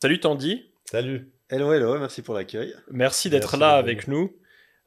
Salut 0.00 0.20
Tandy. 0.20 0.62
Salut. 0.84 1.32
Hello, 1.50 1.72
hello, 1.72 1.98
merci 1.98 2.22
pour 2.22 2.32
l'accueil. 2.32 2.72
Merci 2.88 3.30
d'être 3.30 3.56
là 3.56 3.74
avec 3.74 4.06
nous. 4.06 4.30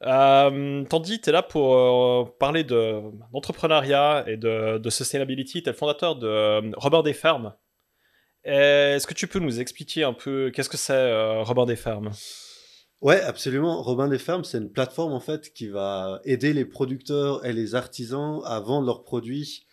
Euh, 0.04 0.84
Tandy, 0.84 1.20
tu 1.20 1.28
es 1.28 1.32
là 1.32 1.42
pour 1.42 1.76
euh, 1.76 2.24
parler 2.38 2.64
d'entrepreneuriat 2.64 4.24
et 4.26 4.38
de, 4.38 4.78
de, 4.78 4.90
sustainability. 4.90 5.62
Tu 5.62 5.68
es 5.68 5.72
le 5.72 5.76
fondateur 5.76 6.16
de 6.16 6.26
euh, 6.26 6.70
Robin 6.78 7.02
des 7.02 7.12
Fermes. 7.12 7.52
Est-ce 8.44 9.06
que 9.06 9.12
tu 9.12 9.26
peux 9.26 9.38
nous 9.38 9.60
expliquer 9.60 10.02
un 10.02 10.14
peu 10.14 10.50
qu'est-ce 10.50 10.70
que 10.70 10.78
c'est 10.78 10.94
euh, 10.94 11.42
Robin 11.42 11.66
des 11.66 11.76
Fermes? 11.76 12.12
Ouais, 13.02 13.20
absolument. 13.20 13.82
Robin 13.82 14.08
des 14.08 14.18
Fermes, 14.18 14.44
c'est 14.44 14.56
une 14.56 14.72
plateforme 14.72 15.12
en 15.12 15.20
fait 15.20 15.52
qui 15.52 15.68
va 15.68 16.22
aider 16.24 16.54
les 16.54 16.64
producteurs 16.64 17.44
et 17.44 17.52
les 17.52 17.74
artisans 17.74 18.40
à 18.46 18.60
vendre 18.60 18.86
leurs 18.86 19.04
produits 19.04 19.66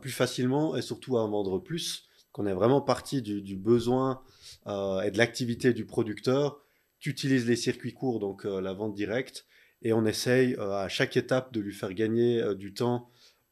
plus 0.00 0.12
facilement 0.12 0.76
et 0.76 0.82
surtout 0.82 1.18
à 1.18 1.22
en 1.22 1.30
vendre 1.30 1.58
plus. 1.58 2.06
Qu'on 2.30 2.46
est 2.46 2.54
vraiment 2.54 2.80
parti 2.80 3.22
du, 3.22 3.42
du 3.42 3.56
besoin 3.56 4.22
euh, 4.66 5.02
et 5.02 5.10
de 5.10 5.18
l'activité 5.18 5.72
du 5.72 5.84
producteur 5.84 6.60
qui 7.00 7.10
utilise 7.10 7.46
les 7.46 7.56
circuits 7.56 7.92
courts, 7.92 8.18
donc 8.18 8.46
euh, 8.46 8.60
la 8.60 8.72
vente 8.72 8.94
directe, 8.94 9.46
et 9.82 9.92
on 9.92 10.06
essaye 10.06 10.54
euh, 10.54 10.72
à 10.72 10.88
chaque 10.88 11.16
étape 11.16 11.52
de 11.52 11.60
lui 11.60 11.74
faire 11.74 11.92
gagner 11.92 12.54
du 12.54 12.72
temps, 12.72 13.10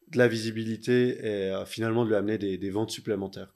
de 0.08 0.18
la 0.18 0.28
visibilité 0.28 1.24
et 1.24 1.52
finalement 1.64 2.04
de 2.04 2.10
lui 2.10 2.16
amener 2.16 2.36
des, 2.36 2.70
ventes 2.70 2.90
supplémentaires. 2.90 3.54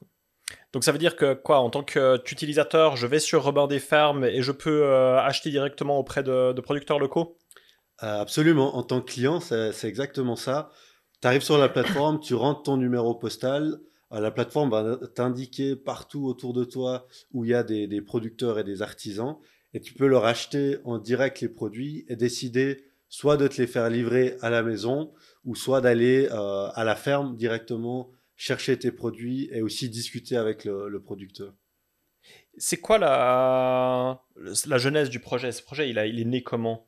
Donc 0.73 0.83
ça 0.83 0.91
veut 0.91 0.97
dire 0.97 1.15
que 1.15 1.35
quoi, 1.35 1.59
en 1.59 1.69
tant 1.69 1.83
qu'utilisateur, 1.83 2.95
je 2.95 3.05
vais 3.05 3.19
sur 3.19 3.43
Robin 3.43 3.67
des 3.67 3.79
Fermes 3.79 4.23
et 4.25 4.41
je 4.41 4.51
peux 4.51 4.91
acheter 5.17 5.51
directement 5.51 5.99
auprès 5.99 6.23
de, 6.23 6.53
de 6.53 6.61
producteurs 6.61 6.97
locaux? 6.97 7.37
Absolument, 7.99 8.75
en 8.75 8.81
tant 8.81 9.01
que 9.01 9.11
client, 9.11 9.39
c'est 9.39 9.87
exactement 9.87 10.35
ça. 10.35 10.71
Tu 11.21 11.27
arrives 11.27 11.43
sur 11.43 11.59
la 11.59 11.69
plateforme, 11.69 12.19
tu 12.19 12.33
rentres 12.33 12.63
ton 12.63 12.77
numéro 12.77 13.13
postal, 13.13 13.79
la 14.11 14.31
plateforme 14.31 14.71
va 14.71 14.97
t'indiquer 15.15 15.75
partout 15.75 16.25
autour 16.25 16.53
de 16.53 16.63
toi 16.63 17.07
où 17.33 17.43
il 17.43 17.51
y 17.51 17.53
a 17.53 17.63
des, 17.63 18.01
producteurs 18.01 18.59
et 18.59 18.63
des 18.63 18.81
artisans. 18.81 19.37
Et 19.73 19.81
tu 19.81 19.93
peux 19.93 20.07
leur 20.07 20.25
acheter 20.25 20.77
en 20.85 20.97
direct 20.97 21.41
les 21.41 21.49
produits 21.49 22.05
et 22.07 22.15
décider 22.15 22.85
soit 23.09 23.37
de 23.37 23.47
te 23.47 23.61
les 23.61 23.67
faire 23.67 23.89
livrer 23.89 24.37
à 24.41 24.49
la 24.49 24.63
maison 24.63 25.13
ou 25.45 25.55
soit 25.55 25.81
d'aller 25.81 26.27
euh, 26.31 26.69
à 26.73 26.83
la 26.83 26.95
ferme 26.95 27.35
directement 27.35 28.11
chercher 28.35 28.77
tes 28.77 28.91
produits 28.91 29.49
et 29.51 29.61
aussi 29.61 29.89
discuter 29.89 30.37
avec 30.37 30.63
le, 30.65 31.01
producteur. 31.01 31.53
C'est 32.57 32.77
quoi 32.77 32.97
la, 32.97 34.23
la 34.35 34.77
genèse 34.77 35.09
du 35.09 35.19
projet? 35.19 35.51
Ce 35.51 35.61
projet, 35.61 35.89
il, 35.89 35.99
a, 35.99 36.05
il 36.05 36.19
est 36.19 36.25
né 36.25 36.43
comment? 36.43 36.87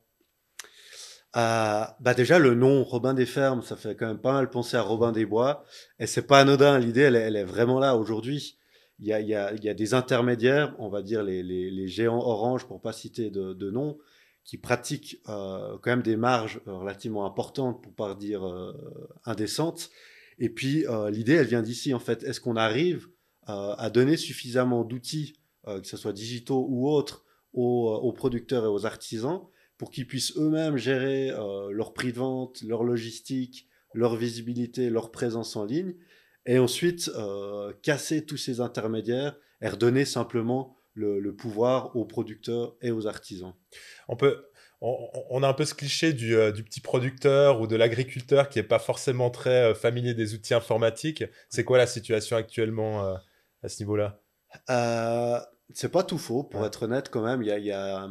Euh, 1.36 1.84
bah 2.00 2.14
déjà 2.14 2.38
le 2.40 2.54
nom 2.54 2.82
Robin 2.82 3.14
des 3.14 3.26
Fermes, 3.26 3.62
ça 3.62 3.76
fait 3.76 3.94
quand 3.94 4.06
même 4.06 4.18
pas 4.18 4.32
mal 4.32 4.50
penser 4.50 4.76
à 4.76 4.82
Robin 4.82 5.12
des 5.12 5.26
Bois. 5.26 5.64
Et 5.98 6.06
c'est 6.06 6.26
pas 6.26 6.40
anodin, 6.40 6.78
l'idée 6.78 7.02
elle, 7.02 7.36
est 7.36 7.44
vraiment 7.44 7.78
là 7.78 7.96
aujourd'hui. 7.96 8.58
Il 8.98 9.06
y 9.06 9.34
a, 9.34 9.74
des 9.74 9.94
intermédiaires, 9.94 10.74
on 10.78 10.90
va 10.90 11.02
dire 11.02 11.22
les, 11.22 11.88
géants 11.88 12.18
orange 12.18 12.66
pour 12.66 12.82
pas 12.82 12.92
citer 12.92 13.30
de, 13.30 13.54
de 13.54 13.70
nom, 13.70 13.96
qui 14.44 14.58
pratiquent 14.58 15.20
euh, 15.28 15.78
quand 15.80 15.90
même 15.90 16.02
des 16.02 16.16
marges 16.16 16.60
relativement 16.66 17.24
importantes 17.24 17.82
pour 17.82 17.94
pas 17.94 18.14
dire 18.14 18.46
euh, 18.46 18.72
indécentes. 19.24 19.90
Et 20.38 20.50
puis 20.50 20.86
euh, 20.86 21.10
l'idée 21.10 21.34
elle 21.34 21.46
vient 21.46 21.62
d'ici 21.62 21.94
en 21.94 22.00
fait. 22.00 22.24
Est-ce 22.24 22.40
qu'on 22.40 22.56
arrive 22.56 23.08
euh, 23.48 23.74
à 23.78 23.88
donner 23.90 24.16
suffisamment 24.16 24.84
d'outils, 24.84 25.34
que 25.66 25.86
ce 25.86 25.96
soit 25.96 26.12
digitaux 26.12 26.66
ou 26.68 26.88
autres, 26.88 27.24
aux 27.52 28.12
producteurs 28.12 28.64
et 28.64 28.68
aux 28.68 28.86
artisans 28.86 29.42
pour 29.80 29.90
qu'ils 29.90 30.06
puissent 30.06 30.36
eux-mêmes 30.36 30.76
gérer 30.76 31.30
euh, 31.30 31.70
leur 31.70 31.94
prix 31.94 32.12
de 32.12 32.18
vente, 32.18 32.60
leur 32.60 32.84
logistique, 32.84 33.66
leur 33.94 34.14
visibilité, 34.14 34.90
leur 34.90 35.10
présence 35.10 35.56
en 35.56 35.64
ligne, 35.64 35.94
et 36.44 36.58
ensuite 36.58 37.10
euh, 37.16 37.72
casser 37.82 38.26
tous 38.26 38.36
ces 38.36 38.60
intermédiaires 38.60 39.38
et 39.62 39.68
redonner 39.68 40.04
simplement 40.04 40.76
le, 40.92 41.34
pouvoir 41.34 41.96
aux 41.96 42.04
producteurs 42.04 42.76
et 42.82 42.90
aux 42.90 43.06
artisans. 43.06 43.54
On 44.06 44.16
peut, 44.16 44.44
on, 44.82 45.42
a 45.42 45.48
un 45.48 45.54
peu 45.54 45.64
ce 45.64 45.72
cliché 45.72 46.12
du, 46.12 46.36
euh, 46.36 46.52
du 46.52 46.62
petit 46.62 46.82
producteur 46.82 47.62
ou 47.62 47.66
de 47.66 47.76
l'agriculteur 47.76 48.50
qui 48.50 48.58
n'est 48.58 48.68
pas 48.68 48.80
forcément 48.80 49.30
très 49.30 49.74
familier 49.74 50.12
des 50.12 50.34
outils 50.34 50.52
informatiques. 50.52 51.24
C'est 51.48 51.64
quoi 51.64 51.78
la 51.78 51.86
situation 51.86 52.36
actuellement 52.36 53.02
à 53.62 53.68
ce 53.70 53.82
niveau-là? 53.82 54.20
C'est 55.74 55.90
pas 55.90 56.02
tout 56.02 56.18
faux, 56.18 56.42
pour 56.42 56.64
être 56.64 56.84
honnête, 56.84 57.10
quand 57.10 57.22
même. 57.22 57.42
Il 57.42 57.48
y 57.48 57.52
a, 57.52 57.58
y 57.58 57.70
a, 57.70 58.08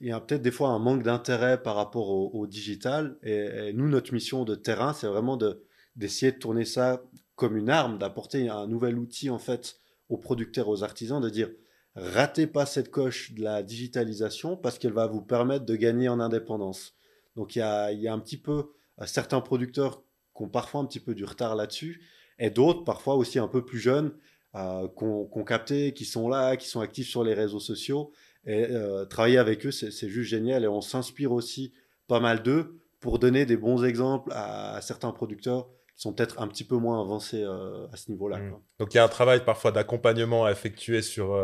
y 0.00 0.10
a 0.10 0.20
peut-être 0.20 0.42
des 0.42 0.50
fois 0.50 0.70
un 0.70 0.78
manque 0.78 1.02
d'intérêt 1.02 1.62
par 1.62 1.76
rapport 1.76 2.10
au, 2.10 2.46
digital. 2.46 3.18
Et, 3.22 3.72
nous, 3.72 3.88
notre 3.88 4.12
mission 4.12 4.44
de 4.44 4.54
terrain, 4.54 4.92
c'est 4.92 5.06
vraiment 5.06 5.36
de, 5.36 5.64
d'essayer 5.96 6.32
de 6.32 6.38
tourner 6.38 6.64
ça 6.64 7.02
comme 7.34 7.56
une 7.56 7.70
arme, 7.70 7.98
d'apporter 7.98 8.48
un 8.48 8.66
nouvel 8.66 8.98
outil, 8.98 9.30
en 9.30 9.38
fait, 9.38 9.76
aux 10.08 10.18
producteurs, 10.18 10.68
aux 10.68 10.82
artisans, 10.82 11.20
de 11.20 11.30
dire 11.30 11.50
ratez 11.96 12.46
pas 12.46 12.66
cette 12.66 12.90
coche 12.90 13.32
de 13.32 13.42
la 13.42 13.62
digitalisation 13.62 14.56
parce 14.56 14.78
qu'elle 14.78 14.92
va 14.92 15.06
vous 15.06 15.22
permettre 15.22 15.64
de 15.64 15.76
gagner 15.76 16.08
en 16.08 16.20
indépendance. 16.20 16.94
Donc, 17.36 17.56
il 17.56 17.60
y 17.60 17.62
a, 17.62 17.92
y 17.92 18.08
a 18.08 18.12
un 18.12 18.18
petit 18.18 18.36
peu 18.36 18.72
euh, 19.00 19.06
certains 19.06 19.40
producteurs 19.40 20.02
qui 20.36 20.42
ont 20.42 20.48
parfois 20.48 20.80
un 20.80 20.86
petit 20.86 21.00
peu 21.00 21.14
du 21.14 21.24
retard 21.24 21.54
là-dessus 21.54 22.02
et 22.38 22.50
d'autres, 22.50 22.84
parfois 22.84 23.14
aussi 23.14 23.38
un 23.38 23.48
peu 23.48 23.64
plus 23.64 23.78
jeunes, 23.78 24.12
euh, 24.56 24.86
qu'on 24.86 25.44
capté, 25.44 25.92
qui 25.94 26.04
sont 26.04 26.28
là, 26.28 26.56
qui 26.56 26.68
sont 26.68 26.80
actifs 26.80 27.08
sur 27.08 27.24
les 27.24 27.34
réseaux 27.34 27.58
sociaux. 27.58 28.12
Et 28.46 28.66
euh, 28.70 29.04
travailler 29.04 29.38
avec 29.38 29.66
eux, 29.66 29.72
c'est 29.72 30.08
juste 30.08 30.30
génial. 30.30 30.62
Et 30.62 30.68
on 30.68 30.80
s'inspire 30.80 31.32
aussi 31.32 31.72
pas 32.06 32.20
mal 32.20 32.40
d'eux 32.40 32.78
pour 33.00 33.18
donner 33.18 33.46
des 33.46 33.56
bons 33.56 33.84
exemples 33.84 34.30
à, 34.32 34.80
certains 34.80 35.10
producteurs 35.10 35.68
qui 35.96 36.02
sont 36.02 36.12
peut-être 36.12 36.40
un 36.40 36.46
petit 36.46 36.62
peu 36.62 36.76
moins 36.76 37.00
avancés 37.00 37.42
euh, 37.42 37.88
à 37.92 37.96
ce 37.96 38.12
niveau-là. 38.12 38.38
Mmh. 38.38 38.56
Donc 38.78 38.94
il 38.94 38.96
y 38.96 39.00
a 39.00 39.04
un 39.04 39.08
travail 39.08 39.44
parfois 39.44 39.72
d'accompagnement 39.72 40.44
à 40.44 40.52
effectuer 40.52 41.02
sur, 41.02 41.36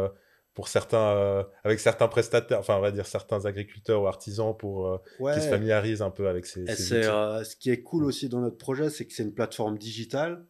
pour 0.54 0.69
certains, 0.69 1.44
avec 1.65 1.81
certains 1.81 2.06
prestataires, 2.06 2.60
enfin 2.60 2.77
on 2.77 2.81
va 2.81 2.92
dire 2.92 3.06
certains 3.06 3.44
agriculteurs 3.44 4.03
ou 4.03 4.06
artisans 4.06 4.56
pour 4.56 5.00
qu'ils 5.19 5.42
se 5.42 5.48
familiarisent 5.48 6.03
un 6.03 6.10
peu 6.10 6.28
avec 6.28 6.47
ces, 6.47 6.65
ces 6.77 6.98
outils. 7.09 7.50
ce 7.50 7.56
qui 7.56 7.71
est 7.71 7.82
cool 7.82 8.04
aussi 8.04 8.28
dans 8.28 8.41
notre 8.41 8.59
projet, 8.59 8.88
c'est 8.88 9.04
que 9.04 9.12
c'est 9.12 9.25
une 9.25 9.34
plateforme 9.34 9.78
digitale 9.78 10.47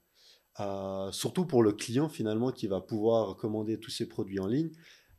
euh, 0.60 1.10
surtout 1.12 1.46
pour 1.46 1.62
le 1.62 1.72
client 1.72 2.08
finalement 2.08 2.50
qui 2.52 2.66
va 2.66 2.80
pouvoir 2.80 3.36
commander 3.36 3.78
tous 3.78 3.90
ses 3.90 4.06
produits 4.06 4.40
en 4.40 4.46
ligne. 4.46 4.70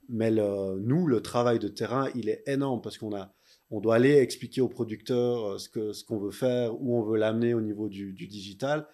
Mais 0.09 0.29
nous, 0.31 1.07
le 1.07 1.21
travail 1.21 1.57
de 1.57 1.69
terrain, 1.69 2.09
il 2.15 2.27
est 2.27 2.43
énorme 2.45 2.81
parce 2.81 2.97
qu'on 2.97 3.15
a, 3.15 3.33
on 3.69 3.79
doit 3.79 3.95
aller 3.95 4.17
expliquer 4.17 4.59
au 4.59 4.67
producteur 4.67 5.45
euh, 5.45 5.57
ce 5.57 5.69
que 5.69 5.93
ce 5.93 6.03
qu'on 6.03 6.19
veut 6.19 6.31
faire, 6.31 6.79
où 6.81 6.97
on 6.97 7.03
veut 7.03 7.17
l'amener 7.17 7.53
au 7.53 7.61
niveau 7.61 7.87
du, 7.87 8.13
digital. 8.13 8.87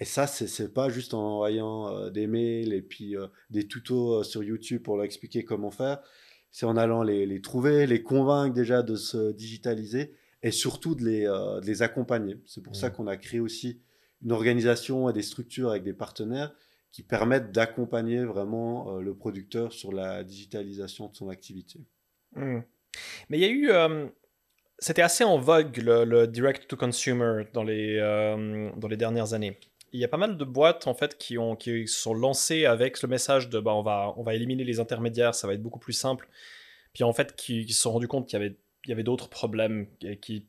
Et 0.00 0.04
ça, 0.04 0.26
c'est 0.26 0.74
pas 0.74 0.88
juste 0.88 1.14
en 1.14 1.34
envoyant 1.34 1.88
euh, 1.88 2.10
des 2.10 2.26
mails 2.26 2.72
et 2.72 2.82
puis 2.82 3.14
des 3.50 3.68
tutos 3.68 4.24
sur 4.24 4.42
YouTube 4.42 4.82
pour 4.82 4.96
leur 4.96 5.04
expliquer 5.04 5.44
comment 5.44 5.70
faire. 5.70 6.00
C'est 6.50 6.66
en 6.66 6.76
allant 6.76 7.02
les, 7.02 7.26
les, 7.26 7.40
trouver, 7.40 7.86
les 7.86 8.02
convaincre 8.02 8.54
déjà 8.54 8.82
de 8.82 8.96
se 8.96 9.32
digitaliser 9.32 10.14
et 10.42 10.50
surtout 10.50 10.94
de 10.96 11.04
les, 11.04 11.22
de 11.22 11.64
les 11.64 11.82
accompagner. 11.82 12.36
C'est 12.46 12.62
pour 12.62 12.74
ça 12.74 12.88
mmh. 12.88 12.92
qu'on 12.92 13.06
a 13.06 13.16
créé 13.16 13.40
aussi 13.40 13.80
une 14.24 14.32
organisation 14.32 15.08
et 15.08 15.12
des 15.12 15.22
structures 15.22 15.70
avec 15.70 15.84
des 15.84 15.92
partenaires 15.92 16.54
qui 16.90 17.02
permettent 17.02 17.50
d'accompagner 17.50 18.24
vraiment 18.24 18.96
euh, 18.96 19.00
le 19.00 19.16
producteur 19.16 19.72
sur 19.72 19.92
la 19.92 20.22
digitalisation 20.22 21.08
de 21.08 21.16
son 21.16 21.28
activité. 21.28 21.80
Hmm. 22.36 22.60
Mais 23.28 23.38
il 23.38 23.40
y 23.40 23.44
a 23.44 23.48
eu, 23.48 23.70
euh, 23.70 24.06
c'était 24.78 25.02
assez 25.02 25.24
en 25.24 25.38
vogue 25.38 25.76
le, 25.78 26.26
direct 26.26 26.68
to 26.68 26.76
consumer 26.76 27.46
dans 27.52 27.64
les 27.64 27.98
euh, 27.98 28.70
dans 28.76 28.86
les 28.86 28.96
dernières 28.96 29.34
années. 29.34 29.58
Il 29.92 30.00
y 30.00 30.04
a 30.04 30.08
pas 30.08 30.16
mal 30.16 30.36
de 30.36 30.44
boîtes 30.44 30.86
en 30.86 30.94
fait 30.94 31.18
qui 31.18 31.36
ont 31.36 31.56
qui 31.56 31.88
sont 31.88 32.14
lancées 32.14 32.64
avec 32.64 33.02
le 33.02 33.08
message 33.08 33.48
de 33.48 33.58
bah 33.58 33.74
on 33.74 33.82
va 33.82 34.14
on 34.16 34.22
va 34.22 34.34
éliminer 34.34 34.62
les 34.62 34.78
intermédiaires, 34.78 35.34
ça 35.34 35.48
va 35.48 35.54
être 35.54 35.62
beaucoup 35.62 35.80
plus 35.80 35.92
simple. 35.92 36.28
Puis 36.92 37.02
en 37.02 37.12
fait 37.12 37.34
qui, 37.34 37.72
se 37.72 37.80
sont 37.80 37.92
rendus 37.92 38.08
compte 38.08 38.28
qu'il 38.28 38.38
y 38.38 38.42
avait 38.42 38.56
il 38.84 38.90
y 38.90 38.92
avait 38.92 39.02
d'autres 39.02 39.28
problèmes 39.28 39.88
qui 40.20 40.46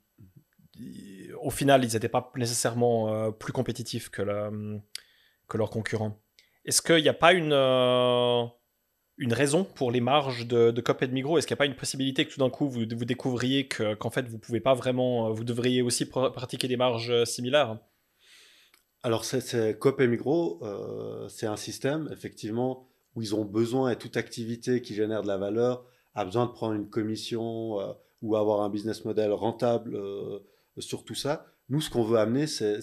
au 1.41 1.49
final, 1.49 1.83
ils 1.83 1.93
n'étaient 1.93 2.09
pas 2.09 2.31
nécessairement 2.35 3.13
euh, 3.13 3.31
plus 3.31 3.53
compétitifs 3.53 4.09
que, 4.09 4.21
leurs 4.21 5.69
concurrents. 5.69 6.19
Est-ce 6.65 6.81
qu'il 6.81 7.01
n'y 7.01 7.09
a 7.09 7.13
pas 7.13 7.33
une, 7.33 7.53
euh, 7.53 8.43
une 9.17 9.33
raison 9.33 9.63
pour 9.63 9.91
les 9.91 10.01
marges 10.01 10.47
de, 10.47 10.71
de 10.71 10.81
Cop 10.81 11.01
et 11.03 11.07
de 11.07 11.13
Migros 11.13 11.37
Est-ce 11.37 11.47
qu'il 11.47 11.53
n'y 11.53 11.59
a 11.59 11.63
pas 11.63 11.65
une 11.67 11.75
possibilité 11.75 12.25
que 12.25 12.33
tout 12.33 12.39
d'un 12.39 12.49
coup 12.49 12.67
vous, 12.67 12.85
découvriez 12.85 13.67
qu'en 13.67 14.09
fait 14.09 14.27
vous 14.27 14.39
pouvez 14.39 14.59
pas 14.59 14.73
vraiment, 14.73 15.31
vous 15.31 15.43
devriez 15.43 15.81
aussi 15.81 16.05
pratiquer 16.05 16.67
des 16.67 16.77
marges 16.77 17.23
similaires? 17.25 17.77
Alors 19.03 19.23
c'est 19.23 19.77
Coop 19.77 20.01
et 20.01 20.07
Migros, 20.07 20.59
euh, 20.63 21.27
c'est 21.29 21.45
un 21.45 21.57
système 21.57 22.09
effectivement 22.11 22.89
où 23.15 23.21
ils 23.21 23.35
ont 23.35 23.45
besoin 23.45 23.91
et 23.91 23.95
toute 23.95 24.17
activité 24.17 24.81
qui 24.81 24.95
génère 24.95 25.21
de 25.21 25.27
la 25.27 25.37
valeur 25.37 25.85
a 26.15 26.25
besoin 26.25 26.47
de 26.47 26.51
prendre 26.51 26.73
une 26.73 26.89
commission 26.89 27.95
ou 28.21 28.35
avoir 28.35 28.61
un 28.61 28.69
business 28.69 29.05
model 29.05 29.31
rentable 29.31 29.99
sur 30.79 31.03
tout 31.03 31.15
ça. 31.15 31.45
Nous, 31.69 31.81
ce 31.81 31.89
qu'on 31.89 32.03
veut 32.03 32.19
amener, 32.19 32.47
c'est 32.47 32.75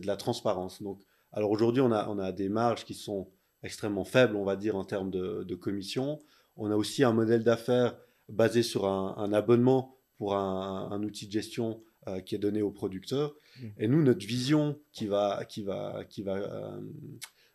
de 0.00 0.06
la 0.06 0.16
transparence. 0.16 0.82
Donc, 0.82 1.00
alors 1.32 1.50
aujourd'hui, 1.50 1.82
on 1.82 1.92
a, 1.92 2.08
on 2.08 2.18
a 2.18 2.32
des 2.32 2.48
marges 2.48 2.84
qui 2.84 2.94
sont 2.94 3.28
extrêmement 3.62 4.04
faibles, 4.04 4.36
on 4.36 4.44
va 4.44 4.56
dire, 4.56 4.76
en 4.76 4.84
termes 4.84 5.10
de, 5.10 5.44
de 5.44 5.54
commission. 5.54 6.18
On 6.56 6.70
a 6.70 6.76
aussi 6.76 7.04
un 7.04 7.12
modèle 7.12 7.44
d'affaires 7.44 7.96
basé 8.28 8.62
sur 8.62 8.86
un, 8.86 9.32
abonnement 9.32 9.96
pour 10.18 10.34
un, 10.34 11.02
outil 11.02 11.26
de 11.26 11.32
gestion 11.32 11.82
euh, 12.06 12.20
qui 12.20 12.34
est 12.34 12.38
donné 12.38 12.62
aux 12.62 12.70
producteurs. 12.70 13.34
Mmh. 13.58 13.66
Et 13.78 13.88
nous, 13.88 14.02
notre 14.02 14.26
vision 14.26 14.78
qui 14.92 15.06
va, 15.06 15.44
qui 15.48 15.62
va, 15.62 16.04
qui 16.08 16.22
va, 16.22 16.36
euh, 16.36 16.80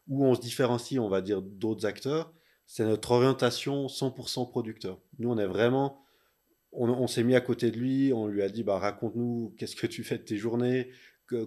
où 0.07 0.25
on 0.25 0.35
se 0.35 0.41
différencie, 0.41 0.99
on 0.99 1.09
va 1.09 1.21
dire, 1.21 1.41
d'autres 1.41 1.85
acteurs, 1.85 2.33
c'est 2.65 2.85
notre 2.85 3.11
orientation 3.11 3.87
100% 3.87 4.49
producteur. 4.49 4.99
Nous, 5.19 5.29
on 5.29 5.37
est 5.37 5.47
vraiment, 5.47 6.01
on, 6.77 7.07
s'est 7.07 7.23
mis 7.23 7.35
à 7.35 7.41
côté 7.41 7.71
de 7.71 7.77
lui, 7.77 8.13
on 8.13 8.27
lui 8.27 8.41
a 8.41 8.49
dit, 8.49 8.63
bah, 8.63 8.77
raconte-nous 8.77 9.53
qu'est-ce 9.57 9.75
que 9.75 9.87
tu 9.87 10.03
fais 10.03 10.17
de 10.17 10.23
tes 10.23 10.37
journées, 10.37 10.89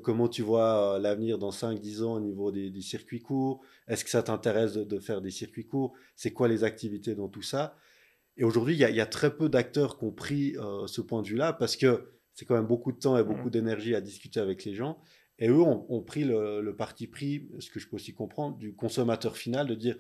comment 0.02 0.28
tu 0.28 0.42
vois 0.42 0.96
euh, 0.96 0.98
l'avenir 0.98 1.38
dans 1.38 1.50
5-10 1.50 2.02
ans 2.02 2.14
au 2.14 2.20
niveau 2.20 2.50
des, 2.50 2.80
circuits 2.80 3.20
courts, 3.20 3.62
est-ce 3.86 4.04
que 4.04 4.10
ça 4.10 4.22
t'intéresse 4.22 4.74
de, 4.74 4.98
faire 4.98 5.20
des 5.20 5.30
circuits 5.30 5.66
courts, 5.66 5.94
c'est 6.16 6.32
quoi 6.32 6.48
les 6.48 6.64
activités 6.64 7.14
dans 7.14 7.28
tout 7.28 7.42
ça? 7.42 7.76
Et 8.36 8.44
aujourd'hui, 8.44 8.74
il 8.74 8.80
y, 8.80 9.00
a 9.00 9.06
très 9.06 9.36
peu 9.36 9.48
d'acteurs 9.48 9.98
qui 9.98 10.04
ont 10.04 10.12
pris 10.12 10.56
euh, 10.58 10.86
ce 10.86 11.00
point 11.00 11.22
de 11.22 11.26
vue-là 11.26 11.52
parce 11.52 11.76
que 11.76 12.12
c'est 12.34 12.44
quand 12.44 12.54
même 12.54 12.66
beaucoup 12.68 12.92
de 12.92 12.98
temps 12.98 13.18
et 13.18 13.24
beaucoup 13.24 13.48
mmh. 13.48 13.50
d'énergie 13.50 13.94
à 13.96 14.00
discuter 14.00 14.38
avec 14.38 14.64
les 14.64 14.74
gens. 14.74 14.98
Et 15.40 15.48
eux 15.48 15.60
ont, 15.60 16.02
pris 16.02 16.24
le, 16.24 16.74
parti 16.76 17.06
pris, 17.06 17.48
ce 17.60 17.70
que 17.70 17.78
je 17.78 17.88
peux 17.88 17.96
aussi 17.96 18.12
comprendre, 18.12 18.56
du 18.56 18.74
consommateur 18.74 19.36
final, 19.36 19.68
de 19.68 19.74
dire 19.74 19.96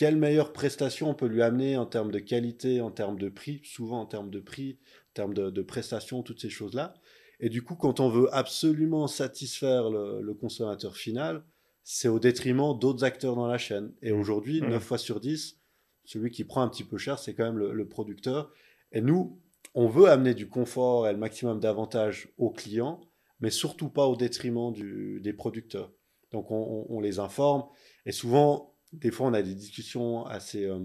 quelle 0.00 0.16
meilleure 0.16 0.54
prestation 0.54 1.10
on 1.10 1.14
peut 1.14 1.26
lui 1.26 1.42
amener 1.42 1.76
en 1.76 1.84
termes 1.84 2.10
de 2.10 2.20
qualité, 2.20 2.80
en 2.80 2.90
termes 2.90 3.18
de 3.18 3.28
prix, 3.28 3.60
souvent 3.64 4.00
en 4.00 4.06
termes 4.06 4.30
de 4.30 4.40
prix, 4.40 4.78
en 5.10 5.12
termes 5.12 5.34
de, 5.34 5.60
prestations, 5.60 6.22
toutes 6.22 6.40
ces 6.40 6.48
choses-là. 6.48 6.94
Et 7.38 7.50
du 7.50 7.60
coup, 7.60 7.74
quand 7.74 8.00
on 8.00 8.08
veut 8.08 8.34
absolument 8.34 9.08
satisfaire 9.08 9.90
le, 9.90 10.32
consommateur 10.32 10.96
final, 10.96 11.44
c'est 11.84 12.08
au 12.08 12.18
détriment 12.18 12.78
d'autres 12.78 13.04
acteurs 13.04 13.36
dans 13.36 13.46
la 13.46 13.58
chaîne. 13.58 13.92
Et 14.00 14.10
aujourd'hui, 14.10 14.62
9 14.62 14.74
mmh. 14.74 14.80
fois 14.80 14.96
sur 14.96 15.20
10, 15.20 15.60
celui 16.06 16.30
qui 16.30 16.44
prend 16.44 16.62
un 16.62 16.68
petit 16.68 16.84
peu 16.84 16.96
cher, 16.96 17.18
c'est 17.18 17.34
quand 17.34 17.44
même 17.44 17.58
le, 17.58 17.86
producteur. 17.86 18.50
Et 18.92 19.02
nous, 19.02 19.38
on 19.74 19.86
veut 19.86 20.08
amener 20.08 20.32
du 20.32 20.48
confort 20.48 21.08
et 21.08 21.12
le 21.12 21.18
maximum 21.18 21.60
d'avantages 21.60 22.32
aux 22.38 22.48
clients, 22.48 23.02
mais 23.40 23.50
surtout 23.50 23.90
pas 23.90 24.06
au 24.06 24.16
détriment 24.16 24.72
des 24.72 25.32
producteurs. 25.34 25.92
Donc 26.30 26.50
on, 26.50 27.00
les 27.00 27.18
informe 27.18 27.64
et 28.06 28.12
souvent, 28.12 28.70
des 28.92 29.10
fois, 29.10 29.28
on 29.28 29.34
a 29.34 29.42
des 29.42 29.54
discussions 29.54 30.24
assez, 30.26 30.64
euh, 30.64 30.80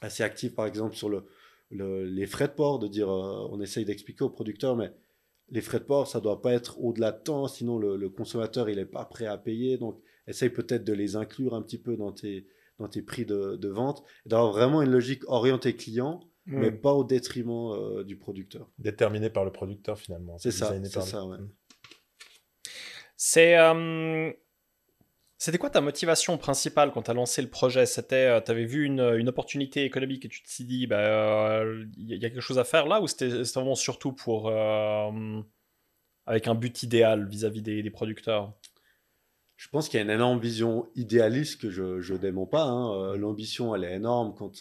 assez 0.00 0.22
actives, 0.22 0.54
par 0.54 0.66
exemple, 0.66 0.96
sur 0.96 1.08
le, 1.08 1.24
les 1.70 2.26
frais 2.26 2.48
de 2.48 2.52
port, 2.52 2.78
de 2.78 2.88
dire, 2.88 3.10
euh, 3.10 3.48
on 3.50 3.60
essaye 3.60 3.84
d'expliquer 3.84 4.24
aux 4.24 4.30
producteurs, 4.30 4.76
mais 4.76 4.92
les 5.50 5.60
frais 5.60 5.78
de 5.78 5.84
port, 5.84 6.06
ça 6.06 6.20
doit 6.20 6.42
pas 6.42 6.52
être 6.52 6.80
au-delà 6.80 7.12
de 7.12 7.22
temps, 7.22 7.48
sinon 7.48 7.78
le, 7.78 8.08
consommateur, 8.10 8.68
il 8.68 8.76
n'est 8.76 8.84
pas 8.84 9.04
prêt 9.04 9.26
à 9.26 9.38
payer. 9.38 9.78
Donc, 9.78 10.00
essaye 10.26 10.50
peut-être 10.50 10.84
de 10.84 10.92
les 10.92 11.16
inclure 11.16 11.54
un 11.54 11.62
petit 11.62 11.78
peu 11.78 11.96
dans 11.96 12.12
tes, 12.12 12.46
dans 12.78 12.88
tes 12.88 13.02
prix 13.02 13.24
de, 13.24 13.56
de 13.56 13.68
vente, 13.68 14.02
d'avoir 14.26 14.52
vraiment 14.52 14.82
une 14.82 14.90
logique 14.90 15.22
orientée 15.26 15.74
client, 15.74 16.20
mais 16.46 16.72
pas 16.72 16.94
au 16.94 17.04
détriment 17.04 17.72
euh, 17.72 18.04
du 18.04 18.16
producteur. 18.16 18.70
Déterminé 18.78 19.28
par 19.28 19.44
le 19.44 19.52
producteur, 19.52 19.98
finalement. 19.98 20.38
C'est 20.38 20.50
ça, 20.50 20.74
c'est 20.82 21.00
ça, 21.00 21.26
ouais. 21.26 21.38
Mm. 21.38 21.50
C'est. 23.16 23.56
Euh, 25.38 25.44
c'était 25.48 25.58
quoi 25.58 25.70
ta 25.70 25.80
motivation 25.80 26.36
principale 26.38 26.90
quand 26.92 27.02
tu 27.02 27.10
as 27.10 27.14
lancé 27.14 27.42
le 27.42 27.48
projet? 27.48 27.86
C'était, 27.86 28.26
euh, 28.26 28.40
tu 28.40 28.50
avais 28.50 28.64
vu 28.64 28.84
une, 28.84 29.28
opportunité 29.28 29.84
économique 29.84 30.24
et 30.24 30.28
tu 30.28 30.42
te 30.42 30.48
suis 30.48 30.64
dit, 30.64 30.80
il 30.82 30.86
bah, 30.86 31.62
y, 31.96 32.14
a 32.14 32.18
quelque 32.18 32.40
chose 32.40 32.58
à 32.58 32.64
faire 32.64 32.86
là, 32.86 33.00
ou 33.00 33.06
c'était 33.06 33.28
vraiment 33.28 33.74
surtout 33.74 34.12
pour, 34.12 34.50
avec 36.26 36.48
un 36.48 36.54
but 36.54 36.82
idéal 36.82 37.28
vis-à-vis 37.28 37.62
des, 37.62 37.82
des, 37.82 37.90
producteurs? 37.90 38.52
Je 39.56 39.68
pense 39.68 39.88
qu'il 39.88 39.98
y 39.98 40.00
a 40.00 40.04
une 40.04 40.10
énorme 40.10 40.38
vision 40.38 40.88
idéaliste 40.94 41.60
que 41.60 41.70
je 41.70 42.12
ne 42.12 42.18
dément 42.18 42.46
pas. 42.46 42.64
Hein. 42.64 43.16
L'ambition, 43.16 43.74
elle 43.74 43.84
est 43.84 43.94
énorme. 43.94 44.34
Quand, 44.36 44.52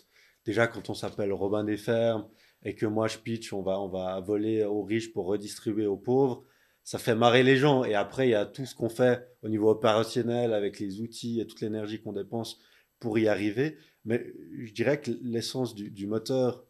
déjà, 0.46 0.68
quand 0.68 0.90
on 0.90 0.96
s'appelle 0.96 1.32
Robin 1.34 1.64
des 1.64 1.78
Fermes 1.78 2.28
et 2.64 2.74
que 2.74 2.88
moi 2.88 3.08
je 3.08 3.20
pitch, 3.20 3.54
on 3.54 3.62
va, 3.62 3.80
on 3.80 3.90
va 3.90 4.20
voler 4.22 4.64
aux 4.64 4.84
riches 4.84 5.14
pour 5.14 5.28
redistribuer 5.28 5.86
aux 5.86 5.98
pauvres 5.98 6.44
ça 6.88 7.00
fait 7.00 7.16
marrer 7.16 7.44
les 7.44 7.58
gens. 7.58 7.84
Et 7.84 7.96
après, 7.96 8.30
il 8.30 8.32
y 8.32 8.36
a 8.36 8.46
tout 8.46 8.66
ce 8.66 8.74
qu'on 8.74 8.88
fait 8.88 9.28
au 9.42 9.50
niveau 9.50 9.70
opérationnel 9.70 10.54
avec 10.54 10.80
les 10.80 11.02
outils 11.02 11.42
et 11.42 11.46
toute 11.46 11.60
l'énergie 11.60 12.00
qu'on 12.02 12.14
dépense 12.14 12.60
pour 13.02 13.20
y 13.20 13.28
arriver. 13.28 13.76
Mais 14.06 14.34
je 14.58 14.72
dirais 14.72 15.02
que 15.02 15.12
l'essence 15.22 15.76
du, 15.76 16.08
moteur 16.08 16.64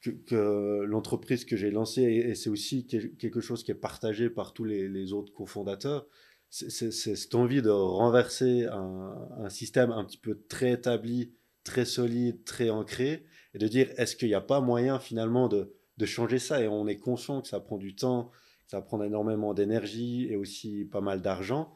que, 0.00 0.84
l'entreprise 0.86 1.44
que 1.44 1.58
j'ai 1.58 1.70
lancée, 1.70 2.04
et, 2.04 2.34
c'est 2.34 2.48
aussi 2.48 2.86
quelque 2.86 3.42
chose 3.42 3.64
qui 3.64 3.70
est 3.70 3.74
partagé 3.74 4.30
par 4.30 4.54
tous 4.54 4.64
les, 4.64 5.12
autres 5.12 5.34
cofondateurs, 5.34 6.06
c'est 6.48 6.90
cette 6.90 7.34
envie 7.34 7.60
de 7.60 7.68
renverser 7.68 8.64
un, 8.64 9.50
système 9.50 9.90
un 9.92 10.06
petit 10.06 10.16
peu 10.16 10.40
très 10.48 10.72
établi, 10.72 11.34
très 11.64 11.84
solide, 11.84 12.44
très 12.44 12.70
ancré, 12.70 13.26
et 13.52 13.58
de 13.58 13.68
dire 13.68 13.92
est-ce 13.98 14.16
qu'il 14.16 14.28
n'y 14.28 14.34
a 14.34 14.40
pas 14.40 14.62
moyen 14.62 14.98
finalement 14.98 15.48
de 15.48 16.06
changer 16.06 16.38
ça? 16.38 16.62
Et 16.62 16.66
on 16.66 16.86
est 16.86 16.96
conscient 16.96 17.42
que 17.42 17.48
ça 17.48 17.60
prend 17.60 17.76
du 17.76 17.94
temps, 17.94 18.30
ça 18.66 18.78
va 18.78 18.82
prendre 18.82 19.04
énormément 19.04 19.54
d'énergie 19.54 20.26
et 20.30 20.36
aussi 20.36 20.84
pas 20.84 21.00
mal 21.00 21.22
d'argent. 21.22 21.74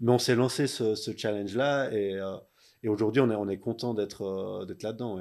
Mais 0.00 0.10
on 0.10 0.18
s'est 0.18 0.34
lancé 0.34 0.66
ce, 0.66 0.94
challenge-là 1.16 1.92
et, 1.92 2.14
euh, 2.14 2.36
et 2.82 2.88
aujourd'hui, 2.88 3.20
on 3.20 3.30
est, 3.30 3.36
on 3.36 3.48
est 3.48 3.58
content 3.58 3.94
d'être 3.94 4.22
euh, 4.22 4.66
d'être 4.66 4.82
là-dedans. 4.82 5.20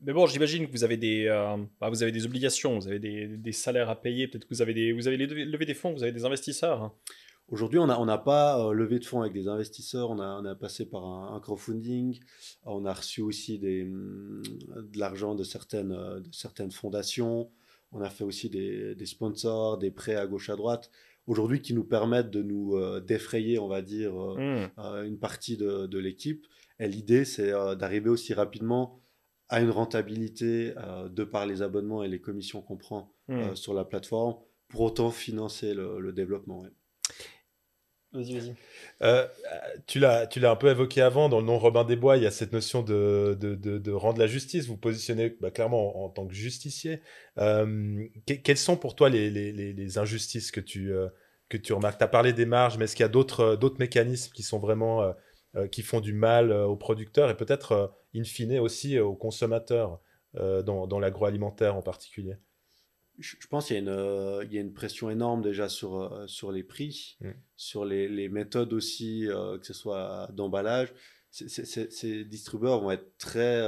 Mais 0.00 0.12
bon, 0.12 0.26
j'imagine 0.26 0.66
que 0.66 0.72
vous 0.72 0.84
avez, 0.84 0.96
des, 0.96 1.26
euh, 1.26 1.56
bah, 1.80 1.88
vous 1.88 2.02
avez 2.02 2.12
des 2.12 2.26
obligations, 2.26 2.78
vous 2.78 2.86
avez 2.86 2.98
des, 2.98 3.26
des 3.26 3.52
salaires 3.52 3.88
à 3.90 4.00
payer, 4.00 4.28
peut-être 4.28 4.44
que 4.44 4.54
vous 4.54 4.62
avez, 4.62 4.74
des, 4.74 4.92
vous 4.92 5.08
avez 5.08 5.16
levé 5.16 5.64
des 5.64 5.74
fonds, 5.74 5.92
vous 5.92 6.02
avez 6.02 6.12
des 6.12 6.24
investisseurs. 6.24 6.82
Hein. 6.82 6.92
Aujourd'hui, 7.48 7.78
on 7.78 7.86
n'a 7.86 7.98
on 8.00 8.18
pas 8.18 8.72
levé 8.72 8.98
de 8.98 9.04
fonds 9.04 9.22
avec 9.22 9.32
des 9.32 9.48
investisseurs, 9.48 10.10
on 10.10 10.18
a, 10.18 10.40
on 10.40 10.44
a 10.44 10.54
passé 10.54 10.84
par 10.84 11.04
un, 11.04 11.40
crowdfunding, 11.40 12.20
on 12.64 12.84
a 12.84 12.92
reçu 12.92 13.22
aussi 13.22 13.58
des, 13.58 13.84
de 13.84 14.98
l'argent 14.98 15.34
de 15.34 15.44
certaines, 15.44 15.90
de 15.92 16.32
certaines 16.32 16.72
fondations, 16.72 17.50
on 17.92 18.00
a 18.00 18.10
fait 18.10 18.24
aussi 18.24 18.50
des, 18.50 19.06
sponsors, 19.06 19.78
des 19.78 19.90
prêts 19.90 20.16
à 20.16 20.26
gauche 20.26 20.50
à 20.50 20.56
droite, 20.56 20.90
aujourd'hui 21.26 21.60
qui 21.60 21.74
nous 21.74 21.84
permettent 21.84 22.30
de 22.30 22.42
nous 22.42 22.76
euh, 22.76 23.00
défrayer, 23.00 23.58
on 23.58 23.68
va 23.68 23.82
dire, 23.82 24.14
euh, 24.14 24.36
hmm. 24.36 24.70
euh, 24.78 25.04
une 25.04 25.18
partie 25.18 25.56
de, 25.56 25.98
l'équipe. 25.98 26.46
Et 26.78 26.88
l'idée, 26.88 27.24
c'est 27.24 27.52
d'arriver 27.76 28.10
aussi 28.10 28.34
rapidement 28.34 29.00
à 29.48 29.60
une 29.60 29.70
rentabilité 29.70 30.74
de 31.08 31.24
par 31.24 31.46
les 31.46 31.62
abonnements 31.62 32.02
et 32.02 32.08
les 32.08 32.20
commissions 32.20 32.60
qu'on 32.60 32.76
prend 32.76 33.14
hmm. 33.28 33.54
sur 33.54 33.72
la 33.72 33.84
plateforme, 33.84 34.36
pour 34.68 34.82
autant 34.82 35.10
financer 35.10 35.72
le, 35.72 36.12
développement. 36.12 36.64
Euh, 39.02 39.26
tu 39.86 39.98
l'as, 39.98 40.26
tu 40.26 40.40
l'as 40.40 40.50
un 40.50 40.56
peu 40.56 40.68
évoqué 40.68 41.02
avant, 41.02 41.28
dans 41.28 41.40
le 41.40 41.46
nom 41.46 41.58
Robin 41.58 41.84
des 41.84 41.96
Bois, 41.96 42.16
il 42.16 42.22
y 42.22 42.26
a 42.26 42.30
cette 42.30 42.52
notion 42.52 42.82
de, 42.82 43.36
de, 43.38 43.54
de, 43.54 43.92
rendre 43.92 44.18
la 44.18 44.26
justice. 44.26 44.66
Vous 44.66 44.76
positionnez 44.76 45.36
bah, 45.40 45.50
clairement 45.50 46.04
en, 46.04 46.08
tant 46.08 46.26
que 46.26 46.34
justicier. 46.34 47.00
Euh, 47.38 48.06
quelles 48.26 48.56
sont 48.56 48.76
pour 48.76 48.94
toi 48.94 49.08
les, 49.08 49.30
les, 49.30 49.52
les 49.52 49.98
injustices 49.98 50.50
que 50.50 50.60
tu, 50.60 50.92
euh, 50.92 51.08
que 51.48 51.56
tu 51.56 51.72
remarques? 51.72 51.98
Tu 51.98 52.04
as 52.04 52.08
parlé 52.08 52.32
des 52.32 52.46
marges, 52.46 52.78
mais 52.78 52.84
est-ce 52.84 52.96
qu'il 52.96 53.04
y 53.04 53.06
a 53.06 53.08
d'autres, 53.08 53.56
d'autres 53.56 53.78
mécanismes 53.78 54.32
qui 54.32 54.42
sont 54.42 54.58
vraiment 54.58 55.14
qui 55.72 55.80
font 55.80 56.00
du 56.00 56.12
mal 56.12 56.52
aux 56.52 56.76
producteurs 56.76 57.30
et 57.30 57.36
peut-être, 57.36 57.96
in 58.14 58.24
fine, 58.24 58.58
aussi 58.58 58.98
aux 58.98 59.14
consommateurs 59.14 60.00
dans, 60.34 60.86
dans 60.86 60.98
l'agroalimentaire 60.98 61.76
en 61.76 61.82
particulier? 61.82 62.36
Je, 63.18 63.46
pense 63.48 63.68
qu'il 63.68 63.76
y, 63.76 63.88
euh, 63.88 64.44
y, 64.50 64.58
a 64.58 64.60
une 64.60 64.72
pression 64.72 65.10
énorme 65.10 65.42
déjà 65.42 65.68
sur, 65.68 66.00
euh, 66.00 66.26
sur 66.26 66.52
les 66.52 66.62
prix, 66.62 67.16
mm. 67.20 67.30
sur 67.56 67.84
les, 67.84 68.08
les, 68.08 68.28
méthodes 68.28 68.72
aussi, 68.72 69.26
euh, 69.28 69.58
que 69.58 69.66
ce 69.66 69.74
soit 69.74 70.28
d'emballage. 70.32 70.92
Ces 71.30 72.24
distributeurs 72.24 72.80
vont 72.80 72.90
être 72.90 73.18
très... 73.18 73.62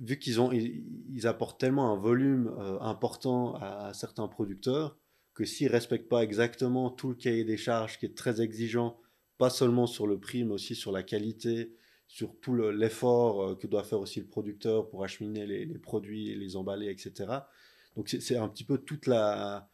vu 0.00 0.18
qu'ils 0.18 0.38
ont, 0.38 0.52
ils, 0.52 1.26
apportent 1.26 1.58
tellement 1.58 1.94
un 1.94 1.96
volume 1.96 2.54
important 2.82 3.54
à, 3.54 3.94
certains 3.94 4.28
producteurs 4.28 4.98
que 5.32 5.46
s'ils 5.46 5.68
ne 5.68 5.72
respectent 5.72 6.10
pas 6.10 6.22
exactement 6.22 6.90
tout 6.90 7.08
le 7.08 7.14
cahier 7.14 7.44
des 7.44 7.56
charges 7.56 7.98
qui 7.98 8.04
est 8.04 8.14
très 8.14 8.42
exigeant, 8.42 8.98
pas 9.38 9.48
seulement 9.48 9.86
sur 9.86 10.06
le 10.06 10.20
prix, 10.20 10.44
mais 10.44 10.52
aussi 10.52 10.74
sur 10.74 10.92
la 10.92 11.02
qualité, 11.02 11.74
sur 12.06 12.38
tout 12.38 12.54
l'effort 12.54 13.56
que 13.56 13.66
doit 13.66 13.84
faire 13.84 14.00
aussi 14.00 14.20
le 14.20 14.26
producteur 14.26 14.90
pour 14.90 15.04
acheminer 15.04 15.46
les, 15.46 15.64
les 15.64 15.78
produits, 15.78 16.34
les 16.34 16.54
emballer, 16.54 16.90
etc 16.90 17.40
donc 17.96 18.08
c'est 18.08 18.36
un 18.36 18.48
petit 18.48 18.64
peu 18.64 18.78
toute 18.78 19.06
la, 19.06 19.68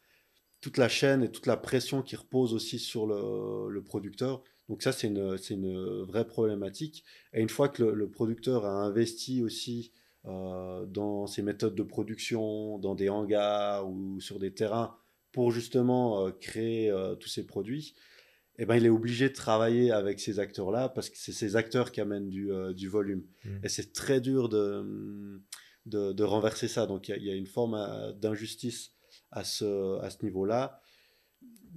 toute 0.60 0.78
la 0.78 0.88
chaîne 0.88 1.22
et 1.22 1.30
toute 1.30 1.46
la 1.46 1.56
pression 1.56 2.02
qui 2.02 2.16
repose 2.16 2.54
aussi 2.54 2.78
sur 2.78 3.06
le, 3.06 3.80
producteur. 3.82 4.42
Donc 4.68 4.82
ça, 4.82 4.92
c'est 4.92 5.06
une, 5.06 5.36
une, 5.50 6.02
vraie 6.02 6.26
problématique. 6.26 7.04
Et 7.32 7.40
une 7.40 7.48
fois 7.48 7.68
que 7.68 7.82
le, 7.82 8.10
producteur 8.10 8.64
a 8.64 8.84
investi 8.84 9.42
aussi 9.42 9.92
euh, 10.24 10.86
dans 10.86 11.26
ses 11.26 11.42
méthodes 11.42 11.74
de 11.74 11.82
production, 11.82 12.78
dans 12.78 12.94
des 12.94 13.08
hangars 13.08 13.88
ou 13.88 14.20
sur 14.20 14.38
des 14.38 14.52
terrains 14.52 14.96
pour 15.30 15.52
justement 15.52 16.26
euh, 16.26 16.30
créer 16.32 16.90
euh, 16.90 17.14
tous 17.14 17.28
ces 17.28 17.46
produits, 17.46 17.94
eh 18.58 18.64
ben, 18.64 18.74
il 18.76 18.86
est 18.86 18.90
obligé 18.90 19.28
de 19.28 19.34
travailler 19.34 19.92
avec 19.92 20.18
ces 20.18 20.40
acteurs-là 20.40 20.88
parce 20.88 21.10
que 21.10 21.18
c'est 21.18 21.32
ces 21.32 21.54
acteurs 21.56 21.92
qui 21.92 22.00
amènent 22.00 22.30
du, 22.30 22.50
du 22.74 22.88
volume. 22.88 23.22
Mmh. 23.44 23.48
Et 23.62 23.68
c'est 23.68 23.92
très 23.92 24.20
dur 24.20 24.48
de 24.48 25.42
de, 25.86 26.22
renverser 26.22 26.68
ça. 26.68 26.86
Donc 26.86 27.08
il 27.08 27.22
y, 27.22 27.30
a 27.30 27.34
une 27.34 27.46
forme 27.46 27.74
euh, 27.74 28.12
d'injustice 28.12 28.92
à 29.30 29.44
ce, 29.44 29.98
à 30.00 30.10
ce 30.10 30.22
niveau-là. 30.24 30.80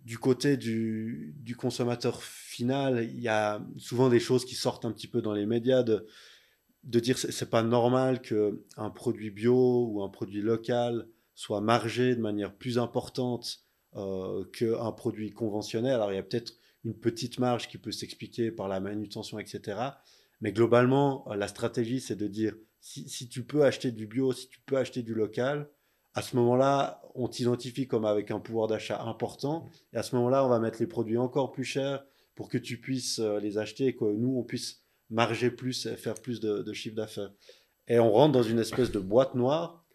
Du 0.03 0.17
côté 0.17 0.57
du, 0.57 1.55
consommateur 1.57 2.23
final, 2.23 3.03
il 3.03 3.19
y 3.19 3.27
a 3.27 3.61
souvent 3.77 4.09
des 4.09 4.19
choses 4.19 4.45
qui 4.45 4.55
sortent 4.55 4.85
un 4.85 4.91
petit 4.91 5.07
peu 5.07 5.21
dans 5.21 5.33
les 5.33 5.45
médias 5.45 5.83
de, 5.83 6.07
de 6.83 6.99
dire 6.99 7.17
c'est 7.17 7.49
pas 7.49 7.63
normal 7.63 8.21
qu'un 8.21 8.89
produit 8.89 9.29
bio 9.29 9.85
ou 9.87 10.01
un 10.01 10.09
produit 10.09 10.41
local 10.41 11.07
soit 11.35 11.61
margé 11.61 12.15
de 12.15 12.21
manière 12.21 12.55
plus 12.55 12.79
importante 12.79 13.59
euh, 13.95 14.43
qu'un 14.45 14.91
produit 14.91 15.31
conventionnel. 15.31 15.93
Alors 15.93 16.11
il 16.11 16.15
y 16.15 16.19
a 16.19 16.23
peut-être 16.23 16.53
une 16.85 16.97
petite 16.97 17.39
marge 17.39 17.67
qui 17.67 17.77
peut 17.77 17.91
s'expliquer 17.91 18.51
par 18.51 18.67
la 18.67 18.79
manutention, 18.79 19.37
etc. 19.37 19.79
Mais 20.41 20.53
globalement, 20.53 21.27
la 21.35 21.47
stratégie, 21.47 21.99
c'est 21.99 22.15
de 22.15 22.27
dire 22.27 22.55
si, 22.81 23.07
si, 23.09 23.29
tu 23.29 23.43
peux 23.43 23.63
acheter 23.63 23.91
du 23.91 24.07
bio, 24.07 24.33
si 24.33 24.47
tu 24.47 24.59
peux 24.61 24.77
acheter 24.77 25.03
du 25.03 25.13
local, 25.13 25.69
à 26.13 26.21
ce 26.21 26.35
moment-là, 26.37 27.01
on 27.15 27.27
t'identifie 27.27 27.87
comme 27.87 28.05
avec 28.05 28.31
un 28.31 28.39
pouvoir 28.39 28.67
d'achat 28.67 29.01
important. 29.03 29.69
Et 29.93 29.97
à 29.97 30.03
ce 30.03 30.15
moment-là, 30.15 30.45
on 30.45 30.49
va 30.49 30.59
mettre 30.59 30.79
les 30.79 30.87
produits 30.87 31.17
encore 31.17 31.51
plus 31.51 31.63
chers 31.63 32.03
pour 32.35 32.49
que 32.49 32.57
tu 32.57 32.79
puisses 32.79 33.19
les 33.19 33.57
acheter 33.57 33.87
et 33.87 33.95
que 33.95 34.05
nous, 34.05 34.37
on 34.37 34.43
puisse 34.43 34.81
marger 35.09 35.51
plus 35.51 35.85
et 35.85 35.95
faire 35.95 36.15
plus 36.15 36.39
de, 36.39 36.61
de 36.61 36.73
chiffre 36.73 36.95
d'affaires. 36.95 37.31
Et 37.87 37.99
on 37.99 38.11
rentre 38.11 38.33
dans 38.33 38.43
une 38.43 38.59
espèce 38.59 38.91
de 38.91 38.99
boîte 38.99 39.35
noire 39.35 39.85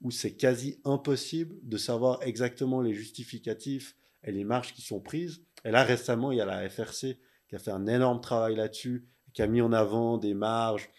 où 0.00 0.10
c'est 0.10 0.34
quasi 0.34 0.80
impossible 0.84 1.56
de 1.62 1.76
savoir 1.76 2.22
exactement 2.22 2.80
les 2.80 2.92
justificatifs 2.92 3.96
et 4.24 4.32
les 4.32 4.44
marges 4.44 4.74
qui 4.74 4.82
sont 4.82 5.00
prises. 5.00 5.42
Et 5.64 5.70
là, 5.70 5.84
récemment, 5.84 6.32
il 6.32 6.38
y 6.38 6.40
a 6.40 6.44
la 6.44 6.68
FRC 6.68 7.18
qui 7.48 7.54
a 7.54 7.58
fait 7.58 7.70
un 7.70 7.86
énorme 7.86 8.20
travail 8.20 8.56
là-dessus, 8.56 9.06
qui 9.32 9.42
a 9.42 9.46
mis 9.46 9.60
en 9.60 9.72
avant 9.72 10.18
des 10.18 10.34
marges 10.34 10.90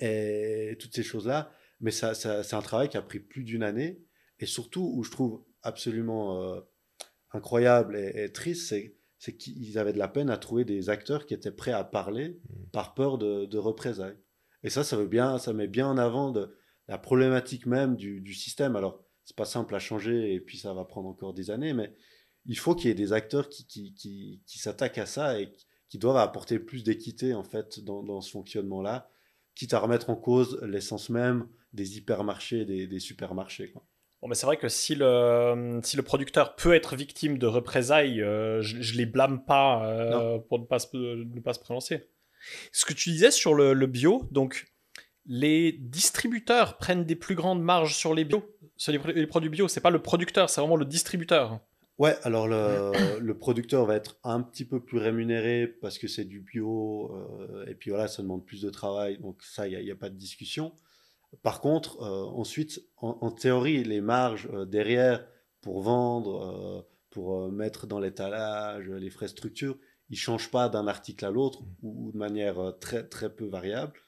et 0.00 0.76
toutes 0.78 0.94
ces 0.94 1.02
choses-là. 1.02 1.52
Mais 1.80 1.90
ça, 1.90 2.14
c'est 2.14 2.54
un 2.54 2.62
travail 2.62 2.88
qui 2.88 2.96
a 2.96 3.02
pris 3.02 3.20
plus 3.20 3.44
d'une 3.44 3.62
année. 3.62 4.02
Et 4.38 4.46
surtout, 4.46 4.92
où 4.94 5.02
je 5.02 5.10
trouve 5.10 5.44
absolument 5.62 6.42
euh, 6.42 6.60
incroyable 7.32 7.96
et, 7.96 8.32
triste, 8.32 8.74
c'est 9.18 9.36
qu'ils 9.36 9.78
avaient 9.78 9.92
de 9.92 9.98
la 9.98 10.08
peine 10.08 10.30
à 10.30 10.36
trouver 10.36 10.64
des 10.64 10.90
acteurs 10.90 11.26
qui 11.26 11.34
étaient 11.34 11.52
prêts 11.52 11.72
à 11.72 11.84
parler 11.84 12.30
mmh. 12.30 12.70
par 12.72 12.94
peur 12.94 13.18
de, 13.18 13.46
de 13.46 13.58
représailles. 13.58 14.16
Et 14.62 14.70
ça, 14.70 14.84
ça, 14.84 14.96
veut 14.96 15.06
bien, 15.06 15.38
ça 15.38 15.52
met 15.52 15.68
bien 15.68 15.86
en 15.86 15.96
avant 15.96 16.30
de, 16.30 16.54
la 16.90 16.98
problématique 16.98 17.66
même 17.66 17.94
du, 17.94 18.20
du 18.20 18.34
système. 18.34 18.74
Alors, 18.74 19.00
c'est 19.24 19.36
pas 19.36 19.44
simple 19.44 19.74
à 19.76 19.78
changer 19.78 20.34
et 20.34 20.40
puis 20.40 20.58
ça 20.58 20.74
va 20.74 20.84
prendre 20.84 21.08
encore 21.08 21.32
des 21.32 21.52
années, 21.52 21.72
mais 21.72 21.94
il 22.46 22.58
faut 22.58 22.74
qu'il 22.74 22.88
y 22.88 22.90
ait 22.90 22.96
des 22.96 23.12
acteurs 23.12 23.48
qui, 23.48 23.64
qui, 23.64 23.94
qui, 23.94 24.42
qui 24.44 24.58
s'attaquent 24.58 24.98
à 24.98 25.06
ça 25.06 25.40
et 25.40 25.52
qui 25.88 25.98
doivent 25.98 26.16
apporter 26.16 26.58
plus 26.58 26.82
d'équité 26.82 27.32
en 27.32 27.44
fait 27.44 27.78
dans, 27.78 28.02
dans 28.02 28.20
ce 28.20 28.30
fonctionnement-là, 28.32 29.08
quitte 29.60 29.74
à 29.74 29.78
remettre 29.78 30.08
en 30.08 30.16
cause 30.16 30.58
l'essence 30.62 31.10
même 31.10 31.46
des 31.74 31.98
hypermarchés, 31.98 32.64
des, 32.64 32.86
des 32.86 32.98
supermarchés. 32.98 33.70
Quoi. 33.70 33.84
Bon, 34.22 34.28
mais 34.28 34.34
c'est 34.34 34.46
vrai 34.46 34.56
que 34.56 34.70
si 34.70 34.94
le, 34.94 35.80
si 35.82 35.98
le 35.98 36.02
producteur 36.02 36.56
peut 36.56 36.74
être 36.74 36.96
victime 36.96 37.36
de 37.36 37.46
représailles, 37.46 38.22
euh, 38.22 38.62
je, 38.62 38.80
je 38.80 38.96
les 38.96 39.04
blâme 39.04 39.44
pas 39.44 39.86
euh, 39.86 40.38
pour 40.38 40.60
ne 40.60 40.64
pas, 40.64 40.78
se, 40.78 40.96
ne 40.96 41.40
pas 41.40 41.52
se 41.52 41.60
prononcer. 41.60 42.08
Ce 42.72 42.86
que 42.86 42.94
tu 42.94 43.10
disais 43.10 43.30
sur 43.30 43.52
le, 43.52 43.74
le 43.74 43.86
bio, 43.86 44.26
donc 44.30 44.72
les 45.26 45.72
distributeurs 45.72 46.78
prennent 46.78 47.04
des 47.04 47.16
plus 47.16 47.34
grandes 47.34 47.62
marges 47.62 47.94
sur 47.94 48.14
les 48.14 48.24
bio, 48.24 48.42
sur 48.78 48.92
les, 48.92 49.26
produits 49.26 49.50
bio. 49.50 49.68
C'est 49.68 49.82
pas 49.82 49.90
le 49.90 50.00
producteur, 50.00 50.48
c'est 50.48 50.62
vraiment 50.62 50.76
le 50.76 50.86
distributeur. 50.86 51.60
Ouais, 52.00 52.16
alors 52.22 52.48
le, 52.48 53.32
producteur 53.34 53.84
va 53.84 53.94
être 53.94 54.16
un 54.24 54.40
petit 54.40 54.64
peu 54.64 54.80
plus 54.80 54.96
rémunéré 54.96 55.66
parce 55.66 55.98
que 55.98 56.08
c'est 56.08 56.24
du 56.24 56.40
bio 56.40 57.14
euh, 57.14 57.66
et 57.66 57.74
puis 57.74 57.90
voilà, 57.90 58.08
ça 58.08 58.22
demande 58.22 58.42
plus 58.46 58.62
de 58.62 58.70
travail, 58.70 59.18
donc 59.18 59.42
ça, 59.42 59.68
il 59.68 59.84
n'y 59.84 59.90
a, 59.90 59.96
pas 59.96 60.08
de 60.08 60.16
discussion. 60.16 60.72
Par 61.42 61.60
contre, 61.60 62.00
euh, 62.00 62.24
ensuite, 62.24 62.80
en, 62.96 63.30
théorie, 63.30 63.84
les 63.84 64.00
marges 64.00 64.48
euh, 64.50 64.64
derrière 64.64 65.26
pour 65.60 65.82
vendre, 65.82 66.88
pour 67.10 67.52
mettre 67.52 67.86
dans 67.86 68.00
l'étalage, 68.00 68.88
les 68.88 69.10
frais 69.10 69.28
structure, 69.28 69.76
ils 70.08 70.16
changent 70.16 70.50
pas 70.50 70.70
d'un 70.70 70.86
article 70.86 71.26
à 71.26 71.30
l'autre 71.30 71.62
ou 71.82 72.12
de 72.12 72.16
manière 72.16 72.78
très 72.80 73.06
très 73.06 73.28
peu 73.28 73.44
variable. 73.44 74.00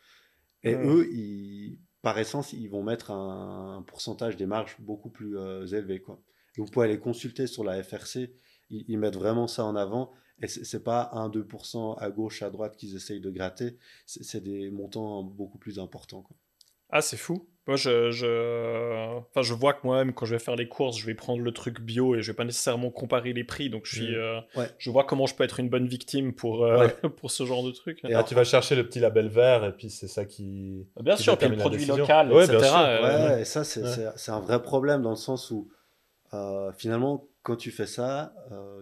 Et 0.63 0.75
eux, 0.75 1.07
ils, 1.13 1.79
par 2.01 2.19
essence, 2.19 2.55
ils 2.55 2.69
vont 2.69 2.83
mettre 2.83 3.11
un, 3.11 3.85
pourcentage 3.87 4.39
des 4.39 4.47
marges 4.47 4.77
beaucoup 4.81 5.11
plus 5.11 5.37
élevé. 5.75 6.01
Quoi. 6.01 6.23
Vous 6.61 6.67
pouvez 6.67 6.87
aller 6.87 6.99
consulter 6.99 7.47
sur 7.47 7.65
la 7.65 7.83
FRC, 7.83 8.35
ils, 8.71 8.99
mettent 8.99 9.17
vraiment 9.17 9.47
ça 9.47 9.65
en 9.65 9.77
avant. 9.77 10.13
Et 10.43 10.49
c'est 10.49 10.83
pas 10.83 11.11
1-2% 11.15 11.99
à 11.99 12.11
gauche, 12.11 12.43
à 12.43 12.51
droite 12.51 12.77
qu'ils 12.77 12.97
essayent 12.97 13.21
de 13.21 13.31
gratter, 13.31 13.79
c'est 14.07 14.43
des 14.43 14.71
montants 14.71 15.23
beaucoup 15.23 15.59
plus 15.59 15.79
importants. 15.79 16.23
Quoi. 16.23 16.37
Ah, 16.91 17.01
c'est 17.01 17.17
fou. 17.17 17.49
Moi, 17.69 17.77
je, 17.77 18.11
je... 18.11 19.19
Enfin, 19.19 19.43
je 19.43 19.55
vois 19.55 19.73
que 19.73 19.81
moi-même, 19.85 20.13
quand 20.13 20.27
je 20.27 20.35
vais 20.35 20.41
faire 20.41 20.57
les 20.57 20.67
courses, 20.67 20.99
je 20.99 21.07
vais 21.07 21.15
prendre 21.15 21.43
le 21.43 21.53
truc 21.53 21.81
bio 21.81 22.17
et 22.17 22.23
je 22.23 22.33
vais 22.33 22.37
pas 22.37 22.45
nécessairement 22.45 22.91
comparer 22.91 23.33
les 23.33 23.45
prix. 23.45 23.71
Donc, 23.71 23.87
je, 23.87 23.95
suis, 23.95 24.11
mmh. 24.11 24.19
euh, 24.57 24.67
je 24.79 24.91
vois 24.91 25.05
comment 25.05 25.27
je 25.27 25.37
peux 25.37 25.45
être 25.45 25.61
une 25.61 25.69
bonne 25.69 25.87
victime 25.87 26.35
pour, 26.35 26.65
euh, 26.65 26.89
pour 27.19 27.31
ce 27.31 27.47
genre 27.47 27.63
de 27.63 27.71
truc. 27.71 28.01
Et 28.05 28.15
tu 28.27 28.35
vas 28.35 28.43
chercher 28.43 28.75
le 28.75 28.85
petit 28.85 28.99
label 28.99 29.29
vert 29.29 29.65
et 29.65 29.73
puis 29.73 29.91
c'est 29.91 30.09
ça 30.09 30.25
qui. 30.25 30.89
Bien 31.01 31.17
sûr, 31.17 31.39
puis 31.39 31.49
le 31.49 31.57
produit 31.57 31.87
local, 31.87 32.33
etc. 32.33 32.59
Euh, 32.63 33.29
ouais, 33.29 33.43
et 33.43 33.45
ça, 33.45 33.63
c'est 33.63 34.33
un 34.33 34.41
vrai 34.41 34.61
problème 34.61 35.03
dans 35.03 35.11
le 35.11 35.17
sens 35.17 35.53
où 35.53 35.71
finalement, 36.77 37.29
quand 37.43 37.57
tu 37.57 37.71
fais 37.71 37.87
ça, 37.87 38.35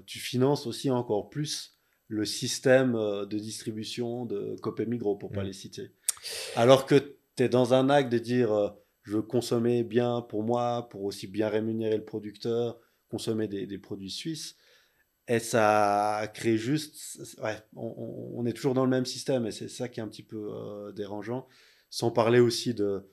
tu 0.06 0.18
finances 0.18 0.66
aussi 0.66 0.90
encore 0.90 1.30
plus 1.30 1.78
le 2.08 2.24
système 2.24 2.92
de 2.92 3.38
distribution 3.38 4.26
de 4.26 4.56
Copé 4.60 4.86
Migros, 4.86 5.16
pour 5.16 5.30
pas 5.30 5.42
mmh. 5.42 5.46
les 5.46 5.52
citer. 5.52 5.92
Alors 6.56 6.86
que 6.86 7.16
dans 7.48 7.74
un 7.74 7.88
acte 7.88 8.12
de 8.12 8.18
dire 8.18 8.52
euh, 8.52 8.68
je 9.02 9.16
veux 9.16 9.22
consommer 9.22 9.82
bien 9.82 10.22
pour 10.22 10.42
moi, 10.42 10.88
pour 10.90 11.04
aussi 11.04 11.26
bien 11.26 11.48
rémunérer 11.48 11.96
le 11.96 12.04
producteur, 12.04 12.78
consommer 13.08 13.48
des, 13.48 13.78
produits 13.78 14.10
suisses. 14.10 14.56
Et 15.26 15.38
ça 15.38 16.30
crée 16.34 16.58
juste. 16.58 17.18
Ouais, 17.42 17.56
on, 17.76 18.44
est 18.46 18.52
toujours 18.52 18.74
dans 18.74 18.84
le 18.84 18.90
même 18.90 19.06
système 19.06 19.46
et 19.46 19.52
c'est 19.52 19.68
ça 19.68 19.88
qui 19.88 20.00
est 20.00 20.02
un 20.02 20.08
petit 20.08 20.22
peu 20.22 20.50
euh, 20.52 20.92
dérangeant. 20.92 21.46
Sans 21.88 22.10
parler 22.10 22.40
aussi 22.40 22.74
de, 22.74 23.08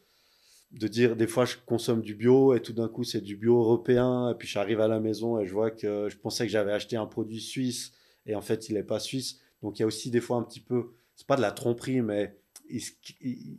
de 0.72 0.88
dire 0.88 1.16
des 1.16 1.28
fois 1.28 1.46
je 1.46 1.56
consomme 1.66 2.02
du 2.02 2.14
bio 2.14 2.54
et 2.54 2.62
tout 2.62 2.74
d'un 2.74 2.90
coup 2.90 3.04
c'est 3.04 3.22
du 3.22 3.38
bio 3.38 3.58
européen 3.60 4.32
et 4.32 4.36
puis 4.36 4.48
j'arrive 4.48 4.82
à 4.82 4.88
la 4.88 5.00
maison 5.00 5.40
et 5.40 5.46
je 5.46 5.54
vois 5.54 5.72
que 5.72 6.10
je 6.10 6.18
pensais 6.18 6.46
que 6.46 6.52
j'avais 6.52 6.74
acheté 6.74 6.98
un 6.98 7.06
produit 7.06 7.40
suisse 7.40 7.94
et 8.26 8.36
en 8.36 8.42
fait 8.42 8.70
il 8.70 8.76
n'est 8.76 8.84
pas 8.84 9.00
suisse. 9.00 9.40
Donc 9.62 9.80
il 9.80 9.82
y 9.82 9.84
a 9.84 9.88
aussi 9.88 10.12
des 10.12 10.22
fois 10.22 10.38
un 10.38 10.44
petit 10.44 10.60
peu. 10.60 10.94
C'est 11.16 11.26
pas 11.26 11.36
de 11.36 11.42
la 11.42 11.52
tromperie, 11.52 12.02
mais 12.02 12.38
ils, 12.70 12.82
ils, 13.22 13.58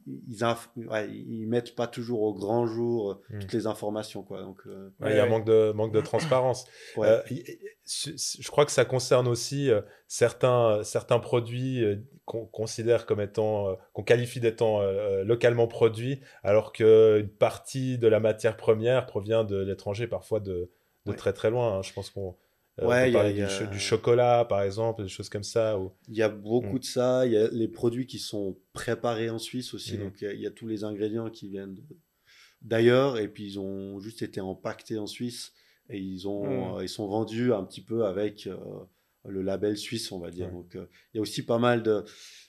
ils, 1.26 1.46
mettent 1.46 1.74
pas 1.74 1.86
toujours 1.86 2.22
au 2.22 2.34
grand 2.34 2.66
jour 2.66 3.10
euh, 3.10 3.14
hmm. 3.30 3.38
toutes 3.40 3.52
les 3.52 3.66
informations 3.66 4.22
quoi. 4.22 4.42
Donc 4.42 4.60
euh, 4.66 4.90
il 5.06 5.16
y 5.16 5.18
a 5.18 5.24
un 5.24 5.28
manque 5.28 5.44
de 5.44 5.72
manque 5.72 5.92
de 5.92 6.00
transparence. 6.00 6.66
Euh, 6.98 7.22
je 7.86 8.48
crois 8.48 8.64
que 8.64 8.72
ça 8.72 8.84
concerne 8.84 9.28
aussi 9.28 9.70
certains 10.08 10.82
certains 10.82 11.20
produits 11.20 11.84
qu'on 12.24 12.44
considère 12.44 13.06
comme 13.06 13.20
étant 13.20 13.76
qu'on 13.92 14.02
qualifie 14.02 14.40
d'étant 14.40 14.82
localement 15.22 15.68
produits 15.68 16.20
alors 16.42 16.72
qu'une 16.72 17.28
partie 17.38 17.98
de 17.98 18.08
la 18.08 18.20
matière 18.20 18.56
première 18.56 19.06
provient 19.06 19.44
de 19.44 19.56
l'étranger 19.56 20.06
parfois 20.06 20.40
de, 20.40 20.70
de 21.06 21.12
très 21.12 21.32
très 21.32 21.50
loin 21.50 21.78
hein. 21.78 21.82
je 21.82 21.92
pense 21.92 22.10
qu'on 22.10 22.36
euh, 22.80 22.86
ouais, 22.86 23.10
il 23.10 23.14
y 23.14 23.42
a, 23.42 23.66
du, 23.66 23.78
chocolat, 23.78 24.44
par 24.44 24.62
exemple, 24.62 25.02
des 25.02 25.08
choses 25.08 25.28
comme 25.28 25.42
ça. 25.42 25.78
Il 26.08 26.16
y 26.16 26.22
a 26.22 26.28
beaucoup 26.28 26.76
mm. 26.76 26.78
de 26.78 26.84
ça. 26.84 27.26
Il 27.26 27.32
y 27.32 27.36
a 27.36 27.48
les 27.48 27.68
produits 27.68 28.06
qui 28.06 28.18
sont 28.18 28.56
préparés 28.72 29.30
en 29.30 29.38
Suisse 29.38 29.74
aussi. 29.74 29.96
Mm. 29.96 30.00
Donc, 30.00 30.14
il 30.22 30.40
y, 30.40 30.46
a, 30.46 30.50
tous 30.50 30.66
les 30.66 30.84
ingrédients 30.84 31.30
qui 31.30 31.48
viennent 31.48 31.76
d'ailleurs. 32.62 33.18
Et 33.18 33.28
puis, 33.28 33.44
ils 33.46 33.58
ont 33.58 33.98
juste 34.00 34.22
été 34.22 34.40
empaquetés 34.40 34.98
en 34.98 35.06
Suisse. 35.06 35.52
Et 35.90 35.98
ils, 35.98 36.28
ont, 36.28 36.44
mm. 36.44 36.76
euh, 36.76 36.84
ils 36.84 36.88
sont 36.88 37.08
vendus 37.08 37.52
un 37.52 37.64
petit 37.64 37.80
peu 37.80 38.04
avec 38.04 38.46
euh, 38.46 38.56
le 39.26 39.42
label 39.42 39.76
suisse, 39.76 40.12
on 40.12 40.20
va 40.20 40.30
dire. 40.30 40.50
Donc, 40.50 40.74
il 40.74 41.16
y 41.16 41.18
a 41.18 41.22
aussi 41.22 41.44
pas 41.44 41.58
mal 41.58 41.82
de. 41.82 42.04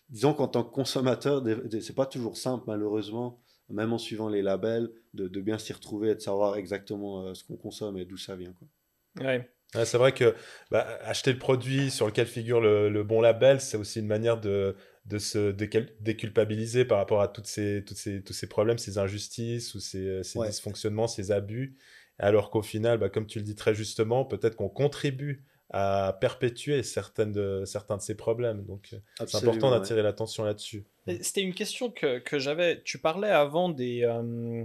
Disons 0.10 0.34
qu'en 0.34 0.48
tant 0.48 0.64
que 0.64 0.74
consommateur, 0.74 1.44
c'est 1.82 1.96
pas 1.96 2.08
toujours 2.08 2.36
simple, 2.36 2.64
malheureusement, 2.68 3.40
même 3.70 3.94
en 3.94 4.00
suivant 4.00 4.28
les 4.28 4.42
labels, 4.42 4.90
de, 5.14 5.28
de 5.28 5.42
bien 5.42 5.60
s'y 5.60 5.72
retrouver 5.72 6.10
et 6.10 6.16
de 6.16 6.20
savoir 6.20 6.58
exactement 6.58 7.34
ce 7.36 7.44
qu'on 7.44 7.58
consomme 7.58 7.96
et 7.98 8.06
d'où 8.06 8.18
ça 8.18 8.36
vient. 8.36 8.54
Quoi. 8.54 8.68
Ouais 9.24 9.48
c'est 9.74 9.98
vrai 9.98 10.14
que 10.14 10.36
bah, 10.72 11.00
acheter 11.04 11.32
le 11.32 11.40
produit 11.40 11.92
sur 11.92 12.08
lequel 12.08 12.28
figure 12.28 12.60
le, 12.62 13.04
bon 13.04 13.22
label, 13.22 13.62
c'est 13.62 13.78
aussi 13.78 14.00
une 14.00 14.08
manière 14.08 14.40
de, 14.40 14.76
de 15.06 15.18
se 15.20 15.52
déculpabiliser 15.52 16.86
par 16.86 16.98
rapport 16.98 17.22
à 17.22 17.28
toutes 17.28 17.48
ces, 17.48 17.84
toutes 17.86 17.98
ces, 17.98 18.22
tous 18.24 18.34
ces 18.34 18.48
problèmes, 18.48 18.78
ces 18.78 18.98
injustices 18.98 19.76
ou 19.76 19.80
ces, 19.80 20.24
ces 20.24 20.40
dysfonctionnements, 20.40 21.08
ces 21.08 21.32
abus. 21.32 21.78
Alors 22.18 22.50
qu'au 22.50 22.62
final, 22.62 22.98
bah, 22.98 23.10
comme 23.10 23.28
tu 23.28 23.40
le 23.40 23.46
dis 23.46 23.56
très 23.56 23.74
justement, 23.74 24.26
peut-être 24.26 24.56
qu'on 24.56 24.70
contribue 24.70 25.46
à 25.72 26.18
perpétuer 26.20 26.82
certaines 26.84 27.32
de, 27.32 27.64
certains 27.66 27.98
de 27.98 28.02
ces 28.02 28.16
problèmes. 28.16 28.66
Donc, 28.66 28.90
euh, 28.94 29.26
c'est 29.28 29.38
important 29.38 29.70
d'attirer 29.70 30.02
l'attention 30.02 30.44
là-dessus. 30.44 30.84
C'était 31.22 31.42
une 31.42 31.54
question 31.54 31.92
que, 31.92 32.20
que 32.20 32.40
j'avais. 32.40 32.82
Tu 32.84 32.98
parlais 32.98 33.30
avant 33.30 33.70
des. 33.70 34.04
Euh, 34.04 34.64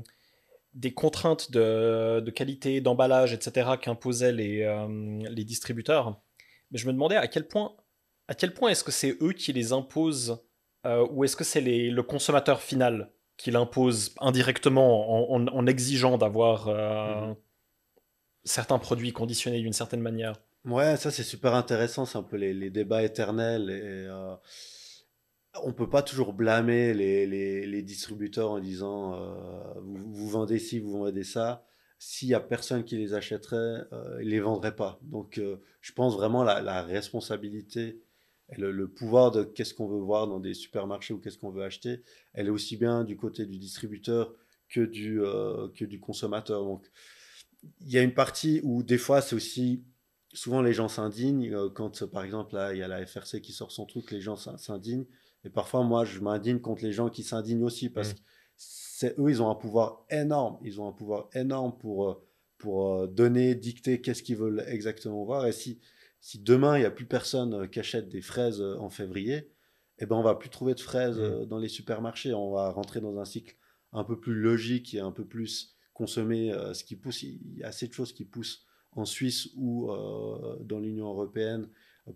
des 0.74 0.92
contraintes 0.92 1.52
de, 1.52 2.30
qualité, 2.34 2.80
d'emballage, 2.80 3.32
etc. 3.32 3.70
qu'imposaient 3.80 4.32
les, 4.32 4.62
euh, 4.62 5.20
les 5.30 5.44
distributeurs. 5.44 6.20
Mais 6.70 6.78
je 6.78 6.86
me 6.86 6.92
demandais 6.92 7.16
à 7.16 7.28
quel 7.28 7.46
point, 7.46 7.72
à 8.28 8.34
quel 8.34 8.52
point 8.52 8.70
est-ce 8.70 8.84
que 8.84 8.92
c'est 8.92 9.16
eux 9.22 9.32
qui 9.32 9.52
les 9.52 9.72
imposent 9.72 10.42
euh, 10.86 11.06
ou 11.10 11.24
est-ce 11.24 11.36
que 11.36 11.44
c'est 11.44 11.60
le 11.60 12.02
consommateur 12.02 12.60
final 12.60 13.10
qui 13.36 13.50
l'impose 13.50 14.14
indirectement 14.20 15.32
en, 15.32 15.66
exigeant 15.66 16.18
d'avoir 16.18 16.68
euh, 16.68 17.28
mhm. 17.28 17.36
certains 18.44 18.78
produits 18.78 19.12
conditionnés 19.12 19.60
d'une 19.60 19.72
certaine 19.72 20.00
manière? 20.00 20.34
Ouais, 20.64 20.96
ça 20.96 21.10
c'est 21.10 21.22
super 21.22 21.54
intéressant, 21.54 22.04
c'est 22.04 22.18
un 22.18 22.22
peu 22.22 22.36
les, 22.36 22.70
débats 22.70 23.02
éternels 23.02 23.70
et 23.70 24.08
on 25.62 25.72
peut 25.72 25.88
pas 25.88 26.02
toujours 26.02 26.32
blâmer 26.32 26.94
les, 26.94 27.26
les, 27.26 27.82
distributeurs 27.82 28.50
en 28.50 28.58
disant 28.58 29.14
euh, 29.14 29.80
vous, 29.80 30.28
vendez 30.28 30.58
ci, 30.58 30.80
vous 30.80 30.98
vendez 30.98 31.24
ça. 31.24 31.64
S'il 31.98 32.28
y 32.28 32.34
a 32.34 32.40
personne 32.40 32.84
qui 32.84 32.96
les 32.96 33.14
achèterait, 33.14 33.84
euh, 33.92 34.18
ils 34.20 34.30
les 34.30 34.40
vendraient 34.40 34.76
pas. 34.76 34.98
Donc, 35.02 35.38
euh, 35.38 35.56
je 35.80 35.92
pense 35.92 36.14
vraiment 36.14 36.42
la, 36.42 36.60
la 36.60 36.82
responsabilité 36.82 38.02
Et 38.50 38.60
le, 38.60 38.88
pouvoir 38.88 39.30
de 39.30 39.44
qu'est-ce 39.44 39.74
qu'on 39.74 39.86
veut 39.86 40.00
voir 40.00 40.26
dans 40.26 40.40
des 40.40 40.54
supermarchés 40.54 41.14
ou 41.14 41.18
qu'est-ce 41.18 41.38
qu'on 41.38 41.50
veut 41.50 41.62
acheter, 41.62 42.02
elle 42.34 42.48
est 42.48 42.50
aussi 42.50 42.76
bien 42.76 43.04
du 43.04 43.16
côté 43.16 43.46
du 43.46 43.58
distributeur 43.58 44.34
que 44.68 44.80
du, 44.80 45.22
euh, 45.22 45.68
que 45.74 45.84
du 45.84 46.00
consommateur. 46.00 46.64
Donc, 46.64 46.90
il 47.80 47.90
y 47.90 47.98
a 47.98 48.02
une 48.02 48.14
partie 48.14 48.60
où 48.64 48.82
des 48.82 48.98
fois, 48.98 49.22
c'est 49.22 49.36
aussi 49.36 49.84
souvent 50.34 50.60
les 50.62 50.72
gens 50.72 50.88
s'indignent 50.88 51.70
quand, 51.70 52.04
par 52.06 52.24
exemple, 52.24 52.54
là, 52.56 52.74
il 52.74 52.78
y 52.78 52.82
a 52.82 52.88
la 52.88 53.06
FRC 53.06 53.40
qui 53.40 53.52
sort 53.52 53.70
son 53.70 53.86
truc, 53.86 54.10
les 54.10 54.20
gens 54.20 54.36
s'indignent. 54.36 55.06
Et 55.44 55.50
parfois, 55.50 55.82
moi, 55.82 56.04
je 56.04 56.20
m'indigne 56.20 56.58
contre 56.58 56.84
les 56.84 56.92
gens 56.92 57.10
qui 57.10 57.22
s'indignent 57.22 57.64
aussi 57.64 57.90
parce 57.90 58.12
mmh. 58.12 58.14
que 58.14 58.20
c'est 58.56 59.18
eux, 59.18 59.28
ils 59.28 59.42
ont 59.42 59.50
un 59.50 59.54
pouvoir 59.54 60.04
énorme. 60.10 60.58
Ils 60.62 60.80
ont 60.80 60.88
un 60.88 60.92
pouvoir 60.92 61.28
énorme 61.34 61.76
pour, 61.78 62.08
euh, 62.08 62.26
pour 62.58 63.08
donner, 63.08 63.54
dicter 63.54 64.00
qu'est-ce 64.00 64.22
qu'ils 64.22 64.36
veulent 64.36 64.64
exactement 64.68 65.24
voir. 65.24 65.46
Et 65.46 65.52
si 65.52 65.80
si 66.24 66.38
demain 66.38 66.78
il 66.78 66.80
n'y 66.80 66.86
a 66.86 66.90
plus 66.90 67.04
personne 67.04 67.52
euh, 67.52 67.66
qui 67.66 67.78
achète 67.80 68.08
des 68.08 68.22
fraises 68.22 68.62
euh, 68.62 68.78
en 68.78 68.88
février, 68.88 69.52
eh 69.98 70.06
ben 70.06 70.16
on 70.16 70.22
va 70.22 70.34
plus 70.34 70.48
trouver 70.48 70.72
de 70.72 70.80
fraises 70.80 71.18
mmh. 71.18 71.22
euh, 71.22 71.44
dans 71.44 71.58
les 71.58 71.68
supermarchés. 71.68 72.32
On 72.32 72.50
va 72.50 72.70
rentrer 72.70 73.02
dans 73.02 73.18
un 73.18 73.26
cycle 73.26 73.54
un 73.92 74.04
peu 74.04 74.18
plus 74.18 74.32
logique 74.32 74.94
et 74.94 75.00
un 75.00 75.12
peu 75.12 75.26
plus 75.26 75.76
consommer 75.92 76.52
ce 76.72 76.82
qui 76.82 76.96
pousse. 76.96 77.22
Il 77.22 77.58
y 77.58 77.62
a 77.62 77.68
assez 77.68 77.86
de 77.86 77.92
choses 77.92 78.12
qui 78.12 78.24
poussent 78.24 78.66
en 78.90 79.04
Suisse 79.04 79.50
ou 79.54 79.88
dans 80.62 80.80
l'Union 80.80 81.06
européenne 81.06 81.68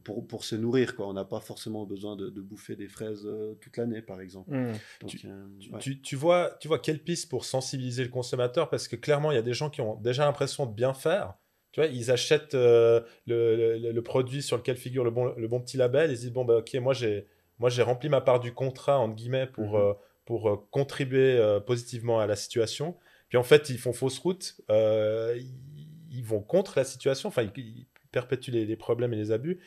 pour, 0.05 0.27
pour 0.27 0.45
se 0.45 0.55
nourrir. 0.55 0.95
Quoi. 0.95 1.09
On 1.09 1.13
n'a 1.13 1.25
pas 1.25 1.41
forcément 1.41 1.85
besoin 1.85 2.17
de, 2.17 2.29
bouffer 2.41 2.77
des 2.77 2.89
fraises 2.89 3.29
toute 3.61 3.77
l'année, 3.77 4.03
par 4.03 4.21
exemple. 4.21 4.51
Mmh. 4.51 4.75
tu, 5.81 6.01
tu, 6.01 6.17
vois, 6.17 6.57
tu 6.61 6.69
vois 6.69 6.79
quelle 6.79 7.03
piste 7.03 7.29
pour 7.29 7.45
sensibiliser 7.45 8.05
le 8.05 8.11
consommateur? 8.11 8.69
Parce 8.69 8.89
que 8.89 8.97
clairement, 8.97 9.31
il 9.33 9.35
y 9.35 9.39
a 9.39 9.43
des 9.43 9.55
gens 9.55 9.71
qui 9.71 9.81
ont 9.81 9.97
déjà 9.97 10.25
l'impression 10.25 10.67
de 10.67 10.73
bien 10.73 10.93
faire, 10.93 11.35
tu 11.73 11.81
vois, 11.81 11.89
ils 11.91 12.11
achètent 12.11 12.55
euh, 12.55 13.01
le, 13.27 14.01
produit 14.01 14.43
sur 14.43 14.57
lequel 14.57 14.77
figure 14.77 15.05
le 15.05 15.11
bon, 15.11 15.35
le 15.37 15.49
bon 15.49 15.61
petit 15.61 15.77
label. 15.77 16.11
Ils 16.11 16.17
se 16.17 16.23
disent 16.23 16.33
bon, 16.33 16.45
bah, 16.45 16.57
ok, 16.57 16.75
moi 16.75 16.95
j'ai, 16.95 17.27
moi 17.59 17.69
j'ai 17.69 17.83
rempli 17.83 18.09
ma 18.09 18.21
part 18.21 18.41
du 18.41 18.53
contrat, 18.53 18.99
entre 18.99 19.15
guillemets, 19.15 19.47
pour, 19.47 19.71
mhm. 19.71 19.77
euh, 19.77 19.93
pour 20.25 20.49
euh, 20.49 20.57
contribuer 20.71 21.39
positivement 21.67 22.21
à 22.21 22.27
la 22.27 22.37
situation. 22.37 22.97
Puis 23.29 23.37
en 23.37 23.43
fait, 23.43 23.69
ils 23.69 23.79
font 23.79 23.93
fausse 23.93 24.19
route, 24.19 24.61
ils, 24.71 26.25
vont 26.25 26.41
contre 26.41 26.79
la 26.79 26.85
situation, 26.85 27.29
enfin, 27.29 27.47
ils, 27.57 27.87
perpétuent 28.19 28.51
les, 28.51 28.77
problèmes 28.77 29.13
et 29.13 29.17
les 29.17 29.31
abus. 29.31 29.61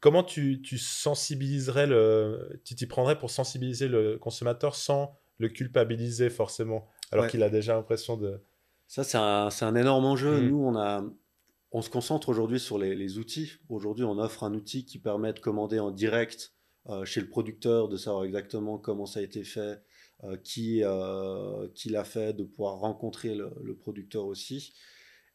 Comment 0.00 0.22
tu, 0.22 0.62
tu 0.62 0.78
sensibiliserais 0.78 1.86
le. 1.86 2.60
Tu 2.64 2.74
t'y 2.74 2.86
prendrais 2.86 3.18
pour 3.18 3.30
sensibiliser 3.30 3.88
le 3.88 4.16
consommateur 4.16 4.74
sans 4.74 5.18
le 5.38 5.48
culpabiliser 5.48 6.30
forcément, 6.30 6.88
alors 7.12 7.26
qu'il 7.26 7.42
a 7.42 7.50
déjà 7.50 7.74
l'impression 7.74 8.16
de. 8.16 8.40
Ça, 8.86 9.04
c'est 9.04 9.18
un, 9.18 9.48
un, 9.48 9.74
énorme 9.74 10.06
enjeu. 10.06 10.40
Mmh. 10.40 10.48
Nous, 10.48 10.58
on 10.58 10.76
a, 10.76 11.04
on 11.72 11.82
se 11.82 11.90
concentre 11.90 12.28
aujourd'hui 12.28 12.60
sur 12.60 12.78
les, 12.78 13.18
outils. 13.18 13.52
Aujourd'hui, 13.68 14.04
on 14.04 14.18
offre 14.18 14.44
un 14.44 14.54
outil 14.54 14.84
qui 14.84 14.98
permet 14.98 15.32
de 15.32 15.40
commander 15.40 15.78
en 15.78 15.90
direct 15.90 16.54
euh, 16.88 17.04
chez 17.04 17.20
le 17.20 17.28
producteur, 17.28 17.88
de 17.88 17.96
savoir 17.96 18.24
exactement 18.24 18.78
comment 18.78 19.04
ça 19.04 19.20
a 19.20 19.22
été 19.22 19.44
fait, 19.44 19.82
euh, 20.24 20.36
qui, 20.42 20.82
euh, 20.82 21.68
qui 21.74 21.90
l'a 21.90 22.04
fait, 22.04 22.32
de 22.32 22.44
pouvoir 22.44 22.78
rencontrer 22.78 23.34
le, 23.34 23.76
producteur 23.76 24.24
aussi. 24.24 24.72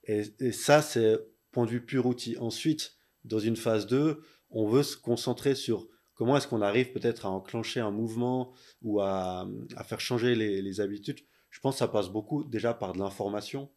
Et, 0.06 0.24
ça, 0.52 0.82
c'est 0.82 1.20
point 1.54 1.66
de 1.66 1.72
vue 1.72 1.86
pur 1.86 2.06
outil. 2.06 2.38
Ensuite, 2.38 2.98
dans 3.24 3.40
une 3.40 3.56
phase 3.56 3.88
2, 3.88 4.22
on 4.50 4.68
veut 4.68 4.84
se 4.84 4.98
concentrer 4.98 5.56
sur 5.56 5.88
comment 6.14 6.36
est-ce 6.36 6.48
qu'on 6.48 6.62
arrive 6.62 6.92
peut-être 6.92 7.26
à 7.26 7.30
enclencher 7.30 7.80
un 7.80 7.92
mouvement 7.92 8.54
ou 8.82 9.00
à, 9.00 9.48
faire 9.86 10.02
changer 10.02 10.36
les, 10.36 10.82
habitudes. 10.82 11.22
Je 11.50 11.62
pense 11.62 11.76
que 11.76 11.80
ça 11.80 11.88
passe 11.88 12.10
beaucoup 12.10 12.44
déjà 12.44 12.74
par 12.74 12.94
de 12.94 13.00
l'information. 13.00 13.72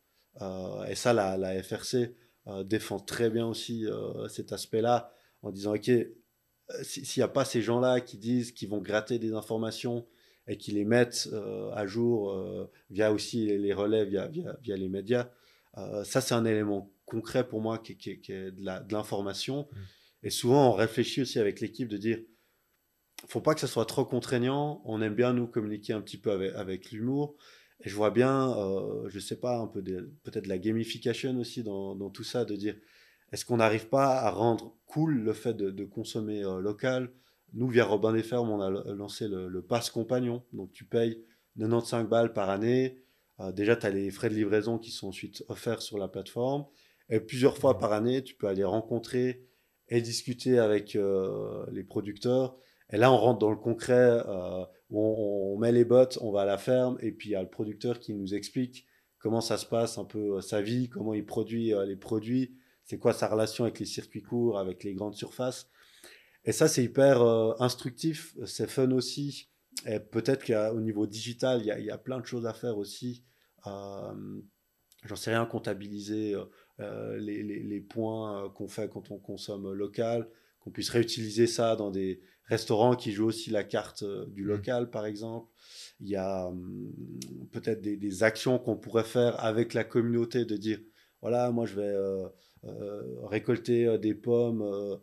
et 0.89 0.95
ça, 0.97 1.13
la, 1.13 1.37
la 1.37 1.63
FRC 1.63 2.17
euh, 2.49 2.63
défend 2.63 3.01
très 3.01 3.29
bien 3.29 3.45
aussi 3.45 3.87
euh, 3.87 4.29
cet 4.29 4.53
aspect-là 4.53 5.13
en 5.43 5.51
disant 5.51 5.75
ok 5.75 5.89
euh, 5.89 6.05
s'il 6.83 7.21
n'y 7.21 7.25
a 7.25 7.29
pas 7.29 7.45
ces 7.45 7.61
gens-là 7.61 8.01
qui 8.01 8.19
disent 8.19 8.53
qu'ils 8.53 8.69
vont 8.69 8.81
gratter 8.81 9.19
des 9.19 9.33
informations 9.33 10.07
et 10.47 10.57
qui 10.57 10.71
les 10.71 10.85
mettent 10.85 11.29
à 11.73 11.87
jour 11.87 12.41
via 12.89 13.13
aussi 13.13 13.47
les 13.47 13.73
relais, 13.73 14.05
via, 14.05 14.31
les 14.63 14.89
médias, 14.89 15.29
ça 16.05 16.21
c'est 16.21 16.35
un 16.35 16.45
élément 16.45 16.91
concret 17.05 17.47
pour 17.47 17.61
moi 17.61 17.79
qui, 17.79 17.93
est 17.93 18.51
de 18.51 18.93
l'information. 18.93 19.69
Mmh. 19.71 19.77
Et 20.25 20.31
souvent 20.31 20.71
on 20.71 20.73
réfléchit 20.73 21.23
aussi 21.23 21.39
avec 21.39 21.61
l'équipe 21.61 21.89
de 21.89 21.97
dire, 21.97 22.19
faut 23.29 23.41
pas 23.41 23.55
que 23.55 23.61
ça 23.61 23.67
soit 23.67 23.87
trop 23.87 24.05
contraignant, 24.05 24.83
on 24.85 25.01
aime 25.03 25.15
bien 25.15 25.33
nous 25.33 25.47
communiquer 25.47 25.93
un 25.93 26.01
petit 26.01 26.19
peu 26.19 26.33
avec, 26.33 26.55
avec 26.55 26.91
l'humour, 26.91 27.37
et 27.81 27.89
je 27.89 27.95
vois 27.95 28.11
bien, 28.11 28.57
euh, 28.57 29.09
je 29.09 29.19
sais 29.19 29.39
pas, 29.39 29.59
un 29.59 29.67
peu 29.67 29.83
peut-être 29.83 30.47
la 30.47 30.59
gamification 30.59 31.37
aussi 31.39 31.63
dans, 31.63 31.95
dans, 31.95 32.11
tout 32.11 32.25
ça, 32.25 32.45
de 32.45 32.57
dire 32.57 32.77
est-ce 33.33 33.45
qu'on 33.45 33.59
n'arrive 33.59 33.89
pas 33.89 34.21
à 34.21 34.31
rendre 34.31 34.77
cool 34.87 35.19
le 35.23 35.33
fait 35.33 35.55
de, 35.55 35.85
consommer 35.85 36.45
euh, 36.45 36.61
local? 36.61 37.13
Nous, 37.53 37.69
via 37.69 37.85
Robin 37.85 38.13
des 38.13 38.23
Fermes, 38.23 38.51
on 38.51 38.61
a 38.61 38.71
lancé 38.95 39.29
le, 39.29 39.49
le 39.49 39.63
Pass 39.63 39.91
Compagnon. 39.91 40.45
Donc, 40.53 40.73
tu 40.73 40.85
payes 40.85 41.23
95 41.59 42.09
balles 42.09 42.33
par 42.33 42.51
année. 42.51 43.03
Euh, 43.41 43.53
déjà, 43.53 43.77
tu 43.77 43.87
as 43.87 43.91
les 43.91 44.11
frais 44.11 44.29
de 44.29 44.35
livraison 44.35 44.79
qui 44.79 44.91
sont 44.91 45.09
ensuite 45.09 45.45
offerts 45.49 45.83
sur 45.83 45.99
la 45.99 46.09
plateforme. 46.09 46.67
Et 47.09 47.21
plusieurs 47.21 47.57
fois 47.59 47.79
par 47.79 47.93
année, 47.93 48.23
tu 48.23 48.35
peux 48.35 48.49
aller 48.49 48.65
rencontrer 48.65 49.45
et 49.89 50.01
discuter 50.01 50.59
avec 50.59 50.97
euh, 50.97 51.65
les 51.71 51.85
producteurs. 51.85 52.57
Et 52.91 52.97
là, 52.97 53.13
on 53.13 53.17
rentre 53.17 53.39
dans 53.39 53.51
le 53.51 53.57
concret 53.57 54.23
on, 54.91 55.59
met 55.59 55.73
les 55.73 55.85
bottes, 55.85 56.19
on 56.21 56.31
va 56.31 56.43
à 56.43 56.45
la 56.45 56.59
ferme, 56.59 56.97
et 57.01 57.13
puis 57.13 57.31
il 57.31 57.33
y 57.33 57.37
a 57.37 57.43
le 57.43 57.49
producteur 57.49 58.01
qui 58.01 58.15
nous 58.15 58.35
explique 58.35 58.87
comment 59.19 59.41
ça 59.41 59.57
se 59.57 59.67
passe, 59.67 59.99
un 59.99 60.05
peu 60.05 60.37
euh, 60.37 60.41
sa 60.41 60.63
vie, 60.63 60.89
comment 60.89 61.15
il 61.15 61.27
produit 61.27 61.75
euh, 61.75 61.85
les 61.85 61.97
produits, 61.97 62.57
c'est 62.85 62.99
quoi 62.99 63.13
sa 63.13 63.27
relation 63.27 63.65
avec 63.65 63.81
les 63.81 63.87
circuits 63.87 64.23
courts, 64.23 64.59
avec 64.59 64.85
les 64.85 64.95
grandes 64.95 65.17
surfaces. 65.17 65.69
Et 66.45 66.53
ça, 66.53 66.69
c'est 66.69 66.85
hyper 66.85 67.23
euh, 67.23 67.55
instructif, 67.59 68.37
c'est 68.45 68.71
fun 68.71 68.93
aussi. 68.93 69.49
Et 69.87 70.01
peut-être 70.01 70.45
qu'au 70.45 70.81
niveau 70.81 71.07
digital, 71.07 71.61
il 71.61 71.85
y, 71.85 71.91
a, 71.91 71.99
plein 71.99 72.21
de 72.21 72.27
choses 72.27 72.47
à 72.47 72.53
faire 72.53 72.77
aussi. 72.77 73.25
J'en 73.65 75.17
sais 75.17 75.31
rien, 75.31 75.47
comptabiliser 75.47 76.35
les, 76.79 77.87
points 77.89 78.51
qu'on 78.51 78.69
fait 78.69 78.89
quand 78.89 79.11
on 79.11 79.19
consomme 79.19 79.73
local, 79.73 80.29
qu'on 80.61 80.71
puisse 80.71 80.91
réutiliser 80.91 81.47
ça 81.47 81.77
dans 81.77 81.91
des, 81.91 82.21
restaurants 82.47 82.95
qui 82.95 83.13
jouent 83.13 83.27
aussi 83.27 83.51
la 83.51 83.65
carte 83.65 84.03
euh, 84.03 84.27
du 84.29 84.45
mmh. 84.45 84.49
local, 84.49 84.91
par 84.91 85.07
exemple. 85.07 85.51
Il 86.01 86.09
y 86.09 86.17
a 86.17 86.47
hum, 86.47 86.93
peut-être 87.53 87.81
des, 87.81 88.23
actions 88.23 88.59
qu'on 88.59 88.77
pourrait 88.77 89.05
faire 89.05 89.43
avec 89.45 89.75
la 89.75 89.85
communauté 89.85 90.45
de 90.45 90.57
dire, 90.57 90.79
voilà, 91.21 91.51
moi 91.51 91.67
je 91.67 91.75
vais 91.75 91.83
euh, 91.83 92.27
euh, 92.27 92.29
récolter 93.25 93.99
des 93.99 94.15
pommes 94.15 94.99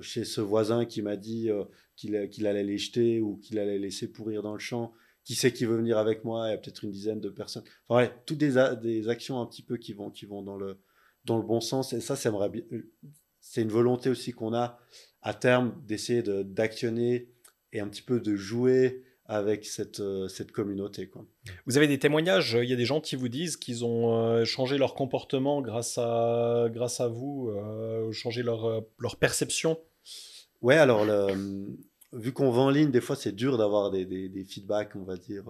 chez 0.00 0.24
ce 0.24 0.40
voisin 0.40 0.84
qui 0.84 1.02
m'a 1.02 1.16
dit 1.16 1.50
qu'il 1.96 2.16
allait 2.16 2.64
les 2.64 2.78
jeter 2.78 3.20
ou 3.20 3.36
qu'il 3.36 3.58
allait 3.58 3.78
laisser 3.78 4.10
pourrir 4.10 4.42
dans 4.42 4.52
le 4.52 4.58
champ. 4.58 4.92
Qui 5.24 5.34
sait 5.34 5.52
qui 5.52 5.66
veut 5.66 5.76
venir 5.76 5.98
avec 5.98 6.24
moi? 6.24 6.48
Il 6.48 6.52
y 6.52 6.54
a 6.54 6.56
peut-être 6.56 6.84
une 6.84 6.90
dizaine 6.90 7.20
de 7.20 7.28
personnes. 7.28 7.64
Enfin, 7.88 8.10
toutes 8.24 8.38
des, 8.38 8.54
des 8.80 9.08
actions 9.10 9.40
un 9.40 9.46
petit 9.46 9.62
peu 9.62 9.76
qui 9.76 9.92
vont, 9.92 10.10
qui 10.10 10.24
vont 10.24 10.42
dans, 10.42 10.56
le, 10.56 10.78
dans 11.26 11.36
le 11.36 11.42
bon 11.42 11.60
sens. 11.60 11.92
Et 11.92 12.00
ça, 12.00 12.16
c'est 12.16 13.62
une 13.62 13.68
volonté 13.68 14.08
aussi 14.08 14.32
qu'on 14.32 14.54
a 14.54 14.78
à 15.20 15.34
terme 15.34 15.74
d'essayer 15.86 16.22
d'actionner 16.22 17.30
et 17.74 17.80
un 17.80 17.88
petit 17.88 18.00
peu 18.00 18.20
de 18.20 18.36
jouer 18.36 19.02
avec 19.28 19.66
cette, 19.66 20.00
euh, 20.00 20.26
cette 20.26 20.52
communauté. 20.52 21.06
Quoi. 21.06 21.26
Vous 21.66 21.76
avez 21.76 21.86
des 21.86 21.98
témoignages, 21.98 22.58
il 22.60 22.68
y 22.68 22.72
a 22.72 22.76
des 22.76 22.86
gens 22.86 23.00
qui 23.00 23.14
vous 23.14 23.28
disent 23.28 23.58
qu'ils 23.58 23.84
ont 23.84 24.16
euh, 24.16 24.46
changé 24.46 24.78
leur 24.78 24.94
comportement 24.94 25.60
grâce 25.60 25.98
à, 25.98 26.68
grâce 26.70 27.00
à 27.00 27.08
vous, 27.08 27.50
euh, 27.50 28.10
changé 28.10 28.42
leur, 28.42 28.82
leur 28.98 29.16
perception? 29.16 29.78
Ouais, 30.62 30.78
alors 30.78 31.04
le, 31.04 31.76
vu 32.14 32.32
qu'on 32.32 32.50
vend 32.50 32.66
en 32.66 32.70
ligne, 32.70 32.90
des 32.90 33.02
fois 33.02 33.16
c'est 33.16 33.32
dur 33.32 33.58
d'avoir 33.58 33.90
des, 33.90 34.06
des, 34.06 34.44
feedbacks, 34.44 34.96
on 34.96 35.04
va 35.04 35.16
dire, 35.16 35.44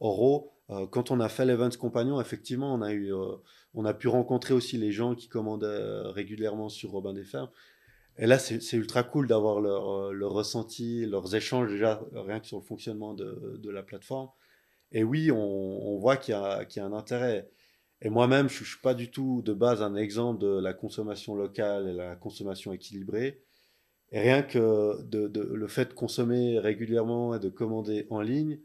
oraux. 0.00 0.54
quand 0.90 1.10
on 1.10 1.20
a 1.20 1.28
fait 1.28 1.44
l'Events 1.44 1.76
Compagnon, 1.78 2.20
effectivement, 2.20 2.74
on 2.74 2.80
a, 2.80 2.92
eu, 2.92 3.12
on 3.74 3.84
a 3.84 3.94
pu 3.94 4.08
rencontrer 4.08 4.54
aussi 4.54 4.78
les 4.78 4.90
gens 4.90 5.14
qui 5.14 5.28
commandent 5.28 5.70
régulièrement 6.14 6.70
sur 6.70 6.90
Robin 6.90 7.12
des 7.12 7.24
Fermes. 7.24 7.50
Et 8.18 8.26
là, 8.26 8.38
c'est 8.38 8.72
ultra 8.72 9.02
cool 9.02 9.26
d'avoir 9.26 9.60
leur, 9.60 9.90
euh, 9.90 10.12
leur, 10.12 10.32
ressenti, 10.32 11.04
leurs 11.04 11.34
échanges 11.34 11.70
déjà, 11.70 12.02
rien 12.12 12.40
que 12.40 12.46
sur 12.46 12.58
le 12.58 12.64
fonctionnement 12.64 13.12
de, 13.12 13.70
la 13.70 13.82
plateforme. 13.82 14.30
Et 14.92 15.04
oui, 15.04 15.30
on, 15.30 15.98
voit 15.98 16.16
qu'il 16.16 16.32
y, 16.32 16.34
a 16.34 16.84
un 16.84 16.92
intérêt. 16.92 17.50
Et 18.00 18.08
moi-même, 18.08 18.48
je 18.48 18.60
ne 18.60 18.66
suis 18.66 18.80
pas 18.80 18.94
du 18.94 19.10
tout 19.10 19.42
de 19.42 19.52
base 19.52 19.82
un 19.82 19.96
exemple 19.96 20.40
de 20.40 20.60
la 20.60 20.72
consommation 20.72 21.34
locale 21.34 21.88
et 21.88 21.92
la 21.92 22.16
consommation 22.16 22.72
équilibrée. 22.72 23.42
Et 24.12 24.20
rien 24.20 24.42
que 24.42 24.96
le 25.12 25.66
fait 25.66 25.86
de 25.86 25.92
consommer 25.92 26.58
régulièrement 26.58 27.34
et 27.34 27.40
de 27.40 27.48
commander 27.48 28.06
en 28.08 28.20
ligne, 28.20 28.60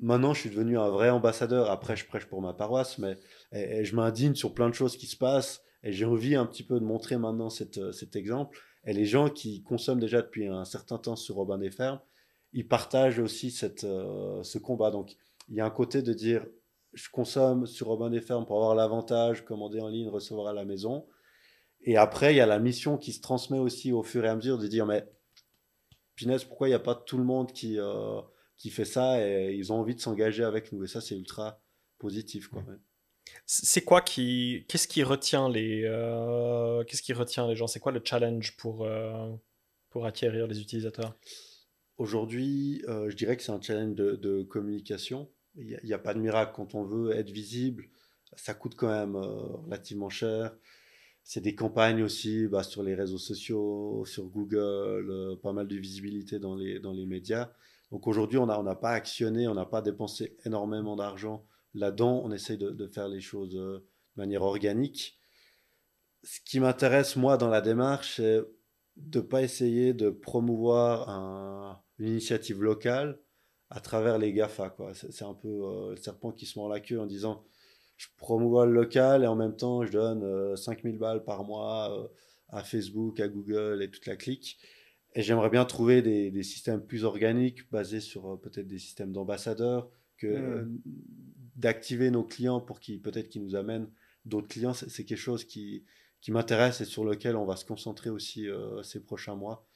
maintenant 0.00 0.34
je 0.34 0.40
suis 0.40 0.50
devenu 0.50 0.76
un 0.76 0.90
vrai 0.90 1.08
ambassadeur. 1.08 1.70
Après, 1.70 1.96
je 1.96 2.04
prêche 2.04 2.26
pour 2.26 2.42
ma 2.42 2.52
paroisse, 2.52 2.98
mais 2.98 3.16
je 3.52 3.94
m'indigne 3.94 4.34
sur 4.34 4.52
plein 4.52 4.68
de 4.68 4.74
choses 4.74 4.96
qui 4.96 5.06
se 5.06 5.16
passent. 5.16 5.62
Et 5.82 5.92
j'ai 5.92 6.04
envie 6.04 6.34
un 6.34 6.46
petit 6.46 6.62
peu 6.62 6.80
de 6.80 6.84
montrer 6.84 7.16
maintenant 7.18 7.48
euh, 7.78 7.92
cet 7.92 8.16
exemple. 8.16 8.58
Et 8.84 8.92
les 8.92 9.04
gens 9.04 9.28
qui 9.28 9.62
consomment 9.62 10.00
déjà 10.00 10.22
depuis 10.22 10.46
un 10.46 10.64
certain 10.64 10.98
temps 10.98 11.16
sur 11.16 11.36
Robin 11.36 11.58
des 11.58 11.70
Fermes, 11.70 12.00
ils 12.52 12.66
partagent 12.66 13.18
aussi 13.18 13.50
cette, 13.50 13.84
euh, 13.84 14.42
ce 14.42 14.58
combat. 14.58 14.90
Donc 14.90 15.16
il 15.48 15.54
y 15.54 15.60
a 15.60 15.66
un 15.66 15.70
côté 15.70 16.02
de 16.02 16.12
dire, 16.12 16.46
je 16.94 17.08
consomme 17.10 17.66
sur 17.66 17.88
Robin 17.88 18.10
des 18.10 18.20
Fermes 18.20 18.46
pour 18.46 18.56
avoir 18.56 18.74
l'avantage, 18.74 19.44
commander 19.44 19.80
en 19.80 19.88
ligne, 19.88 20.08
recevoir 20.08 20.48
à 20.48 20.52
la 20.52 20.64
maison. 20.64 21.06
Et 21.82 21.96
après, 21.96 22.34
il 22.34 22.36
y 22.36 22.40
a 22.40 22.46
la 22.46 22.58
mission 22.58 22.98
qui 22.98 23.12
se 23.12 23.20
transmet 23.20 23.58
aussi 23.58 23.92
au 23.92 24.02
fur 24.02 24.24
et 24.24 24.28
à 24.28 24.34
mesure 24.34 24.58
de 24.58 24.66
dire, 24.66 24.84
mais 24.84 25.08
Pinès, 26.16 26.44
pourquoi 26.44 26.66
il 26.66 26.72
n'y 26.72 26.74
a 26.76 26.80
pas 26.80 26.96
tout 26.96 27.18
le 27.18 27.24
monde 27.24 27.52
qui, 27.52 27.78
euh, 27.78 28.20
qui 28.56 28.70
fait 28.70 28.84
ça 28.84 29.24
et 29.24 29.54
ils 29.54 29.72
ont 29.72 29.76
envie 29.76 29.94
de 29.94 30.00
s'engager 30.00 30.42
avec 30.42 30.72
nous? 30.72 30.82
Et 30.82 30.88
ça, 30.88 31.00
c'est 31.00 31.16
ultra 31.16 31.60
positif. 31.98 32.48
Quoi. 32.48 32.64
C'est 33.46 33.82
quoi 33.82 34.00
qui, 34.00 34.64
qu'est-ce 34.68 34.88
qui 34.88 35.02
retient 35.02 35.48
les, 35.48 35.84
euh, 35.84 36.84
qu'est-ce 36.84 37.02
qui 37.02 37.12
retient 37.12 37.46
les 37.48 37.56
gens? 37.56 37.66
C'est 37.66 37.80
quoi 37.80 37.92
le 37.92 38.00
challenge 38.04 38.56
pour, 38.56 38.84
euh, 38.84 39.30
pour 39.90 40.06
acquérir 40.06 40.46
les 40.46 40.60
utilisateurs? 40.60 41.16
Aujourd'hui, 41.96 42.82
je 42.86 43.14
dirais 43.14 43.36
que 43.36 43.42
c'est 43.42 43.52
un 43.52 43.60
challenge 43.60 43.94
de, 43.94 44.42
communication. 44.42 45.28
Il 45.56 45.80
n'y 45.82 45.92
a, 45.92 45.98
pas 45.98 46.14
de 46.14 46.20
miracle 46.20 46.52
quand 46.54 46.74
on 46.74 46.84
veut 46.84 47.12
être 47.16 47.30
visible. 47.30 47.86
Ça 48.36 48.54
coûte 48.54 48.74
quand 48.76 48.88
même 48.88 49.16
relativement 49.16 50.08
cher 50.08 50.54
c'est 51.28 51.42
des 51.42 51.54
campagnes 51.54 52.02
aussi 52.02 52.48
bah, 52.48 52.62
sur 52.62 52.82
les 52.82 52.94
réseaux 52.94 53.18
sociaux, 53.18 54.02
sur 54.06 54.24
Google, 54.30 55.10
euh, 55.10 55.36
pas 55.36 55.52
mal 55.52 55.68
de 55.68 55.76
visibilité 55.76 56.38
dans 56.38 56.56
les, 56.56 56.80
dans 56.80 56.94
les 56.94 57.04
médias. 57.04 57.50
Donc 57.92 58.06
aujourd'hui, 58.06 58.38
on 58.38 58.46
n'a 58.46 58.58
on 58.58 58.74
pas 58.74 58.92
actionné, 58.92 59.46
on 59.46 59.52
n'a 59.52 59.66
pas 59.66 59.82
dépensé 59.82 60.38
énormément 60.46 60.96
d'argent 60.96 61.44
là-dedans. 61.74 62.22
On 62.24 62.32
essaye 62.32 62.58
de, 62.58 62.70
de, 62.70 62.86
faire 62.86 63.08
les 63.08 63.20
choses 63.20 63.56
euh, 63.56 63.78
de 64.16 64.22
manière 64.22 64.42
organique. 64.42 65.18
Ce 66.24 66.40
qui 66.44 66.60
m'intéresse, 66.60 67.16
moi, 67.16 67.36
dans 67.36 67.48
la 67.48 67.60
démarche, 67.60 68.16
c'est 68.16 68.42
de 68.96 69.18
ne 69.18 69.24
pas 69.24 69.42
essayer 69.42 69.94
de 69.94 70.10
promouvoir 70.10 71.08
un, 71.08 71.80
une 71.98 72.08
initiative 72.08 72.62
locale 72.62 73.18
à 73.70 73.80
travers 73.80 74.18
les 74.18 74.32
GAFA. 74.32 74.74
C'est 74.94 75.24
un 75.24 75.34
peu 75.34 75.48
euh, 75.48 75.90
le 75.90 75.96
serpent 75.96 76.32
qui 76.32 76.46
se 76.46 76.58
mord 76.58 76.68
la 76.68 76.80
queue 76.80 77.00
en 77.00 77.06
disant 77.06 77.44
je 77.96 78.06
promouvois 78.16 78.64
le 78.64 78.72
local 78.72 79.24
et 79.24 79.26
en 79.26 79.34
même 79.34 79.56
temps, 79.56 79.84
je 79.84 79.92
donne 79.92 80.56
5000 80.56 80.94
euh, 80.94 80.98
balles 80.98 81.24
par 81.24 81.44
mois 81.44 81.98
euh, 81.98 82.08
à 82.48 82.62
Facebook, 82.62 83.18
à 83.20 83.28
Google 83.28 83.82
et 83.82 83.90
toute 83.90 84.06
la 84.06 84.16
clique. 84.16 84.58
Et 85.14 85.22
j'aimerais 85.22 85.50
bien 85.50 85.64
trouver 85.64 86.00
des, 86.00 86.30
des, 86.30 86.42
systèmes 86.42 86.84
plus 86.84 87.04
organiques 87.04 87.68
basés 87.70 88.00
sur 88.00 88.40
peut-être 88.40 88.68
des 88.68 88.78
systèmes 88.78 89.12
d'ambassadeurs 89.12 89.90
que 90.16 90.62
hmm. 90.62 90.80
D'activer 91.58 92.10
nos 92.10 92.24
clients 92.24 92.60
pour 92.60 92.80
qu'ils 92.80 93.02
peut-être 93.02 93.28
qu'ils 93.28 93.42
nous 93.42 93.54
amènent 93.54 93.90
d'autres 94.24 94.48
clients. 94.48 94.72
C'est 94.72 95.04
quelque 95.04 95.18
chose 95.18 95.44
qui, 95.44 95.84
qui 96.22 96.32
m'intéresse 96.32 96.80
et 96.80 96.86
sur 96.86 97.04
lequel 97.04 97.36
on 97.36 97.44
va 97.44 97.56
se 97.56 97.66
concentrer 97.66 98.10
aussi 98.10 98.46
ces 98.82 99.00
prochains 99.00 99.34
mois 99.34 99.68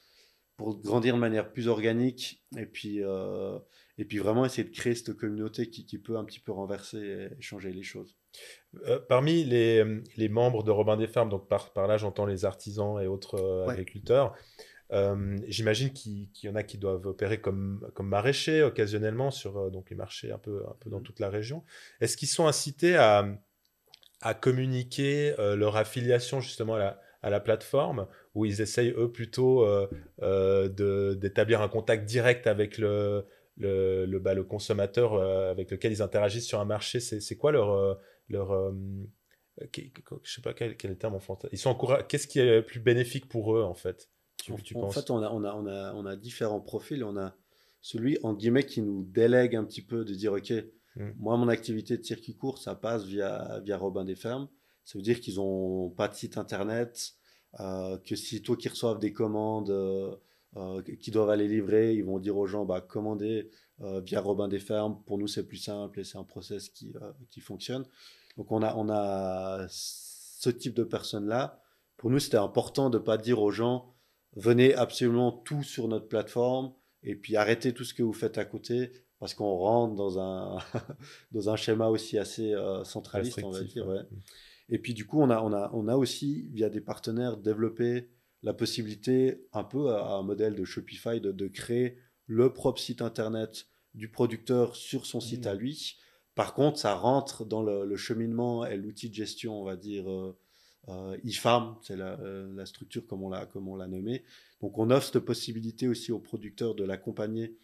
pour 0.56 0.78
grandir 0.80 1.14
de 1.14 1.20
manière 1.20 1.52
plus 1.52 1.68
organique 1.68 2.42
et 2.56 2.66
puis, 2.66 3.02
euh, 3.02 3.58
et 3.98 4.04
puis 4.04 4.18
vraiment 4.18 4.44
essayer 4.44 4.64
de 4.64 4.74
créer 4.74 4.94
cette 4.94 5.14
communauté 5.14 5.68
qui, 5.70 5.86
qui, 5.86 5.98
peut 5.98 6.16
un 6.16 6.24
petit 6.24 6.40
peu 6.40 6.52
renverser 6.52 7.28
et 7.38 7.42
changer 7.42 7.72
les 7.72 7.82
choses. 7.82 8.16
Euh, 8.86 8.98
parmi 9.08 9.44
les, 9.44 9.84
les, 10.16 10.28
membres 10.28 10.62
de 10.62 10.70
Robin 10.70 10.96
des 10.96 11.06
Fermes, 11.06 11.28
donc 11.28 11.48
par, 11.48 11.72
par 11.72 11.86
là 11.86 11.96
j'entends 11.96 12.26
les 12.26 12.44
artisans 12.44 13.00
et 13.00 13.06
autres 13.06 13.34
euh, 13.34 13.66
agriculteurs, 13.66 14.34
j'imagine 15.46 15.92
qu'il 15.92 16.28
y 16.42 16.48
en 16.48 16.54
a 16.54 16.62
qui 16.62 16.78
doivent 16.78 17.06
opérer 17.06 17.40
comme, 17.40 17.90
comme 17.94 18.08
maraîchers 18.08 18.62
occasionnellement 18.62 19.30
sur 19.30 19.70
donc 19.70 19.88
les 19.90 19.96
marchés 19.96 20.32
un 20.32 20.38
peu, 20.38 20.62
un 20.68 20.76
peu 20.80 20.90
dans 20.90 21.00
mmh. 21.00 21.04
toute 21.04 21.20
la 21.20 21.30
région. 21.30 21.64
Est-ce 22.00 22.16
qu'ils 22.16 22.28
sont 22.28 22.46
incités 22.46 22.96
à, 22.96 23.26
à 24.20 24.34
communiquer 24.34 25.34
leur 25.38 25.76
affiliation 25.76 26.40
justement 26.40 26.74
à 26.74 26.78
la, 26.78 27.00
à 27.22 27.30
la 27.30 27.40
plateforme, 27.40 28.06
où 28.34 28.44
ils 28.44 28.60
essayent 28.60 28.92
eux 28.96 29.10
plutôt 29.10 29.64
euh, 29.64 29.88
euh, 30.22 31.14
d'établir 31.14 31.62
un 31.62 31.68
contact 31.68 32.04
direct 32.04 32.46
avec 32.46 32.78
le, 32.78 33.24
le, 33.56 34.06
le, 34.06 34.18
bah, 34.18 34.34
le 34.34 34.42
consommateur 34.42 35.14
euh, 35.14 35.50
avec 35.50 35.70
lequel 35.70 35.92
ils 35.92 36.02
interagissent 36.02 36.48
sur 36.48 36.60
un 36.60 36.64
marché? 36.64 37.00
C'est 37.00 37.36
quoi 37.36 37.52
leur... 37.52 37.98
leur 38.28 38.74
je 40.24 40.32
sais 40.32 40.40
pas 40.40 40.54
quel, 40.54 40.76
quel 40.76 40.90
est 40.90 40.94
le 40.94 40.98
terme 40.98 41.14
en 41.14 41.20
français. 41.20 41.48
Ils 41.52 41.58
sont 41.58 41.76
Qu'est-ce 42.08 42.26
qui 42.26 42.40
est 42.40 42.56
le 42.56 42.66
plus 42.66 42.80
bénéfique 42.80 43.28
pour 43.28 43.56
eux 43.56 43.62
en 43.62 43.74
fait? 43.74 44.08
Tu, 44.36 44.54
tu 44.62 44.76
En 44.76 44.90
fait, 44.90 45.10
on 45.10 45.22
a, 45.22 45.30
on, 45.30 45.44
a, 45.44 45.54
on, 45.54 45.66
a, 45.66 45.94
on 45.94 46.06
a 46.06 46.16
différents 46.16 46.60
profils. 46.60 47.02
On 47.04 47.16
a 47.16 47.34
celui, 47.80 48.18
en 48.22 48.34
guillemets, 48.34 48.64
qui 48.64 48.82
nous 48.82 49.04
délègue 49.04 49.56
un 49.56 49.64
petit 49.64 49.82
peu 49.82 50.04
de 50.04 50.14
dire, 50.14 50.32
OK, 50.32 50.52
hmm. 50.96 51.10
moi, 51.18 51.36
mon 51.36 51.48
activité 51.48 51.96
de 51.96 52.02
circuit 52.02 52.34
court, 52.34 52.58
ça 52.58 52.74
passe 52.74 53.04
via, 53.04 53.60
via 53.64 53.76
Robin 53.76 54.04
des 54.04 54.14
Fermes. 54.16 54.48
Ça 54.84 54.98
veut 54.98 55.02
dire 55.02 55.20
qu'ils 55.20 55.36
n'ont 55.36 55.90
pas 55.90 56.08
de 56.08 56.14
site 56.14 56.38
internet, 56.38 57.14
euh, 57.60 57.98
que 57.98 58.16
si 58.16 58.42
toi 58.42 58.56
qui 58.56 58.68
reçoivent 58.68 58.98
des 58.98 59.12
commandes 59.12 59.70
euh, 59.70 60.16
euh, 60.56 60.82
qui 60.82 61.10
doivent 61.10 61.30
aller 61.30 61.48
livrer, 61.48 61.94
ils 61.94 62.04
vont 62.04 62.18
dire 62.18 62.36
aux 62.36 62.46
gens, 62.46 62.64
bah, 62.64 62.80
commandez 62.80 63.50
via 64.04 64.20
Robin 64.20 64.46
des 64.46 64.60
Fermes. 64.60 65.02
Pour 65.06 65.18
nous, 65.18 65.26
c'est 65.26 65.44
plus 65.44 65.56
simple 65.56 65.98
et 65.98 66.04
c'est 66.04 66.16
un 66.16 66.22
process 66.22 66.68
qui, 66.68 66.94
qui 67.30 67.40
fonctionne. 67.40 67.84
Donc 68.36 68.52
on 68.52 68.62
a, 68.62 68.76
on 68.76 68.88
a 68.88 69.66
ce 69.68 70.50
type 70.50 70.74
de 70.74 70.84
personnes-là. 70.84 71.60
Pour 71.96 72.10
nous, 72.10 72.20
c'était 72.20 72.36
important 72.36 72.90
de 72.90 72.98
ne 72.98 73.02
pas 73.02 73.18
dire 73.18 73.42
aux 73.42 73.50
gens, 73.50 73.91
venez 74.34 74.74
absolument 74.74 75.32
tout 75.32 75.62
sur 75.62 75.88
notre 75.88 76.08
plateforme 76.08 76.72
et 77.02 77.14
puis 77.14 77.36
arrêtez 77.36 77.72
tout 77.72 77.84
ce 77.84 77.94
que 77.94 78.02
vous 78.02 78.12
faites 78.12 78.38
à 78.38 78.44
côté 78.44 78.92
parce 79.18 79.34
qu'on 79.34 79.54
rentre 79.54 79.94
dans 79.94 80.18
un, 80.18 80.58
dans 81.32 81.48
un 81.48 81.56
schéma 81.56 81.88
aussi 81.88 82.18
assez 82.18 82.54
centraliste, 82.84 83.40
on 83.44 83.50
va 83.50 83.62
dire. 83.62 83.86
Ouais. 83.86 84.00
Et 84.68 84.78
puis 84.78 84.94
du 84.94 85.06
coup, 85.06 85.20
on 85.20 85.30
a, 85.30 85.40
on 85.40 85.52
a, 85.52 85.70
on 85.74 85.86
a 85.86 85.96
aussi, 85.96 86.48
via 86.52 86.68
des 86.70 86.80
partenaires, 86.80 87.36
développé 87.36 88.08
la 88.42 88.54
possibilité, 88.54 89.46
un 89.52 89.64
peu 89.64 89.90
à, 89.90 90.14
un 90.14 90.22
modèle 90.22 90.54
de 90.54 90.64
Shopify, 90.64 91.20
de, 91.20 91.30
de, 91.30 91.46
créer 91.46 91.98
le 92.26 92.52
propre 92.52 92.80
site 92.80 93.02
internet 93.02 93.66
du 93.94 94.10
producteur 94.10 94.74
sur 94.74 95.06
son 95.06 95.20
site 95.20 95.46
à 95.46 95.54
mmh. 95.54 95.58
lui. 95.58 95.96
Par 96.34 96.54
contre, 96.54 96.78
ça 96.78 96.94
rentre 96.94 97.44
dans 97.44 97.62
le, 97.62 97.96
cheminement 97.96 98.64
et 98.64 98.76
l'outil 98.76 99.10
de 99.10 99.14
gestion, 99.14 99.60
on 99.60 99.64
va 99.64 99.76
dire, 99.76 100.10
euh, 100.10 100.36
euh 100.88 101.16
e-farm, 101.24 101.76
c'est 101.82 101.96
la, 101.96 102.18
euh, 102.20 102.52
la, 102.54 102.66
structure 102.66 103.06
comme 103.06 103.22
on 103.22 103.28
l'a 103.28 103.46
comme 103.46 103.68
on 103.68 103.76
l'a 103.76 103.86
nommé. 103.86 104.24
Donc 104.60 104.78
on 104.78 104.90
offre 104.90 105.12
cette 105.12 105.24
possibilité 105.24 105.88
aussi 105.88 106.12
aux 106.12 106.18
producteurs 106.18 106.74
de 106.74 106.84
l'accompagner 106.84 107.56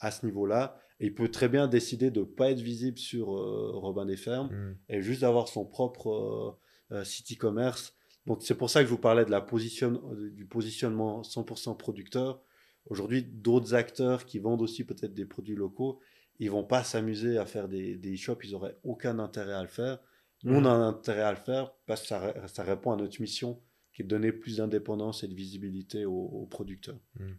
à 0.00 0.10
ce 0.10 0.26
niveau-là. 0.26 0.78
Et 1.00 1.06
il 1.06 1.14
peut 1.14 1.28
très 1.28 1.48
bien 1.48 1.68
décider 1.68 2.10
de 2.10 2.20
ne 2.20 2.24
pas 2.24 2.50
être 2.50 2.60
visible 2.60 2.98
sur 2.98 3.36
euh, 3.36 3.70
Robin 3.74 4.06
des 4.06 4.16
Fermes 4.16 4.48
mm. 4.48 4.76
et 4.88 5.02
juste 5.02 5.20
d'avoir 5.20 5.48
son 5.48 5.64
propre 5.64 6.58
euh, 6.90 6.96
euh, 6.96 7.04
site 7.04 7.32
e-commerce. 7.32 7.94
Donc 8.26 8.42
c'est 8.42 8.56
pour 8.56 8.68
ça 8.68 8.80
que 8.80 8.86
je 8.86 8.90
vous 8.90 8.98
parlais 8.98 9.24
de 9.24 9.30
la 9.30 9.40
position, 9.40 10.02
du 10.32 10.44
positionnement 10.44 11.22
100% 11.22 11.76
producteur. 11.76 12.42
Aujourd'hui, 12.86 13.22
d'autres 13.22 13.74
acteurs 13.74 14.26
qui 14.26 14.38
vendent 14.38 14.62
aussi 14.62 14.84
peut-être 14.84 15.14
des 15.14 15.24
produits 15.24 15.54
locaux, 15.54 16.00
ils 16.38 16.50
vont 16.50 16.64
pas 16.64 16.84
s'amuser 16.84 17.38
à 17.38 17.46
faire 17.46 17.68
des, 17.68 17.96
des 17.96 18.14
e-shops, 18.14 18.44
ils 18.44 18.52
n'auraient 18.52 18.76
aucun 18.84 19.18
intérêt 19.18 19.54
à 19.54 19.62
le 19.62 19.68
faire. 19.68 19.98
Nous, 20.44 20.54
on 20.54 20.64
a 20.64 20.76
mm. 20.76 20.80
un 20.80 20.88
intérêt 20.88 21.22
à 21.22 21.32
le 21.32 21.38
faire 21.38 21.72
parce 21.86 22.02
que 22.02 22.08
ça, 22.08 22.34
ça 22.48 22.62
répond 22.62 22.92
à 22.92 22.96
notre 22.96 23.20
mission 23.20 23.60
qui 23.92 24.02
est 24.02 24.04
de 24.04 24.10
donner 24.10 24.30
plus 24.30 24.58
d'indépendance 24.58 25.24
et 25.24 25.28
de 25.28 25.34
visibilité 25.34 26.04
aux, 26.04 26.46
producteurs. 26.50 27.00
Mm. 27.18 27.32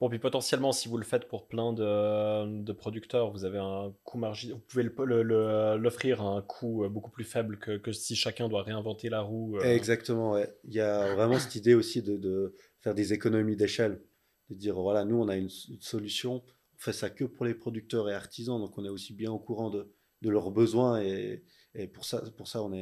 Bon, 0.00 0.08
puis 0.08 0.18
potentiellement, 0.18 0.72
si 0.72 0.88
vous 0.88 0.96
le 0.98 1.04
faites 1.04 1.28
pour 1.28 1.46
plein 1.46 1.72
de, 1.72 2.72
producteurs, 2.72 3.30
vous 3.30 3.44
avez 3.44 3.58
un 3.58 3.94
coût 4.02 4.18
marginal. 4.18 4.56
Vous 4.56 4.64
pouvez 4.66 4.82
l'offrir 4.82 6.20
à 6.20 6.24
un 6.24 6.42
coût 6.42 6.82
euh, 6.82 6.88
beaucoup 6.88 7.12
plus 7.12 7.22
faible 7.22 7.56
que, 7.56 7.92
si 7.92 8.16
chacun 8.16 8.48
doit 8.48 8.64
réinventer 8.64 9.10
la 9.10 9.20
roue. 9.20 9.58
Euh. 9.58 9.62
Exactement, 9.62 10.32
ouais. 10.32 10.52
Il 10.64 10.74
y 10.74 10.80
a 10.80 11.14
vraiment 11.14 11.38
cette 11.38 11.54
idée 11.54 11.74
aussi 11.74 12.02
de, 12.02 12.56
faire 12.80 12.96
des 12.96 13.12
économies 13.12 13.54
d'échelle. 13.54 14.02
De 14.50 14.56
dire, 14.56 14.74
voilà, 14.74 15.04
nous, 15.04 15.20
on 15.20 15.28
a 15.28 15.36
une, 15.36 15.50
solution. 15.78 16.42
On 16.74 16.78
fait 16.78 16.92
ça 16.92 17.08
que 17.08 17.22
pour 17.22 17.44
les 17.44 17.54
producteurs 17.54 18.10
et 18.10 18.12
artisans. 18.12 18.58
Donc, 18.58 18.76
on 18.76 18.84
est 18.84 18.88
aussi 18.88 19.14
bien 19.14 19.30
au 19.30 19.38
courant 19.38 19.70
de, 19.70 19.88
leurs 20.22 20.50
besoins. 20.50 21.00
Et, 21.00 21.44
pour 21.92 22.04
ça, 22.04 22.22
pour 22.36 22.48
ça 22.48 22.62
on, 22.62 22.72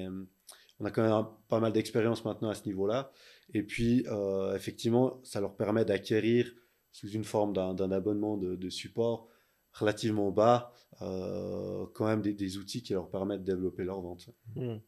a 0.84 0.90
quand 0.90 1.02
même 1.02 1.26
pas 1.48 1.60
mal 1.60 1.72
d'expérience 1.72 2.24
maintenant 2.24 2.48
à 2.48 2.54
ce 2.54 2.64
niveau-là. 2.66 3.12
Et 3.52 3.62
puis, 3.62 4.04
euh, 4.08 4.54
effectivement, 4.54 5.20
ça 5.24 5.40
leur 5.40 5.56
permet 5.56 5.84
d'acquérir 5.84 6.50
sous 6.92 7.10
une 7.10 7.24
forme 7.24 7.52
d'un 7.52 7.92
abonnement 7.92 8.36
de, 8.36 8.70
support 8.70 9.28
relativement 9.72 10.32
bas, 10.32 10.72
euh, 11.02 11.86
quand 11.94 12.06
même 12.06 12.22
des, 12.22 12.56
outils 12.56 12.82
qui 12.82 12.92
leur 12.92 13.08
permettent 13.08 13.44
de 13.44 13.52
développer 13.52 13.84
leur 13.84 14.00
vente. 14.00 14.30
Hmm. 14.56 14.78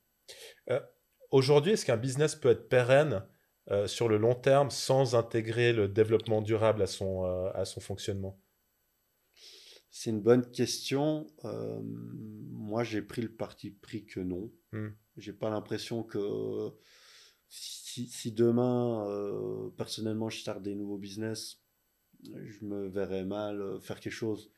Euh, 0.70 0.80
aujourd'hui, 1.30 1.72
est-ce 1.72 1.86
qu'un 1.86 1.96
business 1.96 2.34
peut 2.34 2.50
être 2.50 2.68
pérenne 2.68 3.24
sur 3.86 4.08
le 4.08 4.18
long 4.18 4.34
terme 4.34 4.70
sans 4.70 5.14
intégrer 5.14 5.72
le 5.72 5.86
développement 5.86 6.42
durable 6.42 6.82
à 6.82 6.86
son 7.64 7.80
fonctionnement? 7.80 8.41
C'est 9.92 10.11
une 10.11 10.22
bonne 10.22 10.50
question. 10.50 11.28
moi, 11.44 12.83
j'ai 12.83 13.02
pris 13.02 13.22
le 13.22 13.33
parti 13.33 13.70
pris 13.70 14.05
que 14.05 14.18
non. 14.18 14.50
Hmm. 14.72 14.88
J'ai 15.16 15.33
pas 15.33 15.50
l'impression 15.50 16.02
que 16.02 16.70
si, 17.48 18.09
si 18.09 18.33
demain, 18.33 19.07
personnellement, 19.76 20.31
je 20.31 20.40
starte 20.40 20.62
des 20.62 20.74
nouveaux 20.74 20.98
business, 20.98 21.62
je 22.24 22.64
me 22.64 22.88
verrais 22.88 23.24
mal 23.24 23.61
euh, 23.61 23.81
faire 23.81 24.00
quelque 24.00 24.12
chose 24.12 24.50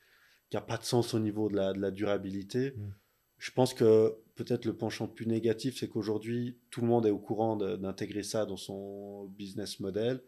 qui 0.51 0.57
n'a 0.57 0.63
pas 0.63 0.77
de 0.77 0.85
sens 0.85 1.15
au 1.15 1.19
niveau 1.19 1.49
de 1.49 1.57
la, 1.57 1.73
de 1.73 1.81
la 1.81 1.91
durabilité. 1.91 2.73
Mm. 2.73 2.95
Je 3.39 3.51
pense 3.51 3.75
que 3.75 4.17
peut-être 4.35 4.65
le 4.65 4.77
penchant 4.77 5.09
plus 5.09 5.27
négatif, 5.27 5.79
c'est 5.79 5.89
qu'aujourd'hui, 5.89 6.59
tout 6.71 6.81
le 6.81 6.87
monde 6.87 7.07
est 7.07 7.11
au 7.11 7.19
courant 7.19 7.57
d'intégrer 7.57 8.23
ça 8.23 8.47
dans 8.47 8.57
son 8.57 9.27
business 9.27 9.81
model. 9.81 10.23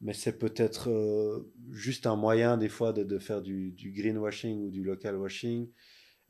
Mais 0.00 0.12
c'est 0.12 0.38
peut-être 0.38 0.90
euh, 0.90 1.52
juste 1.70 2.06
un 2.06 2.16
moyen, 2.16 2.56
des 2.56 2.68
fois, 2.68 2.92
de, 2.92 3.02
de 3.02 3.18
faire 3.18 3.42
du, 3.42 3.72
du, 3.72 3.90
greenwashing 3.92 4.60
ou 4.60 4.70
du 4.70 4.84
local 4.84 5.16
washing. 5.16 5.68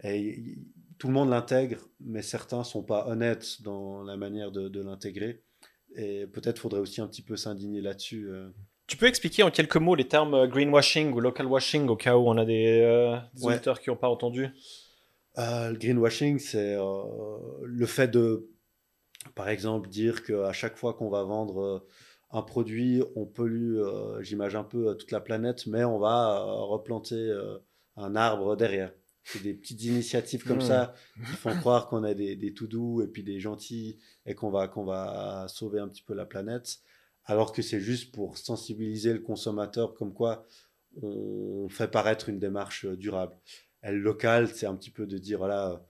Et 0.02 0.58
tout 0.98 1.08
le 1.08 1.12
monde 1.12 1.28
l'intègre, 1.28 1.88
mais 2.00 2.22
certains 2.22 2.64
sont 2.64 2.82
pas 2.82 3.06
honnêtes 3.08 3.62
dans 3.62 4.02
la 4.02 4.16
manière 4.16 4.50
de, 4.52 4.68
de 4.68 4.80
l'intégrer. 4.80 5.42
et 5.96 6.26
peut-être 6.26 6.58
faudrait 6.58 6.80
aussi 6.80 7.00
un 7.00 7.08
petit 7.08 7.22
peu 7.22 7.36
s'indigner 7.36 7.80
là-dessus. 7.80 8.30
Tu 8.86 8.96
peux 8.96 9.06
expliquer 9.06 9.42
en 9.42 9.50
quelques 9.50 9.76
mots 9.76 9.94
les 9.94 10.08
termes 10.08 10.46
greenwashing 10.46 11.12
ou 11.12 11.20
local 11.20 11.46
washing 11.46 11.88
au 11.88 11.96
cas 11.96 12.16
où 12.16 12.28
on 12.28 12.38
a 12.38 12.44
des, 12.44 13.20
auditeurs 13.42 13.80
qui 13.80 13.90
n'ont 13.90 13.96
pas 13.96 14.08
entendu? 14.08 14.48
Le 15.36 15.74
greenwashing, 15.74 16.38
c'est 16.38 16.76
le 16.76 17.86
fait 17.86 18.08
de, 18.08 18.48
par 19.34 19.48
exemple, 19.48 19.88
dire 19.88 20.24
qu'à 20.24 20.52
chaque 20.52 20.76
fois 20.76 20.94
qu'on 20.94 21.10
va 21.10 21.22
vendre 21.24 21.86
un 22.30 22.42
produit, 22.42 23.02
on 23.16 23.26
pollue, 23.26 23.78
j'imagine 24.20 24.58
un 24.58 24.64
peu, 24.64 24.96
toute 24.96 25.12
la 25.12 25.20
planète, 25.20 25.66
mais 25.66 25.84
on 25.84 25.98
va 25.98 26.42
replanter 26.42 27.34
un 27.96 28.16
arbre 28.16 28.56
derrière. 28.56 28.92
C'est 29.24 29.42
des 29.42 29.54
petites 29.54 29.82
initiatives 29.84 30.44
comme 30.44 30.58
hmm. 30.58 30.62
ça 30.62 30.94
qui 31.16 31.36
font 31.36 31.54
croire 31.58 31.88
qu'on 31.88 32.02
a 32.02 32.14
des, 32.14 32.34
des 32.34 32.54
tout 32.54 32.66
doux 32.66 33.02
et 33.02 33.06
puis 33.06 33.22
des 33.22 33.40
gentils 33.40 33.98
et 34.24 34.34
qu'on 34.34 34.50
va, 34.50 34.68
qu'on 34.68 34.84
va 34.84 35.46
sauver 35.48 35.80
un 35.80 35.88
petit 35.88 36.02
peu 36.02 36.14
la 36.14 36.24
planète, 36.24 36.78
alors 37.24 37.52
que 37.52 37.60
c'est 37.60 37.80
juste 37.80 38.14
pour 38.14 38.38
sensibiliser 38.38 39.12
le 39.12 39.18
consommateur 39.20 39.94
comme 39.94 40.14
quoi 40.14 40.46
on 41.02 41.68
fait 41.68 41.88
paraître 41.88 42.28
une 42.28 42.38
démarche 42.38 42.86
durable. 42.86 43.34
Elle 43.82 43.98
locale, 43.98 44.48
c'est 44.48 44.66
un 44.66 44.74
petit 44.74 44.90
peu 44.90 45.06
de 45.06 45.18
dire 45.18 45.38
voilà, 45.38 45.84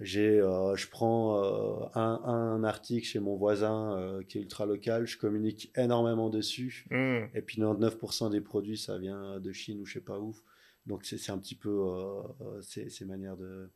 j'ai, 0.00 0.40
euh, 0.40 0.76
je 0.76 0.88
prends 0.88 1.42
euh, 1.42 1.86
un, 1.94 2.20
un, 2.24 2.64
article 2.64 3.06
chez 3.06 3.18
mon 3.18 3.36
voisin 3.36 3.96
euh, 3.98 4.22
qui 4.22 4.38
est 4.38 4.42
ultra 4.42 4.66
local, 4.66 5.06
je 5.06 5.16
communique 5.16 5.72
énormément 5.74 6.28
dessus, 6.28 6.86
hmm. 6.90 7.24
et 7.34 7.40
puis 7.40 7.60
99% 7.60 8.30
des 8.30 8.42
produits 8.42 8.76
ça 8.76 8.98
vient 8.98 9.40
de 9.40 9.52
Chine 9.52 9.80
ou 9.80 9.86
je 9.86 9.94
sais 9.94 10.00
pas 10.00 10.18
où. 10.18 10.36
Donc 10.84 11.04
c'est 11.04 11.30
un 11.30 11.38
petit 11.38 11.54
peu 11.54 11.70
euh, 11.70 12.60
ces, 12.60 13.04
manières 13.04 13.36
de... 13.36 13.70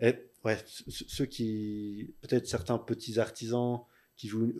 Et, 0.00 0.14
ouais, 0.44 0.58
ceux 0.66 1.24
qui, 1.24 2.14
peut-être 2.20 2.46
certains 2.46 2.78
petits 2.78 3.18
artisans 3.18 3.80
qui 4.16 4.28
jouent 4.28 4.52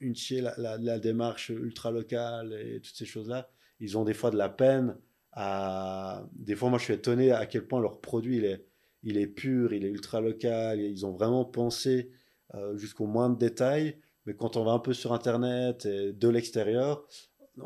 une, 0.00 0.14
une 0.14 0.14
la, 0.42 0.76
la, 0.76 0.98
démarche 0.98 1.50
ultra 1.50 1.90
locale 1.90 2.52
et 2.52 2.80
toutes 2.80 2.96
ces 2.96 3.06
choses-là, 3.06 3.48
ils 3.80 3.96
ont 3.96 4.04
des 4.04 4.12
fois 4.12 4.30
de 4.30 4.36
la 4.36 4.48
peine 4.48 4.96
à... 5.32 6.26
Des 6.32 6.54
fois, 6.54 6.68
moi, 6.68 6.78
je 6.78 6.84
suis 6.84 6.94
étonné 6.94 7.30
à 7.30 7.46
quel 7.46 7.66
point 7.66 7.80
leur 7.80 8.00
produit, 8.00 8.38
il 8.38 8.44
est, 8.44 8.65
il 9.06 9.18
est 9.18 9.28
pur, 9.28 9.72
il 9.72 9.84
est 9.84 9.88
ultra 9.88 10.20
local, 10.20 10.80
ils 10.80 11.06
ont 11.06 11.12
vraiment 11.12 11.44
pensé 11.44 12.10
euh, 12.54 12.76
jusqu'au 12.76 13.06
moindre 13.06 13.38
détail, 13.38 14.00
mais 14.26 14.34
quand 14.34 14.56
on 14.56 14.64
va 14.64 14.72
un 14.72 14.80
peu 14.80 14.92
sur 14.92 15.12
Internet 15.12 15.86
et 15.86 16.12
de 16.12 16.28
l'extérieur, 16.28 17.06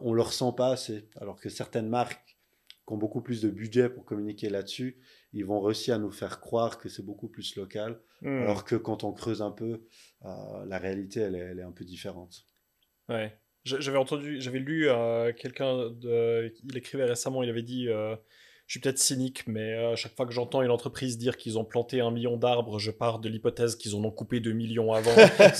on 0.02 0.12
le 0.12 0.20
ressent 0.20 0.52
pas 0.52 0.68
assez. 0.68 1.08
Alors 1.18 1.40
que 1.40 1.48
certaines 1.48 1.88
marques 1.88 2.36
ont 2.86 2.98
beaucoup 2.98 3.22
plus 3.22 3.40
de 3.40 3.48
budget 3.48 3.88
pour 3.88 4.04
communiquer 4.04 4.50
là-dessus, 4.50 4.98
ils 5.32 5.46
vont 5.46 5.60
réussir 5.60 5.94
à 5.94 5.98
nous 5.98 6.10
faire 6.10 6.40
croire 6.40 6.76
que 6.76 6.90
c'est 6.90 7.04
beaucoup 7.04 7.28
plus 7.28 7.56
local, 7.56 8.00
hmm. 8.20 8.42
alors 8.42 8.64
que 8.64 8.76
quand 8.76 9.02
on 9.04 9.12
creuse 9.12 9.40
un 9.40 9.52
peu, 9.52 9.86
euh, 10.26 10.66
la 10.66 10.76
réalité, 10.76 11.20
elle 11.20 11.36
est, 11.36 11.38
elle 11.38 11.58
est, 11.60 11.62
un 11.62 11.72
peu 11.72 11.84
différente. 11.84 12.44
Ouais. 13.08 13.32
J'avais 13.64 13.98
entendu, 13.98 14.40
j'avais 14.40 14.58
lu 14.58 14.88
euh, 14.88 15.32
quelqu'un, 15.32 15.90
il 16.02 16.76
écrivait 16.76 17.04
récemment, 17.04 17.42
il 17.42 17.48
avait 17.48 17.62
dit 17.62 17.88
euh, 17.88 18.16
Je 18.70 18.74
suis 18.74 18.80
peut-être 18.82 19.00
cynique, 19.00 19.48
mais 19.48 19.74
à 19.74 19.96
chaque 19.96 20.14
fois 20.14 20.26
que 20.26 20.32
j'entends 20.32 20.62
une 20.62 20.70
entreprise 20.70 21.18
dire 21.18 21.36
qu'ils 21.36 21.58
ont 21.58 21.64
planté 21.64 22.00
un 22.00 22.12
million 22.12 22.36
d'arbres, 22.36 22.78
je 22.78 22.92
pars 22.92 23.18
de 23.18 23.28
l'hypothèse 23.28 23.74
qu'ils 23.74 23.96
en 23.96 24.04
ont 24.04 24.12
coupé 24.12 24.38
deux 24.38 24.52
millions 24.52 24.92
avant. 24.92 25.10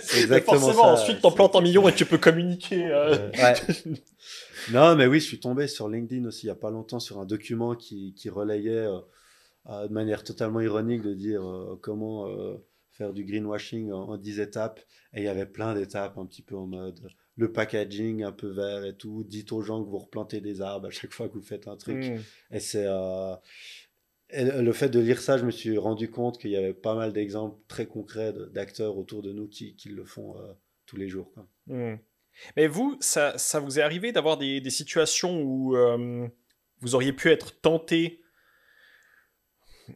c'est 0.00 0.22
exactement 0.22 0.58
forcément, 0.58 0.96
ça. 0.96 1.02
Ensuite, 1.02 1.20
t'en 1.20 1.30
plantes 1.30 1.54
un 1.56 1.60
million 1.60 1.86
et 1.86 1.92
tu 1.92 2.06
peux 2.06 2.16
communiquer. 2.16 2.86
Ouais. 2.86 3.52
non, 4.72 4.96
mais 4.96 5.06
oui, 5.06 5.20
je 5.20 5.26
suis 5.26 5.38
tombé 5.38 5.68
sur 5.68 5.90
LinkedIn 5.90 6.24
aussi 6.24 6.44
il 6.44 6.46
n'y 6.46 6.52
a 6.52 6.54
pas 6.54 6.70
longtemps 6.70 6.98
sur 6.98 7.20
un 7.20 7.26
document 7.26 7.74
qui, 7.74 8.14
qui 8.14 8.30
relayait 8.30 8.70
euh, 8.70 8.98
euh, 9.68 9.86
de 9.86 9.92
manière 9.92 10.24
totalement 10.24 10.62
ironique 10.62 11.02
de 11.02 11.12
dire 11.12 11.46
euh, 11.46 11.78
comment 11.82 12.26
faire 12.92 13.12
du 13.12 13.26
greenwashing 13.26 13.92
en, 13.92 14.16
10 14.16 14.40
étapes. 14.40 14.80
Et 15.12 15.20
il 15.20 15.24
y 15.24 15.28
avait 15.28 15.44
plein 15.44 15.74
d'étapes 15.74 16.16
un 16.16 16.24
petit 16.24 16.40
peu 16.40 16.56
en 16.56 16.66
mode 16.66 17.00
le 17.40 17.52
packaging 17.52 18.22
un 18.22 18.32
peu 18.32 18.48
vert 18.48 18.84
et 18.84 18.94
tout. 18.94 19.24
Dites 19.24 19.52
aux 19.52 19.62
gens 19.62 19.82
que 19.82 19.88
vous 19.88 19.98
replantez 19.98 20.40
des 20.40 20.60
arbres 20.60 20.88
à 20.88 20.90
chaque 20.90 21.12
fois 21.12 21.28
que 21.28 21.34
vous 21.34 21.42
faites 21.42 21.68
un 21.68 21.76
truc. 21.76 22.04
Hmm. 22.04 22.18
Et 22.50 22.60
c'est. 22.60 22.86
le 24.32 24.72
fait 24.72 24.88
de 24.88 25.00
lire 25.00 25.20
ça, 25.20 25.38
je 25.38 25.44
me 25.44 25.50
suis 25.50 25.76
rendu 25.78 26.10
compte 26.10 26.38
qu'il 26.38 26.50
y 26.50 26.56
avait 26.56 26.74
pas 26.74 26.94
mal 26.94 27.12
d'exemples 27.12 27.58
très 27.68 27.86
concrets 27.86 28.32
d'acteurs 28.52 28.96
autour 28.96 29.22
de 29.22 29.32
nous 29.32 29.48
qui, 29.48 29.74
qui 29.74 29.88
le 29.88 30.04
font 30.04 30.36
tous 30.86 30.96
les 30.96 31.08
jours. 31.08 31.32
Quoi. 31.32 31.48
Hmm. 31.66 31.96
Mais 32.56 32.66
vous, 32.66 32.96
ça, 33.00 33.36
ça 33.38 33.60
vous 33.60 33.78
est 33.78 33.82
arrivé 33.82 34.12
d'avoir 34.12 34.36
des, 34.36 34.60
des, 34.60 34.70
situations 34.70 35.42
où 35.42 35.76
euh, 35.76 36.26
vous 36.80 36.94
auriez 36.94 37.12
pu 37.12 37.30
être 37.30 37.60
tenté 37.60 38.20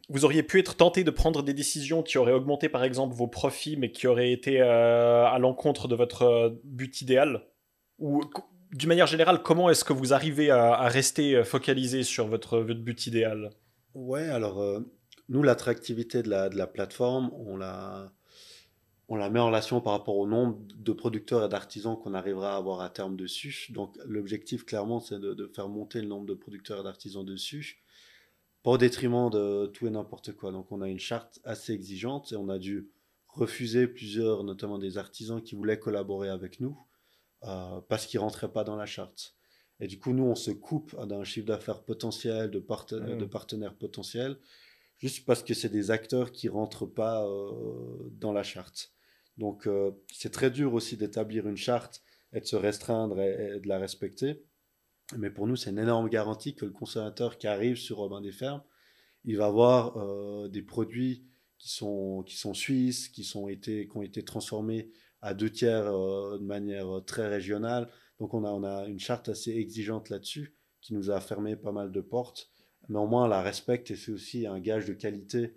vous 0.09 0.25
auriez 0.25 0.43
pu 0.43 0.59
être 0.59 0.75
tenté 0.75 1.03
de 1.03 1.11
prendre 1.11 1.43
des 1.43 1.53
décisions 1.53 2.03
qui 2.03 2.17
auraient 2.17 2.33
augmenté 2.33 2.69
par 2.69 2.83
exemple 2.83 3.15
vos 3.15 3.27
profits 3.27 3.77
mais 3.77 3.91
qui 3.91 4.07
auraient 4.07 4.31
été 4.31 4.61
euh, 4.61 5.25
à 5.25 5.39
l'encontre 5.39 5.87
de 5.87 5.95
votre 5.95 6.23
euh, 6.23 6.49
but 6.63 7.01
idéal? 7.01 7.45
Ou 7.99 8.21
d'une 8.71 8.89
manière 8.89 9.07
générale, 9.07 9.41
comment 9.41 9.69
est-ce 9.69 9.83
que 9.83 9.93
vous 9.93 10.13
arrivez 10.13 10.49
à, 10.49 10.87
rester 10.87 11.43
focalisé 11.45 12.03
sur 12.03 12.27
votre, 12.27 12.59
votre 12.59 12.81
but 12.81 13.07
idéal? 13.07 13.51
Ouais, 13.93 14.27
alors 14.27 14.61
nous, 15.29 15.43
l'attractivité 15.43 16.21
de 16.21 16.29
la, 16.29 16.49
de 16.49 16.57
la 16.57 16.67
plateforme, 16.67 17.31
on 17.33 17.55
l'a 17.55 18.11
on 19.07 19.15
la 19.15 19.29
met 19.29 19.39
en 19.39 19.47
relation 19.47 19.81
par 19.81 19.93
rapport 19.93 20.17
au 20.17 20.27
nombre 20.27 20.59
de 20.77 20.91
producteurs 20.91 21.45
et 21.45 21.49
d'artisans 21.49 21.97
qu'on 21.97 22.13
arrivera 22.13 22.55
à 22.55 22.57
avoir 22.57 22.81
à 22.81 22.89
terme 22.89 23.15
dessus. 23.15 23.67
Donc 23.69 23.95
l'objectif 24.05 24.65
clairement 24.65 24.99
c'est 24.99 25.19
de, 25.19 25.51
faire 25.53 25.69
monter 25.69 26.01
le 26.01 26.07
nombre 26.07 26.25
de 26.25 26.33
producteurs 26.33 26.79
et 26.79 26.83
d'artisans 26.83 27.23
dessus, 27.23 27.83
pas 28.65 28.71
au 28.71 28.77
détriment 28.79 29.29
de 29.29 29.67
tout 29.67 29.85
et 29.85 29.91
n'importe 29.91 30.31
quoi. 30.31 30.51
Donc 30.51 30.71
on 30.71 30.81
a 30.81 30.89
une 30.89 30.99
charte 30.99 31.39
assez 31.43 31.71
exigeante 31.71 32.31
et 32.31 32.35
on 32.35 32.49
a 32.49 32.57
dû 32.57 32.89
refuser 33.27 33.85
plusieurs, 33.85 34.43
notamment 34.43 34.79
des 34.79 34.97
artisans 34.97 35.39
qui 35.39 35.53
voulaient 35.53 35.77
collaborer 35.77 36.29
avec 36.29 36.59
nous 36.59 36.75
euh, 37.43 37.79
parce 37.89 38.07
qu'ils 38.07 38.19
rentraient 38.19 38.51
pas 38.51 38.63
dans 38.63 38.75
la 38.75 38.87
charte. 38.87 39.35
Et 39.79 39.85
du 39.85 39.99
coup 39.99 40.13
nous 40.13 40.23
on 40.23 40.33
se 40.33 40.49
coupe 40.49 40.99
d'un 41.05 41.23
chiffre 41.23 41.45
d'affaires 41.45 41.83
potentiel, 41.83 42.49
de, 42.49 42.57
mmh. 42.57 43.17
de 43.19 43.25
partenaires 43.25 43.75
potentiels 43.75 44.39
juste 44.97 45.27
parce 45.27 45.43
que 45.43 45.53
c'est 45.53 45.69
des 45.69 45.91
acteurs 45.91 46.31
qui 46.31 46.49
rentrent 46.49 46.87
pas 46.87 47.23
euh, 47.23 48.09
dans 48.13 48.33
la 48.33 48.41
charte. 48.41 48.93
Donc 49.37 49.67
euh, 49.67 49.91
c'est 50.11 50.31
très 50.31 50.49
dur 50.49 50.73
aussi 50.73 50.97
d'établir 50.97 51.47
une 51.47 51.57
charte 51.57 52.01
et 52.33 52.39
de 52.39 52.45
se 52.45 52.55
restreindre 52.55 53.21
et, 53.21 53.59
de 53.59 53.67
la 53.67 53.77
respecter. 53.77 54.43
Mais 55.17 55.29
pour 55.29 55.47
nous, 55.47 55.55
c'est 55.55 55.69
une 55.69 55.79
énorme 55.79 56.09
garantie 56.09 56.55
que 56.55 56.65
le 56.65 56.71
consommateur 56.71 57.37
qui 57.37 57.47
arrive 57.47 57.75
sur 57.75 57.97
Robin 57.97 58.21
des 58.21 58.31
Fermes, 58.31 58.63
il 59.23 59.37
va 59.37 59.45
avoir 59.45 59.97
euh, 59.97 60.47
des 60.47 60.61
produits 60.61 61.25
qui 61.57 61.69
sont, 61.69 62.23
qui 62.25 62.35
sont 62.35 62.53
suisses, 62.53 63.09
qui, 63.09 63.23
sont 63.23 63.47
été, 63.47 63.87
qui 63.87 63.97
ont 63.97 64.01
été 64.01 64.23
transformés 64.23 64.91
à 65.21 65.33
deux 65.33 65.49
tiers 65.49 65.87
euh, 65.87 66.37
de 66.37 66.43
manière 66.43 67.03
très 67.05 67.27
régionale. 67.27 67.89
Donc 68.19 68.33
on 68.33 68.43
a, 68.43 68.49
on 68.49 68.63
a 68.63 68.87
une 68.87 68.99
charte 68.99 69.29
assez 69.29 69.51
exigeante 69.51 70.09
là-dessus 70.09 70.55
qui 70.81 70.93
nous 70.93 71.11
a 71.11 71.19
fermé 71.19 71.55
pas 71.55 71.71
mal 71.71 71.91
de 71.91 72.01
portes. 72.01 72.49
Mais 72.89 72.99
au 72.99 73.07
moins, 73.07 73.25
on 73.25 73.27
la 73.27 73.41
respecte 73.41 73.89
et 73.89 73.95
c'est 73.95 74.11
aussi 74.11 74.45
un 74.45 74.59
gage 74.59 74.85
de 74.85 74.93
qualité 74.93 75.55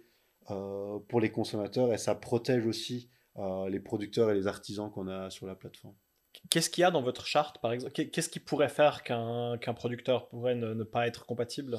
pour 1.09 1.21
les 1.21 1.31
consommateurs 1.31 1.93
et 1.93 1.99
ça 1.99 2.15
protège 2.15 2.65
aussi 2.65 3.11
les 3.69 3.81
producteurs 3.81 4.31
et 4.31 4.35
les 4.35 4.47
artisans 4.47 4.91
qu'on 4.91 5.09
a 5.09 5.29
sur 5.29 5.47
la 5.47 5.55
plateforme. 5.55 5.95
Qu'est-ce 6.51 6.71
qu'il 6.71 6.83
y 6.83 6.85
a 6.85 6.91
dans 6.91 7.03
votre 7.03 7.27
charte, 7.27 7.61
par 7.61 7.73
exemple? 7.73 7.93
Qu'est-ce 7.93 8.29
qui 8.29 8.41
pourrait 8.41 8.69
faire 8.69 9.03
qu'un 9.03 9.75
producteur 9.75 10.29
pourrait 10.29 10.55
ne, 10.55 10.85
pas 10.85 11.07
être 11.07 11.27
compatible? 11.27 11.79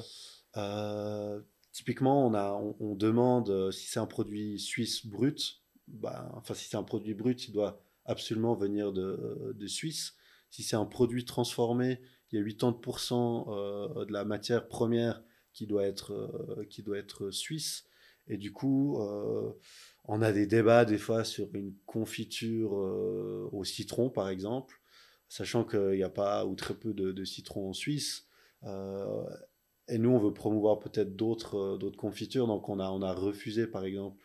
Euh, 0.56 1.40
Typiquement, 1.72 2.26
on, 2.26 2.34
a, 2.34 2.52
on, 2.80 2.96
demande 2.96 3.48
euh, 3.48 3.70
si 3.70 3.86
c'est 3.86 4.00
un 4.00 4.06
produit 4.06 4.58
suisse 4.58 5.06
brut, 5.06 5.62
bah, 5.86 6.28
enfin 6.34 6.52
si 6.52 6.68
c'est 6.68 6.76
un 6.76 6.82
produit 6.82 7.14
brut, 7.14 7.46
il 7.46 7.52
doit 7.52 7.80
absolument 8.06 8.54
venir 8.54 8.92
de, 8.92 9.54
de 9.54 9.66
Suisse. 9.68 10.14
Si 10.50 10.64
c'est 10.64 10.74
un 10.74 10.84
produit 10.84 11.24
transformé, 11.24 12.00
il 12.32 12.40
y 12.40 12.42
a 12.42 12.44
80% 12.44 13.46
euh, 13.48 14.04
de 14.04 14.12
la 14.12 14.24
matière 14.24 14.66
première 14.66 15.22
qui 15.52 15.68
doit 15.68 15.84
être, 15.84 16.66
qui 16.68 16.82
doit 16.82 16.98
être 16.98 17.30
suisse. 17.30 17.84
Et 18.26 18.36
du 18.36 18.52
coup, 18.52 19.00
on 20.04 20.22
a 20.22 20.32
des 20.32 20.46
débats 20.46 20.84
des 20.84 20.98
fois 20.98 21.24
sur 21.24 21.48
une 21.54 21.74
confiture 21.86 22.76
euh, 22.76 23.48
au 23.52 23.64
citron, 23.64 24.10
par 24.10 24.28
exemple, 24.28 24.80
sachant 25.28 25.64
qu'il 25.64 25.92
n'y 25.92 26.02
a 26.02 26.10
pas 26.10 26.46
ou 26.46 26.54
très 26.54 26.74
peu 26.74 26.92
de, 26.94 27.24
citron 27.24 27.70
en 27.70 27.72
Suisse. 27.72 28.26
Euh, 28.64 29.24
et 29.88 29.98
nous, 29.98 30.10
on 30.10 30.18
veut 30.18 30.32
promouvoir 30.32 30.78
peut-être 30.78 31.16
d'autres 31.16 31.56
euh, 31.56 31.78
d'autres 31.78 31.98
confitures, 31.98 32.46
donc 32.46 32.68
on 32.68 32.78
a, 32.78 32.90
on 32.90 33.02
a 33.02 33.12
refusé, 33.12 33.66
par 33.66 33.84
exemple, 33.84 34.22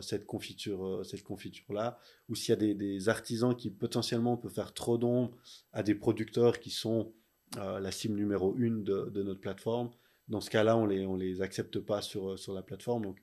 cette 0.00 0.24
confiture 0.24 1.04
cette 1.04 1.22
confiture 1.22 1.70
là 1.74 1.98
ou 2.30 2.34
s'il 2.34 2.48
y 2.48 2.70
a 2.70 2.74
des, 2.74 3.08
artisans 3.10 3.54
qui 3.54 3.68
potentiellement 3.68 4.38
peuvent 4.38 4.54
faire 4.54 4.72
trop 4.72 4.96
d'ombre 4.96 5.36
à 5.74 5.82
des 5.82 5.94
producteurs 5.94 6.60
qui 6.60 6.70
sont 6.70 7.12
la 7.56 7.90
cible 7.92 8.14
numéro 8.14 8.56
une 8.56 8.82
de, 8.82 9.10
de, 9.10 9.22
notre 9.22 9.40
plateforme 9.42 9.90
dans 10.28 10.40
ce 10.40 10.48
cas-là 10.48 10.78
on 10.78 10.86
les 10.86 11.04
on 11.04 11.14
les 11.14 11.42
accepte 11.42 11.78
pas 11.78 12.00
sur 12.00 12.38
sur 12.38 12.54
la 12.54 12.62
plateforme. 12.62 13.04
Donc 13.04 13.18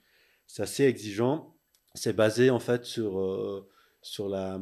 c'est 0.45 0.61
assez 0.61 0.83
exigeant 0.83 1.56
c'est 1.97 2.13
basé 2.13 2.49
en 2.49 2.59
fait 2.59 2.85
sur, 2.85 3.19
euh, 3.19 3.67
sur 4.01 4.29
la, 4.29 4.59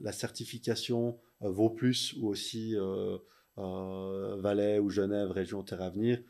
la, 0.00 0.12
certification 0.12 1.18
euh, 1.42 1.50
Vauplus 1.50 2.14
ou 2.20 2.28
aussi 2.28 2.74
euh, 2.76 3.18
Valais 3.56 4.78
ou 4.78 4.90
Genève, 4.90 5.30
région 5.30 5.62
Terre 5.62 5.82
Avenir, 5.82 6.22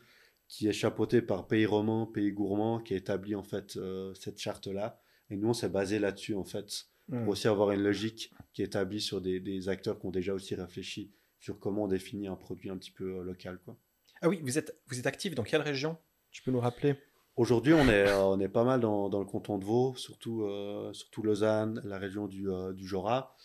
qui 0.47 0.67
est 0.67 0.73
chapeautée 0.73 1.21
par 1.21 1.47
Pays 1.47 1.65
Roman, 1.65 2.05
Pays 2.05 2.31
Gourmand, 2.31 2.79
qui 2.79 2.93
a 2.93 2.97
établi 2.97 3.35
en 3.35 3.43
fait 3.43 3.79
cette 4.13 4.37
charte-là. 4.37 4.99
Et 5.31 5.37
nous, 5.37 5.49
on 5.49 5.53
s'est 5.53 5.69
basé 5.69 5.97
là-dessus 5.97 6.35
en 6.35 6.43
fait 6.43 6.85
pour 7.07 7.17
Hmm. 7.17 7.29
aussi 7.29 7.47
avoir 7.47 7.71
une 7.71 7.83
logique 7.83 8.31
qui 8.53 8.63
est 8.63 8.65
établie 8.65 8.99
sur 8.99 9.21
des, 9.21 9.39
des 9.39 9.69
acteurs 9.69 9.99
qui 9.99 10.07
ont 10.07 10.11
déjà 10.11 10.33
aussi 10.33 10.55
réfléchi 10.55 11.11
sur 11.39 11.59
comment 11.59 11.83
on 11.83 11.87
définit 11.87 12.27
un 12.27 12.35
produit 12.35 12.71
un 12.71 12.77
petit 12.77 12.89
peu 12.89 13.21
local. 13.21 13.59
Quoi. 13.63 13.77
Ah 14.21 14.29
oui, 14.29 14.39
vous 14.41 14.57
êtes, 14.57 14.75
vous 14.87 14.97
êtes 14.97 15.05
actif 15.05 15.35
dans 15.35 15.43
quelle 15.43 15.61
région? 15.61 15.97
Tu 16.31 16.41
peux 16.41 16.49
nous 16.49 16.59
rappeler? 16.59 16.95
Aujourd'hui, 17.37 17.73
on 17.73 17.89
est, 17.89 18.07
euh, 18.07 18.23
on 18.23 18.39
est 18.39 18.47
pas 18.47 18.63
mal 18.63 18.79
dans, 18.79 19.09
dans 19.09 19.19
le 19.19 19.25
canton 19.25 19.57
de 19.57 19.65
Vaud, 19.65 19.93
surtout, 19.97 20.43
euh, 20.43 20.93
surtout 20.93 21.21
Lausanne, 21.21 21.81
la 21.83 21.97
région 21.97 22.27
du, 22.27 22.49
euh, 22.49 22.71
du 22.71 22.87
Jura. 22.87 23.35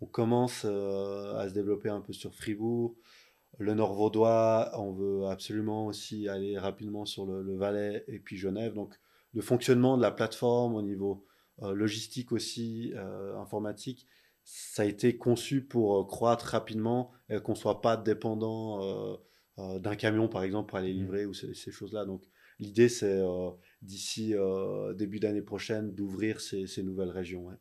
On 0.00 0.06
commence 0.06 0.62
euh, 0.64 1.36
à 1.36 1.48
se 1.48 1.54
développer 1.54 1.88
un 1.88 2.00
peu 2.00 2.12
sur 2.12 2.32
Fribourg, 2.32 2.94
le 3.58 3.74
Nord 3.74 3.94
vaudois. 3.94 4.70
On 4.74 4.92
veut 4.92 5.26
absolument 5.26 5.86
aussi 5.86 6.28
aller 6.28 6.58
rapidement 6.58 7.04
sur 7.06 7.26
le, 7.26 7.42
le 7.42 7.56
Valais 7.56 8.04
et 8.06 8.20
puis 8.20 8.36
Genève. 8.36 8.74
Donc, 8.74 8.94
le 9.34 9.42
fonctionnement 9.42 9.96
de 9.96 10.02
la 10.02 10.12
plateforme 10.12 10.76
au 10.76 10.82
niveau 10.82 11.26
logistique 11.58 12.32
aussi, 12.32 12.94
informatique, 13.36 14.06
ça 14.44 14.82
a 14.82 14.86
été 14.86 15.18
conçu 15.18 15.62
pour 15.62 16.06
croître 16.08 16.46
rapidement 16.46 17.10
et 17.28 17.38
qu'on 17.38 17.54
soit 17.54 17.80
pas 17.82 17.96
dépendant 17.96 19.18
d'un 19.58 19.94
camion, 19.94 20.26
par 20.26 20.42
exemple, 20.42 20.70
pour 20.70 20.78
aller 20.78 20.92
livrer 20.92 21.26
ou 21.26 21.34
ces, 21.34 21.54
ces 21.54 21.70
choses-là. 21.70 22.06
Donc, 22.06 22.22
l'idée, 22.60 22.88
c'est 22.88 23.18
euh, 23.20 23.50
d'ici 23.82 24.34
euh, 24.34 24.94
début 24.94 25.18
d'année 25.20 25.42
prochaine 25.42 25.94
d'ouvrir 25.94 26.40
ces, 26.40 26.66
ces 26.66 26.82
nouvelles 26.82 27.10
régions. 27.10 27.46
ouais. 27.46 27.56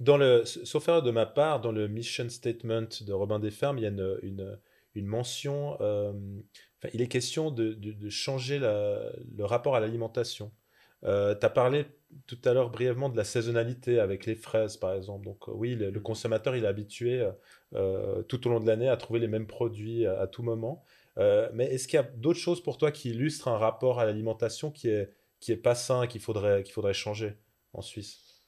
Dans 0.00 0.18
le, 0.18 0.44
sauf 0.44 0.88
erreur 0.88 1.02
de 1.02 1.10
ma 1.10 1.24
part, 1.24 1.60
dans 1.60 1.72
le 1.72 1.88
mission 1.88 2.28
statement 2.28 2.82
de 3.00 3.12
Robin 3.12 3.38
des 3.38 3.50
Fermes, 3.50 3.78
il 3.78 3.82
y 3.82 3.86
a 3.86 3.88
une, 3.90 4.18
une, 4.22 4.58
une 4.94 5.06
mention. 5.06 5.76
euh, 5.80 6.12
enfin, 6.78 6.90
il 6.92 7.00
est 7.00 7.08
question 7.08 7.50
de, 7.50 7.72
de- 7.72 7.92
de 7.92 8.10
changer 8.10 8.58
la- 8.58 9.10
le 9.36 9.44
rapport 9.44 9.74
à 9.74 9.80
l'alimentation. 9.80 10.52
tu 11.02 11.08
as 11.10 11.50
parlé 11.50 11.86
tout 12.26 12.38
à 12.44 12.52
l'heure 12.52 12.70
brièvement 12.70 13.08
de 13.08 13.16
la 13.16 13.24
saisonnalité 13.24 13.98
avec 14.00 14.26
les 14.26 14.34
fraises, 14.34 14.76
par 14.76 14.92
exemple. 14.94 15.24
Donc, 15.24 15.48
euh, 15.48 15.52
oui, 15.54 15.74
le, 15.76 15.90
le 15.90 16.00
consommateur, 16.00 16.56
il 16.56 16.64
est 16.64 16.66
habitué 16.68 17.20
euh, 17.20 17.32
euh, 17.74 18.22
tout 18.22 18.46
au 18.46 18.50
long 18.50 18.60
de 18.60 18.66
l'année 18.66 18.88
à 18.88 18.96
trouver 18.96 19.20
les 19.20 19.28
mêmes 19.28 19.46
produits 19.46 20.06
à, 20.06 20.20
à 20.20 20.26
tout 20.26 20.42
moment. 20.42 20.84
Euh, 21.18 21.48
mais 21.54 21.64
est-ce 21.66 21.88
qu'il 21.88 21.96
y 21.96 22.00
a 22.00 22.02
d'autres 22.02 22.38
choses 22.38 22.62
pour 22.62 22.76
toi 22.78 22.92
qui 22.92 23.10
illustrent 23.10 23.48
un 23.48 23.58
rapport 23.58 23.98
à 24.00 24.04
l'alimentation 24.04 24.70
qui 24.70 24.88
est, 24.88 25.12
qui 25.40 25.52
est 25.52 25.56
pas 25.56 25.74
sain, 25.74 26.06
qu'il 26.06 26.20
faudrait, 26.20 26.62
qu'il 26.62 26.72
faudrait 26.74 26.94
changer 26.94 27.38
en 27.72 27.80
Suisse? 27.82 28.44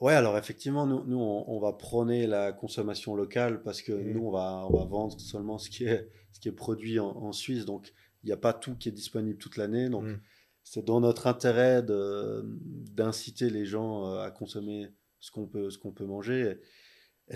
Ouais, 0.00 0.14
alors 0.14 0.36
effectivement, 0.36 0.86
nous, 0.86 1.04
nous 1.04 1.18
on, 1.18 1.44
on 1.48 1.60
va 1.60 1.72
prôner 1.72 2.26
la 2.26 2.52
consommation 2.52 3.14
locale 3.14 3.62
parce 3.62 3.82
que 3.82 3.92
Mhm. 3.92 4.12
nous, 4.12 4.26
on 4.26 4.30
va, 4.30 4.66
on 4.68 4.76
va 4.76 4.84
vendre 4.84 5.18
seulement 5.20 5.58
ce 5.58 5.70
qui 5.70 5.84
est, 5.84 6.08
ce 6.32 6.40
qui 6.40 6.48
est 6.48 6.52
produit 6.52 6.98
en, 6.98 7.08
en 7.08 7.32
Suisse. 7.32 7.64
Donc, 7.64 7.92
il 8.22 8.26
n'y 8.26 8.32
a 8.32 8.36
pas 8.36 8.52
tout 8.52 8.76
qui 8.76 8.88
est 8.88 8.92
disponible 8.92 9.38
toute 9.38 9.56
l'année. 9.56 9.88
Donc, 9.88 10.04
Mhm. 10.04 10.20
c'est 10.64 10.84
dans 10.84 11.00
notre 11.00 11.26
intérêt 11.26 11.82
d'inciter 11.82 13.50
les 13.50 13.64
gens 13.64 14.06
euh, 14.06 14.20
à 14.22 14.30
consommer 14.30 14.88
ce 15.20 15.30
qu'on 15.30 15.46
peut, 15.46 15.70
ce 15.70 15.78
qu'on 15.78 15.92
peut 15.92 16.04
manger. 16.06 16.40
Et 16.40 16.60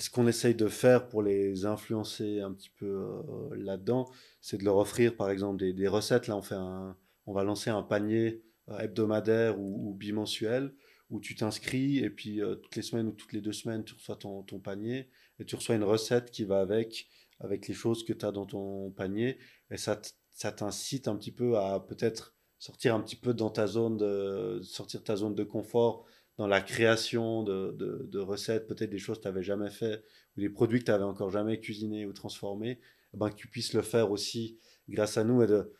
ce 0.01 0.11
qu'on 0.11 0.27
essaye 0.27 0.55
de 0.55 0.69
faire 0.69 1.09
pour 1.09 1.23
les 1.23 1.65
influencer 1.65 2.41
un 2.41 2.53
petit 2.53 2.71
peu 2.71 2.87
euh, 2.87 3.57
là-dedans, 3.57 4.11
c'est 4.41 4.59
de 4.59 4.65
leur 4.65 4.77
offrir, 4.77 5.17
par 5.17 5.31
exemple, 5.31 5.59
des, 5.59 5.73
des 5.73 5.89
recettes. 5.89 6.27
Là, 6.27 6.37
on 6.37 6.43
fait 6.43 6.55
un, 6.55 6.97
on 7.27 7.33
va 7.33 7.45
lancer 7.45 7.71
un 7.71 7.83
panier 7.83 8.43
euh, 8.69 8.79
hebdomadaire 8.79 9.59
ou, 9.59 9.95
bimensuel 9.95 10.75
où 11.09 11.21
tu 11.21 11.37
t'inscris 11.37 11.99
et 11.99 12.11
puis 12.11 12.43
euh, 12.43 12.57
toutes 12.57 12.75
les 12.75 12.83
semaines 12.83 13.07
ou 13.07 13.13
toutes 13.13 13.33
les 13.33 13.41
deux 13.41 13.53
semaines, 13.53 13.85
tu 13.85 13.95
reçois 13.95 14.17
ton, 14.17 14.43
ton 14.43 14.59
panier 14.59 15.09
et 15.39 15.45
tu 15.45 15.55
reçois 15.55 15.77
une 15.77 15.85
recette 15.85 16.31
qui 16.31 16.45
va 16.45 16.61
avec, 16.61 17.07
avec 17.39 17.69
les 17.69 17.75
choses 17.75 18.05
que 18.05 18.13
tu 18.13 18.27
as 18.27 18.33
dans 18.33 18.47
ton 18.47 18.91
panier. 18.91 19.39
Et 19.71 19.77
ça, 19.77 20.01
ça 20.31 20.51
t'incite 20.51 21.07
un 21.07 21.17
petit 21.17 21.33
peu 21.33 21.57
à 21.59 21.81
peut-être 21.81 22.35
sortir 22.59 22.95
un 22.95 23.01
petit 23.01 23.17
peu 23.17 23.35
dans 23.35 23.51
ta 23.51 23.67
zone 23.67 23.97
de, 23.97 24.61
sortir 24.63 25.05
ta 25.05 25.17
zone 25.17 25.35
de 25.35 25.45
confort 25.45 26.07
dans 26.39 26.47
la 26.47 26.61
création 26.61 27.43
de, 27.43 27.73
de, 27.73 28.07
de 28.11 28.19
recettes, 28.19 28.67
peut-être 28.67 28.91
des 28.91 28.99
choses 28.99 29.19
que 29.19 29.23
tu 29.23 29.29
n'avais 29.29 29.43
jamais 29.43 29.71
fait 29.71 30.05
ou 30.37 30.41
des 30.41 30.51
produits 30.51 30.81
que 30.81 30.85
tu 30.85 30.91
n'avais 30.91 31.05
encore 31.05 31.31
jamais 31.31 31.59
cuisinés 31.61 32.05
ou 32.07 32.13
transformés, 32.13 32.79
eh 33.15 33.17
ben, 33.17 33.31
que 33.31 33.37
tu 33.37 33.49
puisses 33.49 33.73
le 33.73 33.83
faire 33.83 34.11
aussi 34.11 34.59
grâce 34.89 35.17
à 35.17 35.25
nous 35.25 35.43
et 35.43 35.47
de, 35.47 35.73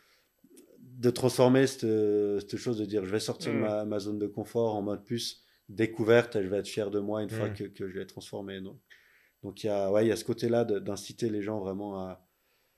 de 0.79 1.09
transformer 1.11 1.67
cette, 1.67 1.81
cette 2.41 2.57
chose 2.57 2.77
de 2.79 2.85
dire 2.85 3.05
je 3.05 3.11
vais 3.11 3.19
sortir 3.19 3.51
de 3.53 3.57
Mm. 3.57 3.61
ma, 3.61 3.85
ma 3.85 3.99
zone 3.99 4.17
de 4.19 4.27
confort 4.27 4.75
en 4.75 4.81
mode 4.81 5.03
plus 5.03 5.43
découverte 5.69 6.35
et 6.35 6.43
je 6.43 6.47
vais 6.47 6.57
être 6.57 6.67
fier 6.67 6.89
de 6.89 6.99
moi 6.99 7.21
une 7.21 7.29
fois 7.29 7.49
Mm. 7.49 7.53
que, 7.53 7.63
que 7.65 7.87
je 7.87 7.99
vais 7.99 8.05
transformer. 8.05 8.61
Donc, 8.61 8.79
donc 9.43 9.63
il 9.63 9.67
y 9.67 9.69
a, 9.69 9.91
ouais, 9.91 10.07
y 10.07 10.11
a 10.11 10.15
ce 10.15 10.25
côté-là 10.25 10.65
d'inciter 10.65 11.29
les 11.29 11.43
gens 11.43 11.59
vraiment 11.59 11.99
à, 11.99 12.25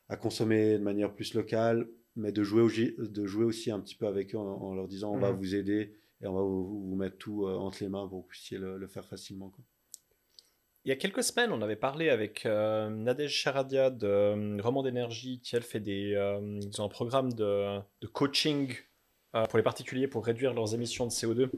à 0.09 0.17
consommer 0.17 0.73
de 0.77 0.83
manière 0.83 1.13
plus 1.13 1.33
locale, 1.33 1.87
mais 2.17 2.31
de 2.33 2.43
jouer, 2.43 2.61
aussi- 2.61 2.95
de 2.97 3.25
jouer 3.25 3.45
aussi 3.45 3.71
un 3.71 3.79
petit 3.79 3.95
peu 3.95 4.07
avec 4.07 4.35
eux 4.35 4.37
en, 4.39 4.47
en 4.47 4.73
leur 4.75 4.87
disant 4.87 5.13
on 5.13 5.19
va 5.19 5.31
Mhm. 5.31 5.37
vous 5.37 5.55
aider 5.55 5.95
et 6.21 6.27
on 6.27 6.34
va 6.34 6.41
vous, 6.41 6.89
vous 6.89 6.95
mettre 6.95 7.17
tout 7.17 7.45
euh, 7.45 7.55
entre 7.55 7.77
les 7.82 7.89
mains 7.89 8.08
pour 8.08 8.10
que 8.10 8.23
vous 8.23 8.27
puissiez 8.27 8.58
le, 8.58 8.77
le 8.77 8.88
faire 8.88 9.05
facilement. 9.05 9.49
quoi. 9.49 9.63
Il 10.86 10.89
y 10.89 10.91
a 10.93 10.95
quelques 10.95 11.23
semaines, 11.23 11.51
on 11.51 11.62
avait 11.62 11.75
parlé 11.75 12.10
avec 12.10 12.45
euh, 12.45 12.89
Nadège 12.89 13.34
Charadia 13.34 13.89
de 13.89 14.08
euh, 14.08 14.58
Roman 14.62 14.82
d'énergie, 14.82 15.41
qui 15.41 15.55
elle 15.55 15.62
fait 15.63 15.82
des, 15.82 16.13
euh, 16.15 16.60
ils 16.62 16.82
ont 16.82 16.86
un 16.86 16.89
programme 16.89 17.34
de, 17.34 17.79
de 18.01 18.08
coaching 18.08 18.73
pour 19.49 19.58
les 19.58 19.63
particuliers 19.63 20.08
pour 20.08 20.25
réduire 20.25 20.53
leurs 20.53 20.73
émissions 20.73 21.05
de 21.05 21.12
CO2. 21.12 21.51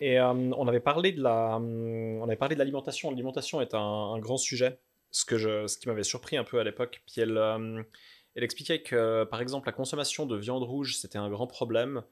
Et 0.00 0.18
euh, 0.18 0.26
on 0.32 0.66
avait 0.66 0.80
parlé 0.80 1.12
de 1.12 1.22
la, 1.22 1.58
on 1.60 2.24
avait 2.24 2.36
parlé 2.36 2.56
de 2.56 2.58
l'alimentation. 2.58 3.10
L'alimentation 3.10 3.60
est 3.60 3.74
un, 3.74 3.78
un 3.78 4.18
grand 4.18 4.38
sujet, 4.38 4.80
ce 5.12 5.24
que 5.24 5.36
je, 5.38 5.66
ce 5.68 5.78
qui 5.78 5.86
m'avait 5.86 6.02
surpris 6.02 6.36
un 6.36 6.44
peu 6.44 6.58
à 6.58 6.64
l'époque. 6.64 7.02
Puis 7.06 7.20
elle, 7.20 7.38
elle 8.34 8.42
expliquait 8.42 8.82
que, 8.82 9.24
par 9.24 9.40
exemple, 9.40 9.68
la 9.68 9.72
consommation 9.72 10.26
de 10.26 10.36
viande 10.36 10.62
rouge 10.64 10.96
c'était 10.96 11.18
un 11.18 11.28
grand 11.30 11.46
problème 11.46 12.02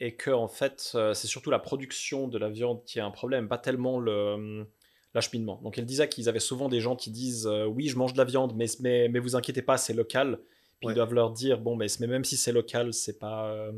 et 0.00 0.14
que 0.16 0.30
en 0.30 0.48
fait, 0.48 0.92
euh, 0.94 1.14
c'est 1.14 1.26
surtout 1.26 1.50
la 1.50 1.58
production 1.58 2.28
de 2.28 2.38
la 2.38 2.48
viande 2.48 2.84
qui 2.84 2.98
est 2.98 3.02
un 3.02 3.10
problème, 3.10 3.48
pas 3.48 3.58
tellement 3.58 3.98
le 3.98 4.34
hum, 4.34 4.66
l'acheminement. 5.14 5.60
Donc 5.62 5.78
elle 5.78 5.86
disait 5.86 6.08
qu'ils 6.08 6.28
avaient 6.28 6.38
souvent 6.40 6.68
des 6.68 6.80
gens 6.80 6.94
qui 6.96 7.10
disent 7.10 7.46
euh, 7.46 7.64
oui, 7.66 7.88
je 7.88 7.96
mange 7.96 8.12
de 8.12 8.18
la 8.18 8.24
viande, 8.24 8.54
mais 8.56 8.66
mais, 8.80 9.08
mais 9.08 9.18
vous 9.18 9.36
inquiétez 9.36 9.62
pas, 9.62 9.76
c'est 9.78 9.94
local. 9.94 10.38
Puis 10.78 10.86
Ouais. 10.86 10.92
ils 10.92 10.96
doivent 10.96 11.14
leur 11.14 11.32
dire 11.32 11.58
bon, 11.58 11.74
mais, 11.76 11.86
mais 12.00 12.06
même 12.06 12.24
si 12.24 12.36
c'est 12.36 12.52
local, 12.52 12.92
c'est 12.94 13.18
pas 13.18 13.50
euh, 13.50 13.72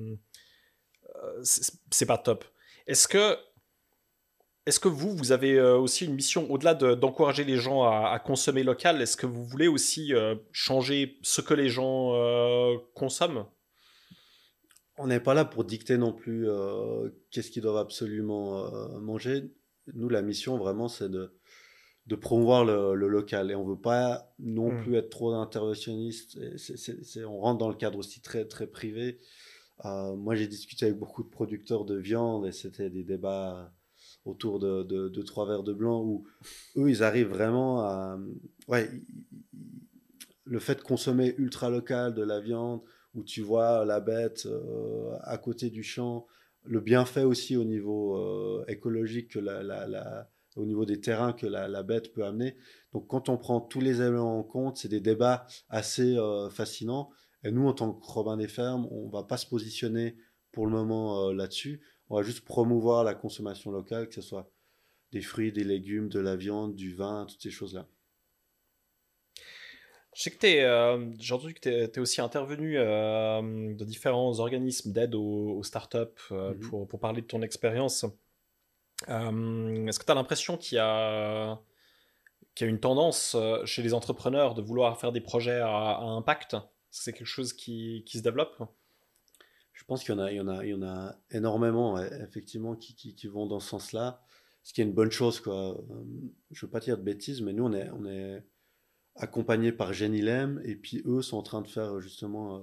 euh, 1.17 1.41
c'est 1.43 2.07
pas 2.07 2.19
top. 2.19 2.45
Est-ce 2.87 3.09
que 3.09 3.37
est-ce 4.67 4.79
que 4.79 4.89
vous, 4.89 5.17
vous 5.17 5.33
avez 5.33 5.59
aussi 5.61 6.05
une 6.05 6.15
mission, 6.15 6.49
au-delà 6.51 6.75
de- 6.75 6.95
d'encourager 6.95 7.45
les 7.45 7.57
gens 7.57 7.83
à, 7.85 8.11
à 8.11 8.19
consommer 8.19 8.63
local, 8.63 9.01
est-ce 9.01 9.17
que 9.17 9.27
vous 9.27 9.45
voulez 9.45 9.69
aussi 9.69 10.15
euh, 10.15 10.37
changer 10.53 11.19
ce 11.23 11.41
que 11.41 11.55
les 11.55 11.69
gens 11.71 12.15
euh, 12.15 12.77
consomment? 12.95 13.47
On 15.03 15.07
n'est 15.07 15.21
pas 15.21 15.35
là 15.35 15.45
pour 15.45 15.65
dicter 15.65 15.97
non 15.99 16.13
plus 16.13 16.49
euh, 16.49 17.09
qu'est-ce 17.31 17.51
qu'ils 17.51 17.63
doivent 17.63 17.77
absolument 17.79 18.67
euh, 18.67 18.99
manger. 19.01 19.51
Nous, 19.95 20.09
la 20.09 20.23
mission 20.23 20.59
vraiment, 20.59 20.89
c'est 20.89 21.09
de, 21.09 21.33
de 22.07 22.17
promouvoir 22.17 22.65
le, 22.65 22.95
le 22.95 23.09
local. 23.09 23.51
Et 23.51 23.55
on 23.55 23.65
veut 23.65 23.81
pas 23.81 24.33
non 24.39 24.73
Mm. 24.73 24.83
plus 24.83 24.95
être 24.97 25.11
trop 25.11 25.33
interventionniste. 25.35 26.37
Et 26.37 26.59
c'est- 26.59 26.77
c'est- 26.77 27.03
c'est- 27.05 27.25
on 27.25 27.39
rentre 27.39 27.59
dans 27.59 27.69
le 27.69 27.75
cadre 27.77 27.99
aussi 27.99 28.21
très, 28.21 28.45
très 28.45 28.67
privé. 28.67 29.19
Euh, 29.87 30.15
moi, 30.15 30.35
j'ai 30.35 30.47
discuté 30.47 30.87
avec 30.87 30.99
beaucoup 30.99 31.23
de 31.23 31.29
producteurs 31.31 31.85
de 31.87 31.97
viande 31.97 32.47
et 32.47 32.53
c'était 32.53 32.91
des 32.91 33.03
débats 33.05 33.73
autour 34.27 34.59
de, 34.59 34.83
de, 34.83 35.09
de 35.09 35.23
trois 35.23 35.47
verres 35.47 35.63
de 35.63 35.73
blanc 35.73 36.03
où 36.03 36.27
eux, 36.77 36.91
ils 36.91 37.03
arrivent 37.03 37.29
vraiment 37.31 37.81
à. 37.81 38.19
Ouais, 38.69 38.91
le 40.45 40.59
fait 40.59 40.75
de 40.77 40.83
consommer 40.83 41.35
ultra 41.39 41.71
local 41.71 42.13
de 42.15 42.23
la 42.23 42.41
viande, 42.41 42.83
où 43.15 43.25
tu 43.25 43.43
vois 43.43 43.85
la 43.85 44.01
bête 44.01 44.47
euh, 44.47 45.17
à 45.23 45.39
côté 45.39 45.71
du 45.71 45.83
champ, 45.83 46.27
le 46.65 46.81
bienfait 46.81 47.25
aussi 47.25 47.57
au 47.57 47.65
niveau 47.65 48.17
euh, 48.17 48.65
écologique, 48.69 49.37
au 50.57 50.67
niveau 50.67 50.85
des 50.85 51.01
terrains 51.01 51.33
que 51.33 51.47
la, 51.47 51.83
bête 51.83 52.13
peut 52.13 52.25
amener. 52.25 52.57
Donc 52.93 53.09
quand 53.09 53.29
on 53.29 53.37
prend 53.37 53.61
tous 53.61 53.81
les 53.81 54.01
éléments 54.01 54.39
en 54.39 54.43
compte, 54.43 54.77
c'est 54.77 54.89
des 54.89 55.01
débats 55.01 55.47
assez 55.69 56.17
euh, 56.17 56.51
fascinants. 56.51 57.11
Et 57.43 57.51
nous, 57.51 57.67
en 57.67 57.73
tant 57.73 57.93
que 57.93 58.07
Robin 58.07 58.37
des 58.37 58.49
Fermes, 58.49 58.87
on 58.91 59.09
va 59.09 59.23
pas 59.23 59.39
se 59.39 59.47
positionner 59.47 60.17
pour 60.53 60.67
le 60.67 60.73
moment 60.73 61.33
là-dessus. 61.33 61.81
On 62.11 62.17
va 62.17 62.23
juste 62.23 62.45
promouvoir 62.45 63.03
la 63.03 63.15
consommation 63.15 63.71
locale, 63.71 64.09
que 64.09 64.15
ce 64.15 64.21
soit 64.21 64.51
des 65.13 65.23
fruits, 65.23 65.51
des 65.51 65.65
légumes, 65.65 66.09
de 66.09 66.21
la 66.21 66.37
viande, 66.37 66.75
du 66.75 66.95
vin, 66.95 67.25
toutes 67.27 67.41
ces 67.41 67.51
choses-là. 67.51 67.89
Je 70.13 70.23
sais 70.23 70.31
que 70.31 70.39
t'es, 70.39 70.63
euh, 70.63 71.13
j'ai 71.19 71.35
entendu 71.35 71.55
que 71.55 71.61
tu 71.61 71.69
es 71.71 71.99
aussi 71.99 72.21
intervenu 72.21 72.77
euh, 72.77 73.75
de 73.75 73.85
différents 73.85 74.39
organismes 74.41 74.93
d'aide 74.93 75.15
aux, 75.15 75.57
aux 75.59 75.63
startups 75.63 75.99
euh, 76.33 76.53
Mhm. 76.55 76.61
pour, 76.61 76.89
pour 76.89 76.99
parler 77.01 77.23
de 77.23 77.27
ton 77.27 77.43
expérience. 77.43 78.05
Euh, 79.09 79.87
Est-ce 79.87 79.99
que 79.99 80.05
tu 80.05 80.13
as 80.13 80.15
l'impression 80.15 80.57
qu'il 80.57 80.77
y 80.77 80.79
a, 80.81 81.59
qu'il 82.55 82.67
y 82.67 82.69
a 82.69 82.71
une 82.71 82.81
tendance 82.81 83.35
euh, 83.39 83.65
chez 83.65 83.83
les 83.83 83.95
entrepreneurs 83.95 84.55
de 84.55 84.63
vouloir 84.63 84.99
faire 84.99 85.13
des 85.13 85.21
projets 85.21 85.61
à, 85.61 85.69
à 85.69 86.03
impact? 86.05 86.55
Est-ce 86.55 86.61
que 86.99 87.05
C'est 87.05 87.13
quelque 87.13 87.27
chose 87.27 87.53
qui, 87.53 88.03
qui 88.05 88.19
se 88.19 88.23
développe? 88.23 88.61
Je 89.73 89.85
pense 89.85 90.03
qu'il 90.05 90.15
y 90.15 90.19
en 90.19 90.21
a, 90.21 90.33
il 90.33 90.37
y 90.37 90.41
en 90.41 90.49
a, 90.49 90.65
il 90.65 90.71
y 90.71 90.75
en 90.75 90.83
a 90.83 91.15
énormément, 91.31 91.99
effectivement, 91.99 92.75
qui, 92.75 92.95
qui, 92.95 93.15
qui 93.15 93.29
vont 93.29 93.47
dans 93.47 93.61
ce 93.61 93.69
sens-là. 93.69 94.21
Ce 94.63 94.75
qui 94.75 94.83
est 94.83 94.85
une 94.85 94.93
bonne 94.93 95.11
chose, 95.11 95.41
quoi. 95.41 95.81
Je 96.51 96.67
veux 96.67 96.71
pas 96.71 96.81
dire 96.81 96.99
de 96.99 97.03
bêtises, 97.03 97.41
mais 97.41 97.55
nous, 97.55 97.65
on 97.65 97.73
est, 97.73 97.89
on 97.91 98.05
est 98.05 98.45
accompagnés 99.17 99.73
par 99.73 99.93
Genilem, 99.93 100.61
et 100.65 100.77
puis 100.77 101.03
eux 101.05 101.23
sont 101.23 101.37
en 101.37 101.43
train 101.43 101.63
de 101.63 101.69
faire 101.69 102.01
justement 102.01 102.57
euh, 102.57 102.63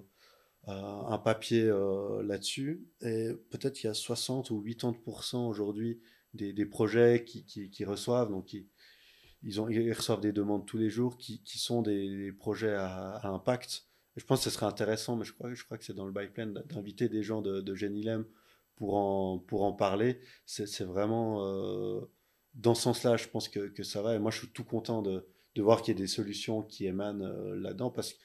euh, 0.69 1.01
un 1.07 1.17
papier 1.17 1.63
euh, 1.63 2.23
là-dessus. 2.23 2.85
Et 3.01 3.29
peut-être 3.49 3.75
qu'il 3.75 3.87
y 3.87 3.91
a 3.91 3.93
60 3.93 4.51
ou 4.51 4.63
80% 4.63 5.47
aujourd'hui 5.47 6.01
des, 6.33 6.53
des 6.53 6.65
projets 6.65 7.23
qui, 7.25 7.45
qui, 7.45 7.85
reçoivent, 7.85 8.29
donc 8.29 8.53
ils, 8.53 8.67
ils 9.43 9.93
reçoivent 9.93 10.21
des 10.21 10.33
demandes 10.33 10.65
tous 10.65 10.77
les 10.77 10.89
jours 10.89 11.17
qui, 11.17 11.41
qui 11.43 11.57
sont 11.57 11.81
des, 11.81 12.31
projets 12.31 12.73
à, 12.75 13.21
impact. 13.27 13.85
je 14.15 14.25
pense 14.25 14.39
que 14.39 14.45
ce 14.45 14.49
serait 14.49 14.65
intéressant, 14.65 15.15
mais 15.15 15.25
je 15.25 15.33
crois, 15.33 15.53
je 15.53 15.63
crois 15.63 15.77
que 15.77 15.85
c'est 15.85 15.95
dans 15.95 16.05
le 16.05 16.13
pipeline 16.13 16.53
d'inviter 16.65 17.09
des 17.09 17.23
gens 17.23 17.41
de, 17.41 17.61
de 17.61 17.75
Genilem 17.75 18.25
pour 18.75 18.95
en, 18.95 19.39
pour 19.39 19.63
en 19.63 19.73
parler. 19.73 20.19
C'est 20.45 20.83
vraiment 20.83 22.07
dans 22.55 22.73
ce 22.73 22.83
sens-là, 22.83 23.17
je 23.17 23.27
pense 23.27 23.47
que, 23.47 23.67
que, 23.69 23.83
ça 23.83 24.01
va. 24.01 24.15
Et 24.15 24.19
moi, 24.19 24.31
je 24.31 24.39
suis 24.39 24.47
tout 24.47 24.63
content 24.63 25.01
de, 25.01 25.27
de 25.57 25.63
voir 25.63 25.81
qu'il 25.81 25.93
y 25.93 25.97
a 25.97 25.99
des 25.99 26.07
solutions 26.07 26.61
qui 26.61 26.85
émanent 26.85 27.25
euh, 27.25 27.55
là-dedans 27.55 27.89
parce 27.89 28.13
que 28.13 28.19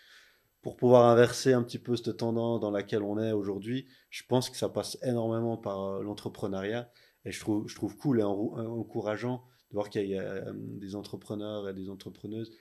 pour 0.63 0.77
pouvoir 0.77 1.07
inverser 1.07 1.53
un 1.53 1.63
petit 1.63 1.79
peu 1.79 1.97
cette 1.97 2.17
tendance 2.17 2.61
dans 2.61 2.71
laquelle 2.71 3.03
on 3.03 3.19
est 3.19 3.33
aujourd'hui, 3.33 3.89
je 4.11 4.23
pense 4.27 4.49
que 4.49 4.57
ça 4.57 4.69
passe 4.69 4.97
énormément 5.03 5.57
par 5.57 5.83
euh, 5.83 6.03
l'entrepreneuriat. 6.03 6.91
Et 7.25 7.33
je 7.33 7.41
trouve, 7.41 7.69
je 7.69 7.75
trouve 7.75 7.97
cool 7.97 8.21
et 8.21 8.25
encourageant 8.25 9.45
de 9.71 9.75
voir 9.75 9.91
qu'il 9.91 10.07
y 10.07 10.17
a 10.17 10.23
euh, 10.23 10.53
des 10.55 10.95
entrepreneurs 10.95 11.69
et 11.69 11.75
des 11.75 11.91
entrepreneuses 11.91 12.53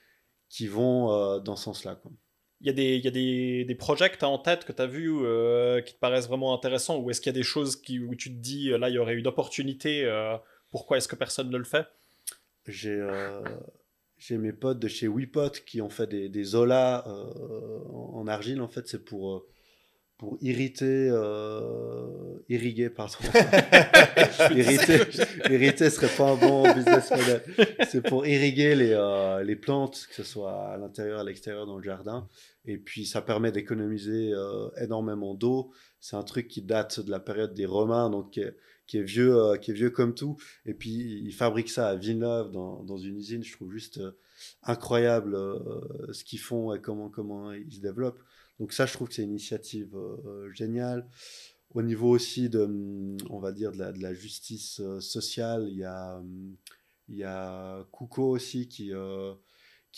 qui 0.49 0.67
vont 0.67 1.11
euh, 1.11 1.39
dans 1.39 1.55
ce 1.55 1.65
sens-là. 1.65 2.01
Il 2.59 2.67
y 2.67 2.69
a 2.69 2.73
des, 2.73 2.95
il 2.95 3.05
y 3.05 3.07
a 3.07 3.11
des, 3.11 3.65
des 3.65 3.75
projets 3.75 4.09
que 4.09 4.17
tu 4.17 4.25
as 4.25 4.29
en 4.29 4.37
tête, 4.37 4.65
que 4.65 4.71
tu 4.71 4.81
as 4.81 4.87
vus, 4.87 5.17
qui 5.83 5.93
te 5.93 5.99
paraissent 5.99 6.27
vraiment 6.27 6.53
intéressants 6.53 6.99
Ou 6.99 7.09
est-ce 7.09 7.19
qu'il 7.19 7.31
y 7.31 7.35
a 7.35 7.39
des 7.39 7.43
choses 7.43 7.75
qui, 7.75 7.99
où 7.99 8.13
tu 8.13 8.29
te 8.29 8.39
dis, 8.39 8.69
là, 8.69 8.89
il 8.89 8.93
y 8.93 8.99
aurait 8.99 9.15
une 9.15 9.25
opportunité, 9.25 10.07
pourquoi 10.69 10.97
est-ce 10.97 11.07
que 11.07 11.15
personne 11.15 11.49
ne 11.49 11.57
le 11.57 11.63
fait? 11.63 11.87
J'ai 12.67 13.03
j'ai 14.21 14.37
mes 14.37 14.53
potes 14.53 14.77
de 14.77 14.87
chez 14.87 15.07
WePot 15.07 15.49
qui 15.65 15.81
ont 15.81 15.89
fait 15.89 16.05
des, 16.05 16.29
des 16.29 16.43
Zola 16.43 17.03
euh, 17.07 17.79
en 18.13 18.27
argile. 18.27 18.61
En 18.61 18.67
fait, 18.67 18.87
c'est 18.87 19.03
pour, 19.03 19.33
euh, 19.33 19.47
pour 20.19 20.37
irriter, 20.41 21.09
euh, 21.09 22.37
irriguer, 22.47 22.91
pardon. 22.91 23.15
irriter, 24.55 24.99
irriter 25.49 25.89
serait 25.89 26.15
pas 26.15 26.33
un 26.33 26.35
bon 26.35 26.71
business 26.71 27.09
model. 27.09 27.41
C'est 27.89 28.03
pour 28.03 28.27
irriguer 28.27 28.75
les, 28.75 28.91
euh, 28.91 29.43
les 29.43 29.55
plantes, 29.55 30.05
que 30.07 30.13
ce 30.13 30.23
soit 30.23 30.73
à 30.73 30.77
l'intérieur, 30.77 31.21
à 31.21 31.23
l'extérieur, 31.23 31.65
dans 31.65 31.77
le 31.77 31.83
jardin. 31.83 32.27
Et 32.65 32.77
puis, 32.77 33.07
ça 33.07 33.23
permet 33.23 33.51
d'économiser 33.51 34.33
euh, 34.33 34.69
énormément 34.79 35.33
d'eau. 35.33 35.71
C'est 35.99 36.15
un 36.15 36.23
truc 36.23 36.47
qui 36.47 36.61
date 36.61 36.99
de 36.99 37.09
la 37.09 37.19
période 37.19 37.55
des 37.55 37.65
Romains, 37.65 38.11
donc 38.11 38.39
qui 38.91 38.97
est 38.97 39.03
vieux, 39.03 39.37
euh, 39.37 39.55
qui 39.55 39.71
est 39.71 39.73
vieux 39.73 39.89
comme 39.89 40.13
tout. 40.13 40.35
Et 40.65 40.73
puis, 40.73 41.21
il 41.23 41.33
fabrique 41.33 41.69
ça 41.69 41.87
à 41.87 41.95
Villeneuve, 41.95 42.51
dans, 42.51 42.97
une 42.97 43.15
usine. 43.15 43.41
Je 43.41 43.53
trouve 43.53 43.71
juste 43.71 43.99
euh, 43.99 44.11
incroyable 44.63 45.33
euh, 45.33 46.11
ce 46.11 46.25
qu'ils 46.25 46.41
font 46.41 46.73
et 46.73 46.81
comment, 46.81 47.53
ils 47.53 47.73
se 47.73 47.79
développent. 47.79 48.21
Donc 48.59 48.73
ça, 48.73 48.85
je 48.85 48.91
trouve 48.91 49.07
que 49.07 49.13
c'est 49.13 49.23
une 49.23 49.29
initiative 49.29 49.97
géniale. 50.51 51.07
Au 51.73 51.81
niveau 51.81 52.09
aussi 52.09 52.49
de, 52.49 53.15
on 53.29 53.39
va 53.39 53.53
dire, 53.53 53.71
de 53.71 53.77
la, 53.77 54.13
justice 54.13 54.81
sociale, 54.99 55.69
il 55.69 55.77
y 55.77 55.85
a, 55.85 56.21
il 57.07 57.15
y 57.15 57.23
a 57.23 57.87
Kuko 57.93 58.29
aussi 58.29 58.67
qui, 58.67 58.91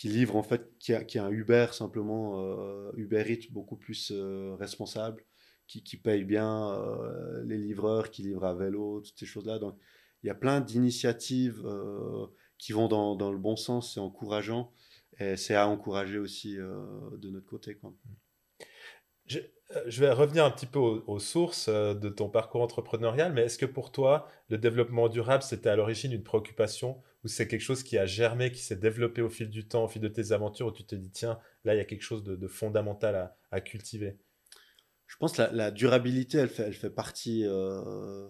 livre, 0.04 0.36
en 0.36 0.44
fait, 0.44 0.70
qui 0.78 0.94
a 0.94 1.24
un 1.24 1.30
Uber 1.30 1.66
simplement, 1.72 2.92
Uber 2.92 3.24
Eats 3.26 3.50
beaucoup 3.50 3.76
plus 3.76 4.12
responsable 4.56 5.24
qui, 5.66 5.82
qui 5.82 5.96
payent 5.96 6.24
bien 6.24 6.72
euh, 6.72 7.42
les 7.44 7.58
livreurs 7.58 8.10
qui 8.10 8.22
livrent 8.22 8.44
à 8.44 8.54
vélo, 8.54 9.00
toutes 9.00 9.18
ces 9.18 9.26
choses-là. 9.26 9.58
Donc, 9.58 9.76
il 10.22 10.26
y 10.26 10.30
a 10.30 10.34
plein 10.34 10.60
d'initiatives 10.60 11.62
euh, 11.64 12.26
qui 12.58 12.72
vont 12.72 12.88
dans, 12.88 13.14
dans, 13.14 13.32
le 13.32 13.38
bon 13.38 13.56
sens, 13.56 13.94
c'est 13.94 14.00
encourageant. 14.00 14.72
Et 15.18 15.36
c'est 15.36 15.54
à 15.54 15.68
encourager 15.68 16.18
aussi 16.18 16.58
euh, 16.58 16.84
de 17.18 17.30
notre 17.30 17.46
côté. 17.46 17.76
Quoi. 17.76 17.94
Je, 19.26 20.00
vais 20.00 20.12
revenir 20.12 20.44
un 20.44 20.50
petit 20.50 20.66
peu 20.66 20.78
aux, 20.78 21.18
sources 21.18 21.68
de 21.68 22.08
ton 22.08 22.28
parcours 22.28 22.62
entrepreneurial, 22.62 23.32
mais 23.32 23.42
est-ce 23.42 23.58
que 23.58 23.66
pour 23.66 23.92
toi, 23.92 24.28
le 24.48 24.58
développement 24.58 25.08
durable, 25.08 25.42
c'était 25.42 25.68
à 25.68 25.76
l'origine 25.76 26.12
une 26.12 26.22
préoccupation 26.22 27.00
ou 27.22 27.28
c'est 27.28 27.48
quelque 27.48 27.62
chose 27.62 27.82
qui 27.82 27.96
a 27.96 28.04
germé, 28.04 28.52
qui 28.52 28.60
s'est 28.60 28.76
développé 28.76 29.22
au 29.22 29.30
fil 29.30 29.48
du 29.48 29.66
temps, 29.66 29.84
au 29.84 29.88
fil 29.88 30.02
de 30.02 30.08
tes 30.08 30.32
aventures, 30.32 30.66
où 30.66 30.72
tu 30.72 30.84
te 30.84 30.94
dis, 30.94 31.10
tiens, 31.10 31.38
là, 31.64 31.74
il 31.74 31.78
y 31.78 31.80
a 31.80 31.86
quelque 31.86 32.02
chose 32.02 32.22
de, 32.22 32.48
fondamental 32.48 33.32
à 33.50 33.60
cultiver? 33.62 34.18
Je 35.06 35.16
pense 35.16 35.32
que 35.32 35.42
la, 35.42 35.52
la, 35.52 35.70
durabilité, 35.70 36.38
elle 36.38 36.48
fait, 36.48 36.64
elle 36.64 36.74
fait 36.74 36.90
partie 36.90 37.44
euh, 37.44 38.28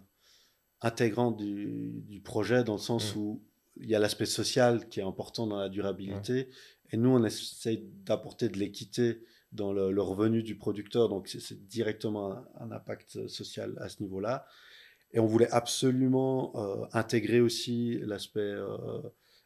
intégrante 0.81 1.37
du, 1.37 2.03
du, 2.07 2.21
projet, 2.21 2.65
dans 2.65 2.75
le 2.75 2.81
sens 2.81 3.15
mmh. 3.15 3.19
où 3.19 3.43
il 3.77 3.89
y 3.89 3.95
a 3.95 3.99
l'aspect 3.99 4.27
social 4.27 4.89
qui 4.89 5.01
est 5.01 5.05
important 5.05 5.47
dans 5.47 5.59
la 5.59 5.69
durabilité. 5.69 6.45
Mmh. 6.45 6.89
Et 6.93 6.97
nous, 6.97 7.11
on 7.11 7.25
essaye 7.25 7.89
d'apporter 8.05 8.49
de 8.49 8.59
l'équité 8.59 9.23
dans 9.53 9.73
le, 9.73 9.93
le, 9.93 10.03
revenu 10.03 10.43
du 10.43 10.57
producteur. 10.57 11.09
Donc, 11.09 11.29
c'est 11.29 11.67
directement 11.67 12.33
un, 12.33 12.47
un, 12.61 12.73
impact 12.73 13.29
social 13.29 13.75
à 13.81 13.89
ce 13.89 14.03
niveau-là. 14.03 14.47
Et 15.13 15.21
on 15.21 15.27
voulait 15.27 15.51
absolument 15.51 16.53
euh, 16.57 16.87
intégrer 16.93 17.41
aussi 17.41 17.99
l'aspect 18.03 18.41
euh, 18.41 19.01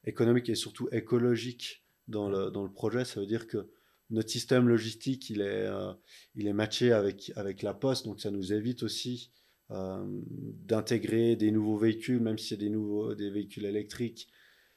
économique 0.05 0.49
et 0.49 0.55
surtout 0.55 0.89
écologique 0.93 1.85
dans 2.09 2.31
le, 2.31 2.51
dans 2.51 2.65
le 2.65 2.73
projet. 2.73 3.05
Ça 3.05 3.21
veut 3.21 3.27
dire 3.27 3.47
que 3.47 3.71
notre 4.11 4.31
système 4.31 4.69
logistique, 4.69 5.31
il 5.31 5.41
est, 5.41 5.67
euh, 5.67 5.93
il 6.35 6.47
est 6.47 6.53
matché 6.53 6.93
avec, 6.93 7.33
avec 7.37 7.63
la 7.63 7.75
poste, 7.75 8.07
donc 8.07 8.21
ça 8.21 8.31
nous 8.31 8.53
évite 8.53 8.83
aussi 8.83 9.31
euh, 9.71 10.05
d'intégrer 10.67 11.37
des 11.37 11.51
nouveaux 11.51 11.77
véhicules, 11.77 12.21
même 12.21 12.39
si 12.39 12.49
c'est 12.49 12.57
des, 12.57 12.73
des 13.17 13.31
véhicules 13.31 13.67
électriques. 13.67 14.29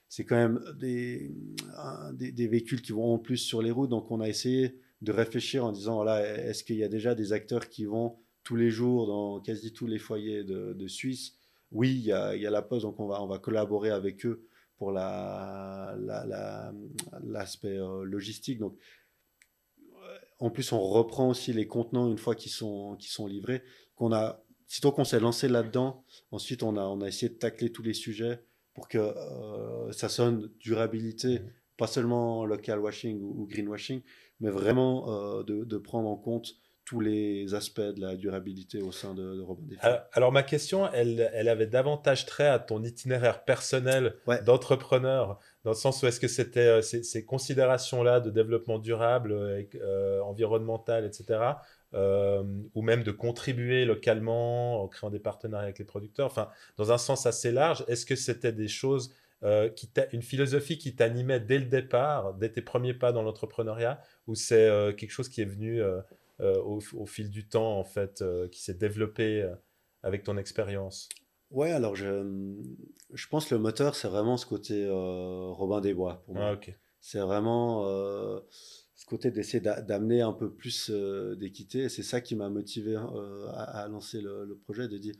C'est 0.10 0.26
quand 0.26 0.36
même 0.36 0.62
des, 0.78 1.32
des, 2.14 2.34
des, 2.34 2.48
véhicules 2.48 2.82
qui 2.82 2.92
vont 2.92 3.14
en 3.14 3.18
plus 3.20 3.38
sur 3.38 3.62
les 3.62 3.72
routes, 3.72 3.90
donc 3.90 4.12
on 4.12 4.20
a 4.20 4.28
essayé 4.28 4.78
de 5.02 5.12
réfléchir 5.14 5.64
en 5.66 5.72
disant, 5.72 5.96
voilà, 5.96 6.38
est-ce 6.46 6.66
qu'il 6.66 6.76
y 6.76 6.84
a 6.84 6.90
déjà 6.90 7.16
des 7.16 7.32
acteurs 7.32 7.70
qui 7.70 7.86
vont 7.86 8.18
tous 8.44 8.58
les 8.58 8.70
jours 8.70 9.08
dans 9.08 9.40
quasi 9.40 9.72
tous 9.72 9.88
les 9.88 10.00
foyers 10.00 10.44
de, 10.44 10.74
de 10.74 10.88
Suisse? 10.88 11.38
Oui, 11.72 11.92
il 11.92 12.02
y, 12.02 12.12
a, 12.12 12.36
il 12.36 12.42
y 12.42 12.46
a 12.46 12.50
la 12.50 12.62
poste, 12.62 12.84
donc 12.84 13.00
on 13.00 13.08
va, 13.08 13.24
on 13.24 13.28
va 13.28 13.40
collaborer 13.40 13.92
avec 13.92 14.26
eux 14.26 14.46
pour 14.82 14.92
l'aspect 14.92 16.08
la, 16.08 16.74
la, 17.24 17.84
euh, 17.86 18.04
logistique. 18.04 18.58
Donc, 18.58 18.76
en 20.42 20.50
plus, 20.50 20.72
on 20.72 20.82
reprend 20.82 21.30
aussi 21.30 21.54
les 21.54 21.68
contenants 21.68 22.10
une 22.10 22.18
fois 22.18 22.34
qu'ils 22.34 22.52
sont, 22.52 22.98
livrés. 23.28 23.62
Qu'on 23.96 24.12
a, 24.12 24.44
sitôt 24.66 24.92
qu'on 24.92 25.04
s'est 25.04 25.20
lancé 25.20 25.48
là-dedans, 25.48 26.04
ensuite 26.32 26.64
on 26.64 26.78
a, 26.78 26.82
on 26.82 27.02
a 27.02 27.08
essayé 27.08 27.30
de 27.30 27.38
tacler 27.38 27.72
tous 27.72 27.84
les 27.84 27.94
sujets 27.94 28.44
pour 28.74 28.88
que 28.88 28.98
euh, 28.98 29.92
ça 29.92 30.10
sonne 30.10 30.50
durabilité, 30.60 31.40
mmh. 31.40 31.52
pas 31.78 31.86
seulement 31.86 32.44
local 32.46 32.80
washing 32.80 33.22
ou, 33.22 33.44
ou 33.44 33.46
greenwashing, 33.46 34.02
mais 34.40 34.50
vraiment 34.50 35.38
euh, 35.38 35.44
de, 35.44 35.64
de, 35.64 35.78
prendre 35.78 36.10
en 36.10 36.18
compte 36.18 36.56
tous 36.86 37.00
les 37.00 37.54
aspects 37.54 37.80
de 37.80 38.02
la 38.02 38.16
durabilité 38.16 38.82
au 38.82 38.92
sein 38.92 39.14
de, 39.14 39.36
de 39.36 39.42
Robin. 39.42 39.76
Alors, 39.82 40.00
alors, 40.14 40.32
ma 40.32 40.42
question, 40.42 40.92
elle, 40.92 41.30
elle, 41.34 41.50
avait 41.50 41.68
davantage 41.68 42.26
trait 42.26 42.48
à 42.48 42.58
ton 42.58 42.84
itinéraire 42.84 43.44
personnel 43.46 44.16
ouais. 44.26 44.42
d'entrepreneur, 44.42 45.40
dans 45.64 45.72
le 45.72 45.76
sens 45.76 46.02
où 46.02 46.08
est-ce 46.08 46.20
que 46.20 46.28
c'était 46.28 46.60
euh, 46.60 46.82
ces, 46.82 47.26
considérations-là 47.26 48.20
de 48.20 48.30
développement 48.30 48.80
durable, 48.80 49.32
euh, 49.32 49.64
euh, 49.76 50.20
environnemental, 50.22 51.06
etc., 51.06 51.40
ou 52.74 52.82
même 52.82 53.04
de 53.04 53.12
contribuer 53.12 53.84
localement 53.84 54.82
en 54.82 54.88
créant 54.88 55.10
des 55.10 55.20
partenariats 55.20 55.66
avec 55.66 55.78
les 55.78 55.84
producteurs, 55.84 56.26
enfin, 56.28 56.50
dans 56.78 56.94
un 56.94 56.98
sens 56.98 57.26
assez 57.26 57.52
large, 57.52 57.84
est-ce 57.90 58.06
que 58.06 58.16
c'était 58.16 58.54
des 58.54 58.70
choses 58.70 59.14
euh, 59.44 59.68
qui 59.70 59.90
une 60.14 60.22
philosophie 60.22 60.78
qui 60.78 60.96
t'animait 60.96 61.42
dès 61.42 61.58
le 61.58 61.66
départ, 61.66 62.34
dès 62.36 62.48
tes 62.48 62.62
premiers 62.62 62.94
pas 62.94 63.12
dans 63.12 63.24
l'entrepreneuriat, 63.24 64.02
ou 64.28 64.36
c'est 64.36 64.70
quelque 64.98 65.12
chose 65.12 65.28
qui 65.28 65.42
est 65.42 65.46
venu 65.46 65.84
au, 66.40 66.80
au, 66.94 67.06
fil 67.06 67.30
du 67.30 67.46
temps, 67.46 67.78
en 67.78 67.84
fait, 67.84 68.24
qui 68.52 68.62
s'est 68.62 68.76
développé 68.76 69.46
avec 70.02 70.24
ton 70.24 70.38
expérience? 70.38 71.10
Ouais, 71.52 71.72
alors 71.72 71.96
je, 71.96 72.24
je 73.14 73.28
pense 73.28 73.46
que 73.46 73.56
le 73.56 73.62
moteur, 73.62 73.96
c'est 73.96 74.08
vraiment 74.08 74.38
ce 74.38 74.46
côté 74.46 74.88
Robin 74.90 75.82
des 75.82 75.94
Bois 75.94 76.24
pour 76.26 76.36
moi. 76.36 76.48
Ah, 76.48 76.54
okay. 76.54 76.76
C'est 77.02 77.20
vraiment 77.20 77.84
ce 78.96 79.06
côté 79.06 79.32
d'essayer 79.32 79.60
d'amener 79.60 80.22
un 80.22 80.34
peu 80.34 80.54
plus 80.54 80.90
d'équité. 81.38 81.80
Et 81.84 81.90
c'est 81.90 82.04
ça 82.04 82.22
qui 82.22 82.36
m'a 82.36 82.50
motivé 82.50 82.96
à, 82.96 83.64
à, 83.64 83.88
lancer 83.88 84.22
le, 84.22 84.46
le, 84.46 84.56
projet, 84.56 84.88
de 84.88 84.98
dire 84.98 85.16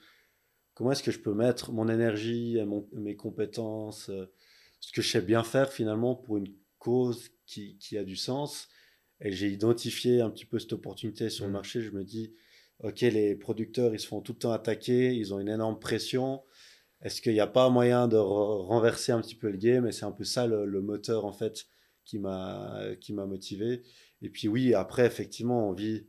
comment 0.74 0.92
est-ce 0.92 1.04
que 1.04 1.12
je 1.12 1.20
peux 1.20 1.34
mettre 1.34 1.72
mon 1.72 1.90
énergie, 1.90 2.58
mon, 2.66 2.88
mes 2.94 3.16
compétences, 3.16 4.10
ce 4.80 4.92
que 4.94 5.02
je 5.02 5.10
sais 5.10 5.22
bien 5.22 5.44
faire 5.44 5.72
finalement 5.72 6.16
pour 6.16 6.38
une 6.38 6.54
cause 6.80 7.30
qui, 7.46 7.78
qui 7.78 7.98
a 7.98 8.04
du 8.04 8.16
sens? 8.16 8.70
Et 9.20 9.32
j'ai 9.32 9.50
identifié 9.50 10.22
un 10.22 10.30
petit 10.30 10.46
peu 10.46 10.60
cette 10.60 10.74
opportunité 10.74 11.30
sur 11.30 11.46
mmh. 11.46 11.48
le 11.48 11.54
marché. 11.54 11.82
Je 11.82 11.92
me 11.92 12.04
dis, 12.04 12.34
OK, 12.84 13.02
les 13.02 13.36
producteurs, 13.36 13.94
ils 13.94 14.00
se 14.00 14.08
font 14.08 14.22
tout 14.22 14.34
le 14.34 14.40
temps 14.40 14.52
attaquer, 14.52 15.14
ils 15.14 15.34
ont 15.34 15.40
une 15.40 15.50
énorme 15.50 15.80
pression. 15.80 16.42
Est-ce 17.02 17.22
qu'il 17.22 17.34
n'y 17.34 17.40
a 17.40 17.48
pas 17.48 17.70
moyen 17.70 18.08
de 18.08 18.18
renverser 18.18 19.12
un 19.12 19.22
petit 19.22 19.36
peu 19.36 19.50
le 19.50 19.58
game? 19.58 19.86
Et 19.86 19.92
c'est 19.92 20.06
un 20.06 20.12
peu 20.12 20.24
ça 20.24 20.48
le, 20.48 20.82
moteur, 20.82 21.26
en 21.26 21.32
fait, 21.32 21.68
qui 22.06 22.18
m'a 22.18 22.96
motivé. 23.10 23.84
Et 24.22 24.30
puis 24.30 24.48
oui, 24.48 24.74
après, 24.74 25.06
effectivement, 25.06 25.70
on 25.70 25.74
vit... 25.74 26.08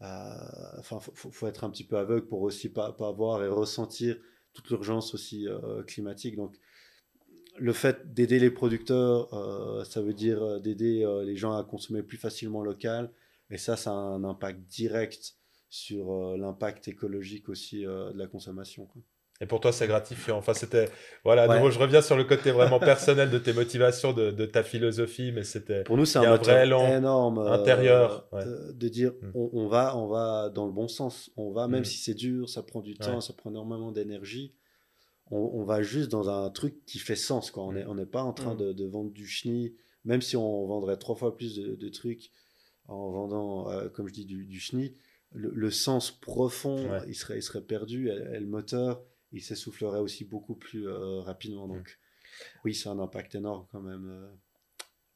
Euh, 0.00 0.78
enfin, 0.78 1.00
faut, 1.00 1.46
être 1.48 1.64
un 1.64 1.70
petit 1.70 1.82
peu 1.82 1.98
aveugle 1.98 2.28
pour 2.28 2.42
aussi 2.42 2.68
pas, 2.68 2.92
pas 2.92 3.10
voir 3.10 3.42
et 3.42 3.48
ressentir 3.48 4.16
toute 4.52 4.70
l'urgence 4.70 5.12
aussi 5.12 5.48
euh, 5.48 5.82
climatique. 5.82 6.36
Donc, 6.36 6.56
le 7.56 7.72
fait 7.72 8.14
d'aider 8.14 8.38
les 8.38 8.52
producteurs, 8.52 9.34
euh, 9.34 9.84
ça 9.84 10.00
veut 10.00 10.14
dire 10.14 10.60
d'aider 10.60 11.04
les 11.24 11.36
gens 11.36 11.56
à 11.56 11.64
consommer 11.64 12.04
plus 12.04 12.16
facilement 12.16 12.62
local. 12.62 13.12
Et 13.50 13.58
ça, 13.58 13.76
ça 13.76 13.90
a 13.90 13.94
un 13.94 14.22
impact 14.22 14.60
direct 14.68 15.37
sur 15.68 16.12
euh, 16.12 16.36
l'impact 16.36 16.88
écologique 16.88 17.48
aussi 17.48 17.86
euh, 17.86 18.12
de 18.12 18.18
la 18.18 18.26
consommation. 18.26 18.86
Quoi. 18.86 19.02
Et 19.40 19.46
pour 19.46 19.60
toi, 19.60 19.70
c'est 19.70 19.86
gratifiant. 19.86 20.36
Enfin, 20.36 20.52
c'était. 20.52 20.88
Voilà, 21.24 21.46
nouveau, 21.46 21.70
je 21.70 21.78
reviens 21.78 22.02
sur 22.02 22.16
le 22.16 22.24
côté 22.24 22.50
vraiment 22.50 22.80
personnel 22.80 23.30
de 23.30 23.38
tes 23.38 23.52
motivations, 23.52 24.12
de, 24.12 24.32
de 24.32 24.46
ta 24.46 24.64
philosophie, 24.64 25.30
mais 25.30 25.44
c'était. 25.44 25.84
Pour 25.84 25.96
nous, 25.96 26.06
c'est 26.06 26.18
un, 26.18 26.36
vrai 26.36 26.66
énorme. 26.66 27.38
Euh, 27.38 27.52
intérieur. 27.52 28.28
de 28.32 28.88
dire, 28.88 29.12
mm. 29.22 29.30
on, 29.34 29.68
va, 29.68 29.96
on 29.96 30.08
va 30.08 30.48
dans 30.48 30.66
le 30.66 30.72
bon 30.72 30.88
sens. 30.88 31.30
On 31.36 31.52
va, 31.52 31.68
même 31.68 31.82
mm. 31.82 31.84
si 31.84 31.98
c'est 31.98 32.14
dur, 32.14 32.48
ça 32.48 32.64
prend 32.64 32.80
du 32.80 32.96
temps, 32.96 33.20
ça 33.20 33.32
prend 33.32 33.50
énormément 33.50 33.92
d'énergie. 33.92 34.54
On, 35.30 35.62
va 35.62 35.82
juste 35.82 36.10
dans 36.10 36.30
un 36.30 36.48
truc 36.48 36.86
qui 36.86 36.98
fait 36.98 37.14
sens. 37.14 37.50
Quoi. 37.50 37.62
On 37.62 37.72
n'est 37.72 37.84
mm. 37.84 37.90
on 37.90 38.06
pas 38.06 38.22
en 38.22 38.32
train 38.32 38.54
de, 38.56 38.72
de, 38.72 38.84
vendre 38.86 39.12
du 39.12 39.26
chenille, 39.26 39.76
même 40.04 40.22
si 40.22 40.36
on 40.36 40.66
vendrait 40.66 40.96
trois 40.96 41.14
fois 41.14 41.36
plus 41.36 41.54
de, 41.54 41.88
trucs 41.90 42.32
en 42.88 43.10
vendant, 43.10 43.70
euh, 43.70 43.88
comme 43.90 44.08
je 44.08 44.14
dis, 44.14 44.24
du, 44.24 44.46
du 44.46 44.58
chenille. 44.58 44.96
Le, 45.32 45.70
sens 45.70 46.10
profond, 46.10 47.02
il, 47.06 47.14
serait, 47.14 47.38
il 47.38 47.42
serait 47.42 47.62
perdu. 47.62 48.08
et 48.08 48.40
le 48.40 48.46
moteur 48.46 49.02
il 49.32 49.42
s'essoufflerait 49.42 50.00
aussi 50.00 50.24
beaucoup 50.24 50.54
plus 50.54 50.88
euh, 50.88 51.20
rapidement. 51.20 51.68
Donc, 51.68 51.98
oui, 52.64 52.74
c'est 52.74 52.88
un 52.88 52.98
impact 52.98 53.34
énorme 53.34 53.66
quand 53.70 53.80
même 53.80 54.08
euh, 54.08 54.28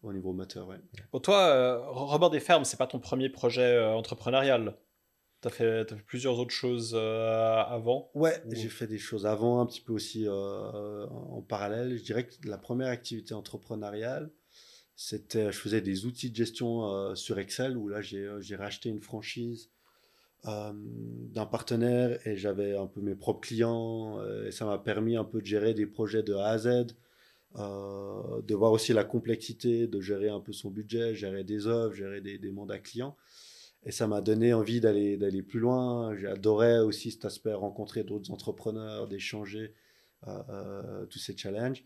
au 0.02 0.12
niveau 0.12 0.32
moteur. 0.32 0.68
Ouais. 0.68 0.80
Pour 1.10 1.22
toi, 1.22 1.46
euh, 1.48 1.78
Robert 1.88 2.30
des 2.30 2.40
Fermes, 2.40 2.64
c'est 2.64 2.76
pas 2.76 2.86
ton 2.86 2.98
premier 2.98 3.28
projet 3.28 3.82
entrepreneurial 3.84 4.76
Tu 5.40 5.48
as, 5.48 5.50
fait 5.50 5.94
plusieurs 6.06 6.38
autres 6.38 6.54
choses 6.54 6.94
avant 6.94 8.10
Ouais, 8.14 8.42
j'ai 8.50 8.68
fait 8.68 8.86
des 8.86 8.98
choses 8.98 9.26
avant, 9.26 9.60
un 9.60 9.66
petit 9.66 9.80
peu 9.80 9.92
aussi 9.92 10.26
en 10.28 11.42
parallèle. 11.48 11.96
Je 11.96 12.02
dirais 12.02 12.26
que 12.26 12.34
la 12.46 12.58
première 12.58 12.88
activité 12.88 13.34
entrepreneuriale, 13.34 14.30
c'était, 14.94 15.50
je 15.50 15.58
faisais 15.58 15.80
des 15.80 16.04
outils 16.04 16.30
de 16.30 16.36
gestion 16.36 17.14
sur 17.14 17.38
Excel 17.38 17.76
où 17.76 17.88
là, 17.88 18.02
j'ai 18.02 18.56
racheté 18.56 18.90
une 18.90 19.00
franchise 19.00 19.70
euh, 20.48 20.72
d'un 20.74 21.46
partenaire 21.46 22.18
et 22.26 22.36
j'avais 22.36 22.76
un 22.76 22.88
peu 22.88 23.00
mes 23.00 23.14
propres 23.14 23.46
clients 23.46 24.18
euh, 24.18 24.48
et 24.48 24.50
ça 24.50 24.64
m'a 24.64 24.76
permis 24.76 25.14
un 25.14 25.22
peu 25.22 25.40
de 25.40 25.46
gérer 25.46 25.72
des 25.72 25.86
projets 25.86 26.24
de 26.24 26.34
A 26.34 26.48
à 26.48 26.58
Z, 26.58 26.96
euh, 27.56 28.42
de 28.42 28.54
voir 28.56 28.72
aussi 28.72 28.92
la 28.92 29.04
complexité, 29.04 29.86
de 29.86 30.00
gérer 30.00 30.30
un 30.30 30.40
peu 30.40 30.52
son 30.52 30.68
budget, 30.68 31.14
gérer 31.14 31.44
des 31.44 31.68
offres, 31.68 31.94
gérer 31.94 32.20
des, 32.20 32.38
des 32.38 32.50
mandats 32.50 32.80
clients. 32.80 33.16
Et 33.84 33.92
ça 33.92 34.08
m'a 34.08 34.20
donné 34.20 34.52
envie 34.52 34.80
d'aller 34.80 35.16
d'aller 35.16 35.42
plus 35.42 35.60
loin. 35.60 36.16
J'adorais 36.16 36.80
aussi 36.80 37.12
cet 37.12 37.24
aspect, 37.24 37.52
rencontrer 37.52 38.02
d'autres 38.02 38.32
entrepreneurs, 38.32 39.06
d'échanger 39.06 39.74
tous 41.08 41.18
ces 41.18 41.36
challenges. 41.36 41.84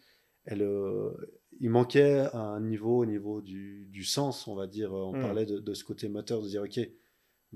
Et 0.50 0.54
il 1.60 1.70
manquait 1.70 2.26
un 2.34 2.60
niveau 2.60 2.98
au 2.98 3.06
niveau 3.06 3.40
du, 3.40 3.86
du 3.90 4.04
sens, 4.04 4.46
on 4.46 4.54
va 4.54 4.66
dire. 4.66 4.92
On 4.92 5.16
hmm. 5.16 5.22
parlait 5.22 5.46
de, 5.46 5.58
de, 5.58 5.74
ce 5.74 5.84
côté 5.84 6.08
moteur, 6.08 6.42
de 6.42 6.48
dire, 6.48 6.62
OK, 6.62 6.78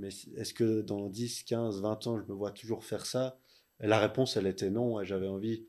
mais 0.01 0.09
est-ce 0.37 0.55
que 0.55 0.81
dans 0.81 1.09
10, 1.09 1.45
15, 1.45 1.83
20 1.83 2.07
ans, 2.07 2.19
je 2.19 2.25
me 2.25 2.33
vois 2.37 2.51
toujours 2.51 2.85
faire 2.85 3.07
ça? 3.07 3.39
Et 3.81 3.87
La 3.87 3.99
réponse, 3.99 4.37
elle 4.37 4.47
était 4.47 4.71
non. 4.71 5.01
Et 5.01 5.07
j'avais 5.07 5.29
envie 5.29 5.67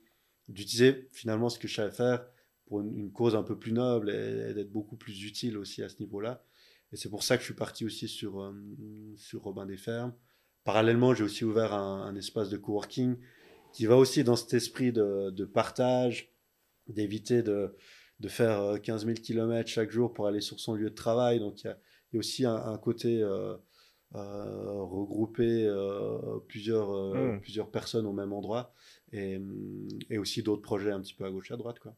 d'utiliser 0.48 1.10
finalement 1.12 1.50
ce 1.50 1.60
que 1.60 1.68
je 1.68 1.76
savais 1.76 1.92
faire 1.92 2.26
pour 2.66 2.82
une, 2.82 3.12
cause 3.12 3.36
un 3.36 3.44
peu 3.44 3.58
plus 3.58 3.72
noble 3.72 4.10
et, 4.10 4.54
d'être 4.54 4.72
beaucoup 4.72 4.96
plus 4.96 5.24
utile 5.24 5.58
aussi 5.58 5.84
à 5.84 5.90
ce 5.90 6.00
niveau-là. 6.00 6.44
Et 6.92 6.98
c'est 6.98 7.10
pour 7.10 7.24
ça 7.24 7.38
que 7.38 7.42
je 7.42 7.46
suis 7.46 7.56
parti 7.56 7.86
aussi 7.86 8.08
sur, 8.08 8.42
euh, 8.42 8.54
sur 9.16 9.44
Robin 9.44 9.66
des 9.66 9.78
Fermes. 9.78 10.14
Parallèlement, 10.64 11.14
j'ai 11.14 11.24
aussi 11.24 11.44
ouvert 11.46 11.74
un, 11.74 12.16
espace 12.16 12.50
de 12.50 12.58
coworking 12.58 13.18
qui 13.74 13.86
va 13.86 13.98
aussi 13.98 14.24
dans 14.24 14.36
cet 14.36 14.54
esprit 14.54 14.92
de, 14.92 15.46
partage, 15.46 16.34
d'éviter 16.88 17.42
de, 17.42 17.76
de, 18.20 18.28
faire 18.28 18.80
15 18.82 19.06
000 19.06 19.16
km 19.16 19.68
chaque 19.68 19.90
jour 19.90 20.14
pour 20.14 20.28
aller 20.28 20.42
sur 20.42 20.60
son 20.60 20.76
lieu 20.76 20.90
de 20.90 20.96
travail. 20.96 21.40
Donc 21.40 21.64
il 21.64 21.68
y 21.68 21.70
a, 21.70 22.20
aussi 22.20 22.46
un, 22.46 22.78
côté 22.78 23.24
euh, 23.24 23.56
regrouper 24.14 25.66
euh, 25.66 26.40
plusieurs, 26.48 26.92
euh, 26.92 27.36
hmm. 27.36 27.42
plusieurs 27.42 27.70
personnes 27.70 28.06
au 28.06 28.12
même 28.12 28.34
endroit 28.34 28.74
et, 29.14 29.40
et 30.10 30.18
aussi 30.18 30.44
d'autres 30.44 30.62
projets 30.62 30.92
un 30.92 31.02
petit 31.02 31.14
peu 31.14 31.26
à 31.26 31.30
gauche 31.30 31.52
et 31.52 31.54
à 31.54 31.58
droite. 31.58 31.80
Quoi. 31.80 31.94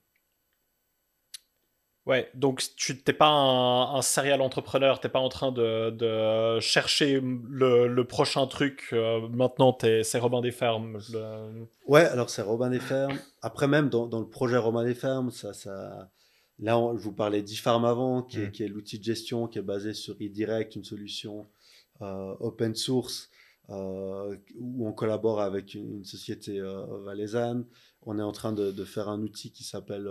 Ouais, 2.05 2.29
donc 2.33 2.61
tu 2.75 3.01
n'es 3.07 3.13
pas 3.13 3.29
un, 3.29 3.95
un, 3.95 4.01
serial 4.01 4.41
entrepreneur, 4.41 4.99
tu 4.99 5.07
n'es 5.07 5.11
pas 5.11 5.21
en 5.21 5.29
train 5.29 5.53
de, 5.53 5.89
de 5.89 6.59
chercher 6.59 7.21
le, 7.21 7.87
le, 7.87 8.03
prochain 8.03 8.45
truc. 8.45 8.93
maintenant, 9.31 9.75
c'est 9.79 10.19
Robin 10.19 10.41
des 10.41 10.51
Fermes. 10.51 10.99
Ouais, 11.87 12.03
alors 12.03 12.29
c'est 12.29 12.41
Robin 12.41 12.69
des 12.69 12.81
Fermes. 12.81 13.17
Après, 13.41 13.67
même 13.67 13.87
dans, 13.87 14.05
dans, 14.05 14.19
le 14.19 14.27
projet 14.27 14.57
Robin 14.57 14.83
des 14.83 14.95
Fermes, 14.95 15.31
ça, 15.31 15.53
ça... 15.53 16.09
là, 16.59 16.77
je 16.93 17.01
vous 17.01 17.13
parlais 17.13 17.41
d'e-farm 17.41 17.85
avant, 17.85 18.21
qui 18.21 18.41
est, 18.41 18.59
hmm. 18.59 18.63
est 18.63 18.67
l'outil 18.67 18.99
de 18.99 19.03
gestion 19.05 19.47
qui 19.47 19.59
est 19.59 19.63
basé 19.63 19.93
sur 19.93 20.17
eDirect, 20.19 20.75
une 20.75 20.83
solution 20.83 21.39
euh, 21.39 21.62
open 21.99 22.75
source 22.75 23.29
euh, 23.69 24.35
où 24.59 24.85
on 24.85 24.91
collabore 24.91 25.39
avec 25.39 25.73
une, 25.73 26.03
société 26.03 26.59
euh, 26.59 26.85
valaisanne. 27.05 27.65
On 28.01 28.19
est 28.19 28.23
en 28.23 28.33
train 28.33 28.51
de, 28.51 28.83
faire 28.83 29.07
un 29.07 29.21
outil 29.21 29.51
qui 29.51 29.63
s'appelle 29.63 30.09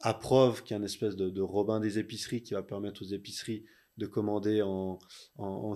Approve, 0.00 0.62
qui 0.62 0.74
est 0.74 0.76
une 0.76 0.84
espèce 0.84 1.16
de, 1.16 1.40
Robin 1.40 1.80
des 1.80 1.98
épiceries 1.98 2.42
qui 2.42 2.54
va 2.54 2.62
permettre 2.62 3.02
aux 3.02 3.08
épiceries 3.08 3.64
de 3.96 4.06
commander 4.06 4.62
en, 4.62 4.98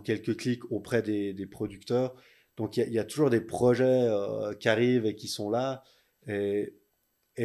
quelques 0.05 0.36
clics 0.36 0.70
auprès 0.70 1.03
des, 1.03 1.46
producteurs. 1.46 2.14
Donc 2.57 2.76
il 2.76 2.92
y, 2.92 2.99
a 2.99 3.05
toujours 3.05 3.30
des 3.30 3.40
projets 3.40 4.09
qui 4.61 4.68
arrivent 4.68 5.07
et 5.07 5.16
qui 5.16 5.26
sont 5.26 5.51
là. 5.51 5.82
Et, 6.28 6.72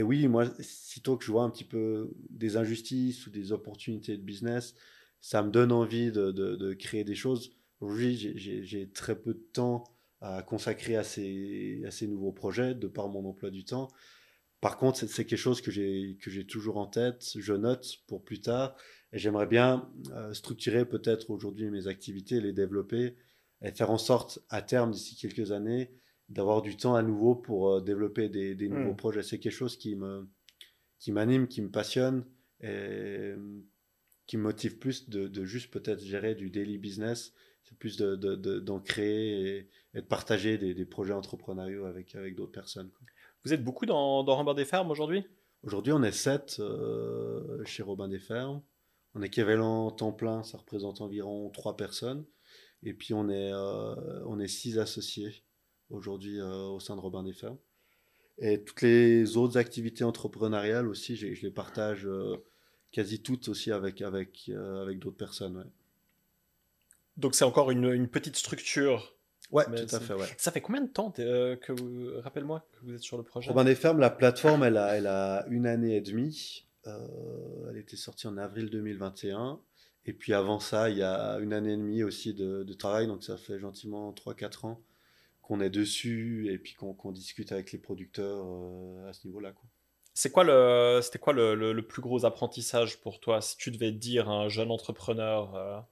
oui, 0.01 0.27
moi, 0.27 0.45
sitôt 0.59 1.17
que 1.17 1.25
je 1.25 1.31
vois 1.31 1.43
un 1.43 1.49
petit 1.49 1.63
peu 1.63 2.13
des 2.29 2.57
injustices 2.57 3.25
ou 3.25 3.31
des 3.31 3.51
opportunités 3.51 4.17
de 4.17 4.23
business, 4.23 4.75
ça 5.19 5.41
me 5.41 5.49
donne 5.49 5.71
envie 5.71 6.11
de 6.11 6.73
créer 6.73 7.03
des 7.03 7.15
choses. 7.15 7.51
Aujourd'hui, 7.83 8.15
j'ai 8.15 8.89
très 8.91 9.19
peu 9.19 9.33
de 9.33 9.45
temps 9.51 9.83
à 10.21 10.41
consacrer 10.41 10.95
à 10.95 11.03
ces, 11.03 11.83
à 11.85 11.91
ces 11.91 12.07
nouveaux 12.07 12.31
projets 12.31 12.73
de 12.73 12.87
par 12.87 13.09
mon 13.09 13.25
emploi 13.27 13.49
du 13.49 13.65
temps. 13.65 13.89
Par 14.61 14.77
contre, 14.77 14.99
c'est 14.99 15.25
quelque 15.25 15.37
chose 15.37 15.59
que 15.59 15.69
j'ai 15.69 16.45
toujours 16.47 16.77
en 16.77 16.87
tête, 16.87 17.33
je 17.35 17.51
note 17.53 17.97
pour 18.07 18.23
plus 18.23 18.39
tard, 18.39 18.77
et 19.11 19.17
j'aimerais 19.19 19.47
bien 19.47 19.91
euh, 20.11 20.33
structurer 20.33 20.85
peut-être 20.85 21.29
aujourd'hui 21.29 21.69
mes 21.69 21.87
activités, 21.87 22.39
les 22.39 22.53
développer, 22.53 23.17
et 23.61 23.71
faire 23.73 23.91
en 23.91 23.97
sorte, 23.97 24.39
à 24.47 24.61
terme, 24.61 24.91
d'ici 24.91 25.17
quelques 25.17 25.51
années, 25.51 25.91
d'avoir 26.29 26.61
du 26.61 26.77
temps 26.77 26.95
à 26.95 27.03
nouveau 27.03 27.35
pour 27.35 27.69
euh, 27.69 27.81
développer 27.81 28.29
des, 28.29 28.55
des 28.55 28.69
nouveaux 28.69 28.93
hmm. 28.93 28.97
projets. 28.97 29.23
C'est 29.23 29.39
quelque 29.39 29.51
chose 29.51 29.75
qui 29.75 29.97
me 29.97 30.29
qui 30.99 31.11
m'anime, 31.11 31.49
qui 31.49 31.61
me 31.61 31.69
passionne, 31.69 32.23
et 32.61 33.33
qui 34.25 34.37
me 34.37 34.43
motive 34.43 34.77
plus 34.77 35.09
de, 35.09 35.27
de 35.27 35.43
juste 35.43 35.69
peut-être 35.69 36.01
gérer 36.01 36.33
du 36.33 36.49
daily 36.49 36.77
business 36.77 37.33
c'est 37.63 37.77
plus 37.77 37.97
d'en 37.97 38.15
de, 38.15 38.35
de, 38.35 38.79
créer 38.79 39.67
et, 39.93 40.01
de 40.01 40.05
partager 40.05 40.57
des, 40.57 40.73
des, 40.73 40.85
projets 40.85 41.13
entrepreneuriaux 41.13 41.85
avec, 41.85 42.15
avec 42.15 42.35
d'autres 42.35 42.51
personnes. 42.51 42.91
Vous 43.45 43.53
êtes 43.53 43.63
beaucoup 43.63 43.85
dans, 43.85 44.23
dans 44.23 44.35
Robin 44.35 44.53
des 44.53 44.65
Fermes 44.65 44.91
aujourd'hui? 44.91 45.25
Aujourd'hui, 45.63 45.93
on 45.93 46.03
est 46.03 46.11
7 46.11 46.57
euh, 46.59 47.63
chez 47.65 47.83
Robin 47.83 48.09
des 48.09 48.19
Fermes. 48.19 48.61
En 49.15 49.21
équivalent 49.21 49.91
temps 49.91 50.11
plein, 50.11 50.43
ça 50.43 50.57
représente 50.57 50.99
environ 50.99 51.49
3 51.49 51.77
personnes. 51.77 52.25
Et 52.83 52.93
puis, 52.93 53.13
on 53.13 53.29
est, 53.29 53.53
euh, 53.53 54.23
on 54.25 54.39
est 54.39 54.47
6 54.47 54.79
associés 54.79 55.43
aujourd'hui 55.89 56.39
euh, 56.39 56.65
au 56.67 56.79
sein 56.79 56.95
de 56.95 57.01
Robin 57.01 57.23
des 57.23 57.33
Fermes. 57.33 57.59
Et 58.39 58.63
toutes 58.63 58.81
les 58.81 59.37
autres 59.37 59.57
activités 59.57 60.03
entrepreneuriales 60.03 60.87
aussi, 60.87 61.15
je 61.15 61.41
les 61.41 61.51
partage 61.51 62.09
quasi 62.91 63.21
toutes 63.21 63.47
aussi 63.47 63.71
avec, 63.71 64.01
avec, 64.01 64.49
avec 64.49 64.97
d'autres 64.97 65.17
personnes. 65.17 65.57
Ouais. 65.57 65.82
Donc 67.17 67.35
c'est 67.35 67.45
encore 67.45 67.71
une, 67.71 68.07
petite 68.07 68.35
structure. 68.35 69.15
Ouais, 69.51 69.65
tout 69.65 69.95
à 69.95 69.99
fait. 69.99 70.13
Ouais. 70.13 70.27
Ça 70.37 70.51
fait 70.51 70.61
combien 70.61 70.81
de 70.81 70.89
temps 70.89 71.13
euh, 71.19 71.55
que 71.55 71.71
vous, 71.71 72.09
rappelle-moi, 72.21 72.65
que 72.71 72.85
vous 72.85 72.93
êtes 72.95 73.03
sur 73.03 73.17
le 73.17 73.23
projet? 73.23 73.49
Robin 73.49 73.63
des 73.63 73.75
Fermes, 73.75 73.99
la 73.99 74.09
plateforme, 74.09 74.63
elle 74.63 74.77
a, 74.77 74.97
elle 74.97 75.05
a 75.05 75.45
une 75.49 75.67
année 75.67 75.95
et 75.95 76.01
demie. 76.01 76.65
Euh, 76.87 77.69
elle 77.69 77.77
était 77.77 77.95
sortie 77.95 78.27
en 78.27 78.37
avril 78.37 78.69
2021. 78.69 79.59
Et 80.05 80.13
puis 80.13 80.33
avant 80.33 80.59
ça, 80.59 80.89
il 80.89 80.97
y 80.97 81.03
a 81.03 81.37
une 81.39 81.53
année 81.53 81.73
et 81.73 81.77
demie 81.77 82.03
aussi 82.03 82.33
de, 82.33 82.73
travail. 82.73 83.07
Donc 83.07 83.23
ça 83.23 83.37
fait 83.37 83.59
gentiment 83.59 84.11
3-4 84.11 84.65
ans 84.65 84.81
qu'on 85.41 85.61
est 85.61 85.69
dessus 85.69 86.51
et 86.51 86.57
puis 86.57 86.73
qu'on 86.73 87.11
discute 87.11 87.51
avec 87.51 87.71
les 87.73 87.77
producteurs 87.77 88.45
euh, 88.45 89.09
à 89.09 89.13
ce 89.13 89.27
niveau-là. 89.27 89.53
C'est 90.15 90.31
quoi 90.31 90.43
le, 90.43 90.99
c'était 91.01 91.19
quoi 91.19 91.33
le, 91.33 91.55
le, 91.55 91.87
plus 91.87 92.01
gros 92.01 92.25
apprentissage 92.25 92.99
pour 93.01 93.19
toi? 93.19 93.41
Si 93.41 93.57
tu 93.57 93.71
devais 93.71 93.91
dire 93.91 94.29
à 94.29 94.33
un 94.33 94.49
jeune 94.49 94.71
entrepreneur 94.71 95.85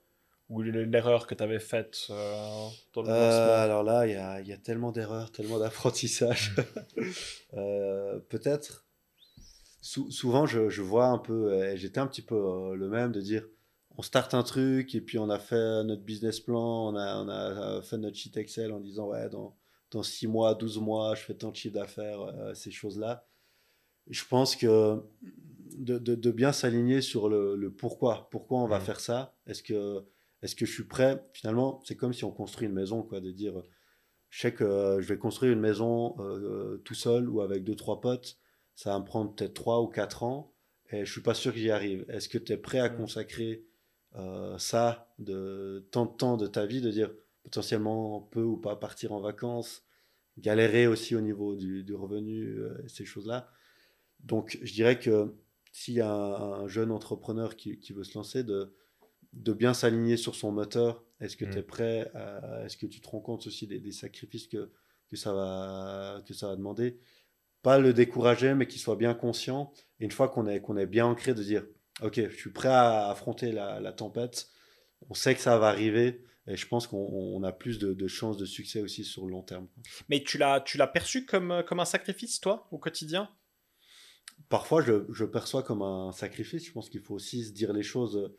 ou 0.51 0.61
l'erreur 0.61 1.27
que 1.27 1.33
tu 1.33 1.41
avais 1.43 1.59
faite 1.59 2.07
euh, 2.09 2.67
dans 2.93 3.03
le 3.03 3.09
euh, 3.09 3.63
Alors 3.63 3.83
là, 3.83 4.05
il 4.05 4.11
y 4.11 4.15
a, 4.15 4.41
y 4.41 4.51
a, 4.51 4.57
tellement 4.57 4.91
d'erreurs, 4.91 5.31
tellement 5.31 5.57
d'apprentissage. 5.57 6.53
euh, 7.53 8.19
Peut-être. 8.27 8.85
souvent, 9.79 10.45
je, 10.45 10.69
je, 10.69 10.81
vois 10.81 11.05
un 11.05 11.19
peu, 11.19 11.73
j'étais 11.77 11.99
un 11.99 12.07
petit 12.07 12.21
peu 12.21 12.35
euh, 12.35 12.75
le 12.75 12.89
même 12.89 13.13
de 13.13 13.21
dire 13.21 13.47
on 13.97 14.01
start 14.01 14.33
un 14.33 14.43
truc 14.43 14.93
et 14.93 14.99
puis 14.99 15.17
on 15.17 15.29
a 15.29 15.39
fait 15.39 15.83
notre 15.85 16.03
business 16.03 16.41
plan, 16.41 16.89
on 16.89 16.95
a, 16.97 17.15
on 17.23 17.29
a 17.29 17.81
fait 17.81 17.97
notre 17.97 18.17
sheet 18.17 18.37
Excel 18.37 18.73
en 18.73 18.81
disant 18.81 19.07
ouais, 19.07 19.29
dans, 19.29 19.55
dans 19.91 20.03
6 20.03 20.27
mois, 20.27 20.53
12 20.53 20.79
mois, 20.79 21.15
je 21.15 21.21
fais 21.21 21.33
tant 21.33 21.51
de 21.51 21.55
chiffre 21.55 21.75
d'affaires, 21.75 22.19
ces 22.55 22.71
choses-là. 22.71 23.25
Je 24.09 24.23
pense 24.25 24.57
que 24.57 25.01
de, 25.77 25.97
de, 25.97 26.15
de 26.15 26.31
bien 26.31 26.51
s'aligner 26.51 26.99
sur 26.99 27.29
le, 27.29 27.55
le, 27.55 27.71
pourquoi. 27.71 28.27
Pourquoi 28.31 28.59
on 28.59 28.67
va 28.67 28.81
faire 28.81 28.99
ça 28.99 29.33
Est-ce 29.45 29.63
que 29.63 30.03
est-ce 30.41 30.55
que 30.55 30.65
je 30.65 30.73
suis 30.73 30.83
prêt? 30.85 31.23
Finalement, 31.33 31.81
c'est 31.85 31.95
comme 31.95 32.13
si 32.13 32.23
on 32.23 32.31
construit 32.31 32.67
une 32.67 32.73
maison, 32.73 33.03
quoi, 33.03 33.21
de 33.21 33.31
dire 33.31 33.61
Je 34.29 34.41
sais 34.41 34.53
que 34.53 34.97
je 34.99 35.07
vais 35.07 35.17
construire 35.17 35.53
une 35.53 35.59
maison 35.59 36.15
tout 36.85 36.95
seul 36.95 37.29
ou 37.29 37.41
avec 37.41 37.63
deux, 37.63 37.75
trois 37.75 38.01
potes. 38.01 38.37
Ça 38.75 38.93
va 38.93 38.99
me 38.99 39.05
prendre 39.05 39.33
peut-être 39.35 39.53
trois 39.53 39.81
ou 39.81 39.87
quatre 39.87 40.23
ans 40.23 40.53
et 40.91 41.05
je 41.05 41.11
suis 41.11 41.21
pas 41.21 41.33
sûr 41.33 41.53
que 41.53 41.59
j'y 41.59 41.71
arrive. 41.71 42.05
Est-ce 42.09 42.29
que 42.29 42.37
tu 42.37 42.51
es 42.53 42.57
prêt 42.57 42.79
à 42.79 42.89
Mm. 42.89 42.97
consacrer 42.97 43.65
euh, 44.15 44.57
ça 44.57 45.13
de 45.19 45.87
tant 45.91 46.05
de 46.05 46.11
temps 46.11 46.37
de 46.37 46.47
ta 46.47 46.65
vie, 46.65 46.81
de 46.81 46.91
dire 46.91 47.11
potentiellement 47.43 48.17
on 48.17 48.21
peut 48.21 48.43
ou 48.43 48.57
pas 48.57 48.75
partir 48.75 49.13
en 49.13 49.21
vacances, 49.21 49.83
galérer 50.37 50.87
aussi 50.87 51.15
au 51.15 51.21
niveau 51.21 51.55
du, 51.55 51.83
du 51.83 51.93
revenu, 51.93 52.57
euh, 52.59 52.87
ces 52.87 53.05
choses-là? 53.05 53.49
Donc 54.21 54.57
je 54.61 54.73
dirais 54.73 54.99
que 54.99 55.33
s'il 55.71 55.95
y 55.95 56.01
a 56.01 56.11
un, 56.11 56.63
un 56.63 56.67
jeune 56.67 56.91
entrepreneur 56.91 57.55
qui, 57.55 57.79
qui 57.79 57.93
veut 57.93 58.03
se 58.03 58.17
lancer, 58.17 58.43
de, 58.43 58.73
de 59.33 59.53
bien 59.53 59.73
s'aligner 59.73 60.17
sur 60.17 60.35
son 60.35 60.51
moteur, 60.51 61.03
est-ce 61.19 61.37
que 61.37 61.45
Mm. 61.45 61.49
tu 61.51 61.57
es 61.59 61.63
prêt, 61.63 62.11
est-ce 62.65 62.77
que 62.77 62.85
tu 62.85 62.99
te 63.01 63.07
rends 63.07 63.21
compte 63.21 63.47
aussi 63.47 63.67
des, 63.67 63.79
des 63.79 63.91
sacrifices 63.91 64.47
que, 64.47 64.71
que, 65.07 65.15
ça 65.15 65.33
va, 65.33 66.21
que 66.27 66.33
ça 66.33 66.47
va 66.47 66.55
demander? 66.55 66.99
Pas 67.61 67.77
le 67.79 67.93
décourager, 67.93 68.53
mais 68.55 68.67
qu'il 68.67 68.81
soit 68.81 68.95
bien 68.95 69.13
conscient. 69.13 69.71
Et 69.99 70.05
une 70.05 70.11
fois 70.11 70.27
qu'on 70.29 70.47
est, 70.47 70.61
qu'on 70.61 70.77
est 70.77 70.87
bien 70.87 71.05
ancré, 71.05 71.33
de 71.33 71.43
dire, 71.43 71.65
OK, 72.01 72.15
je 72.15 72.35
suis 72.35 72.49
prêt 72.51 72.69
à 72.69 73.09
affronter 73.09 73.51
la, 73.51 73.79
la 73.79 73.93
tempête, 73.93 74.47
on 75.09 75.13
sait 75.13 75.35
que 75.35 75.41
ça 75.41 75.57
va 75.59 75.67
arriver, 75.67 76.23
et 76.47 76.57
je 76.57 76.67
pense 76.67 76.87
qu'on 76.87 76.97
on 76.97 77.43
a 77.43 77.51
plus 77.51 77.77
de, 77.79 77.93
de 77.93 78.07
chances 78.07 78.37
de 78.37 78.45
succès 78.45 78.81
aussi 78.81 79.03
sur 79.03 79.25
le 79.25 79.31
long 79.31 79.43
terme. 79.43 79.67
Mais 80.09 80.23
tu 80.23 80.37
l'as, 80.39 80.59
tu 80.59 80.77
l'as 80.77 80.87
perçu 80.87 81.25
comme, 81.25 81.51
euh, 81.51 81.63
comme 81.63 81.79
un 81.79 81.85
sacrifice, 81.85 82.39
toi, 82.41 82.67
au 82.71 82.79
quotidien? 82.79 83.29
Parfois, 84.49 84.81
je, 84.81 85.05
je 85.13 85.23
perçois 85.23 85.61
comme 85.63 85.83
un 85.83 86.11
sacrifice. 86.11 86.65
Je 86.65 86.71
pense 86.71 86.89
qu'il 86.89 86.99
faut 87.01 87.13
aussi 87.13 87.45
se 87.45 87.51
dire 87.51 87.71
les 87.73 87.83
choses. 87.83 88.33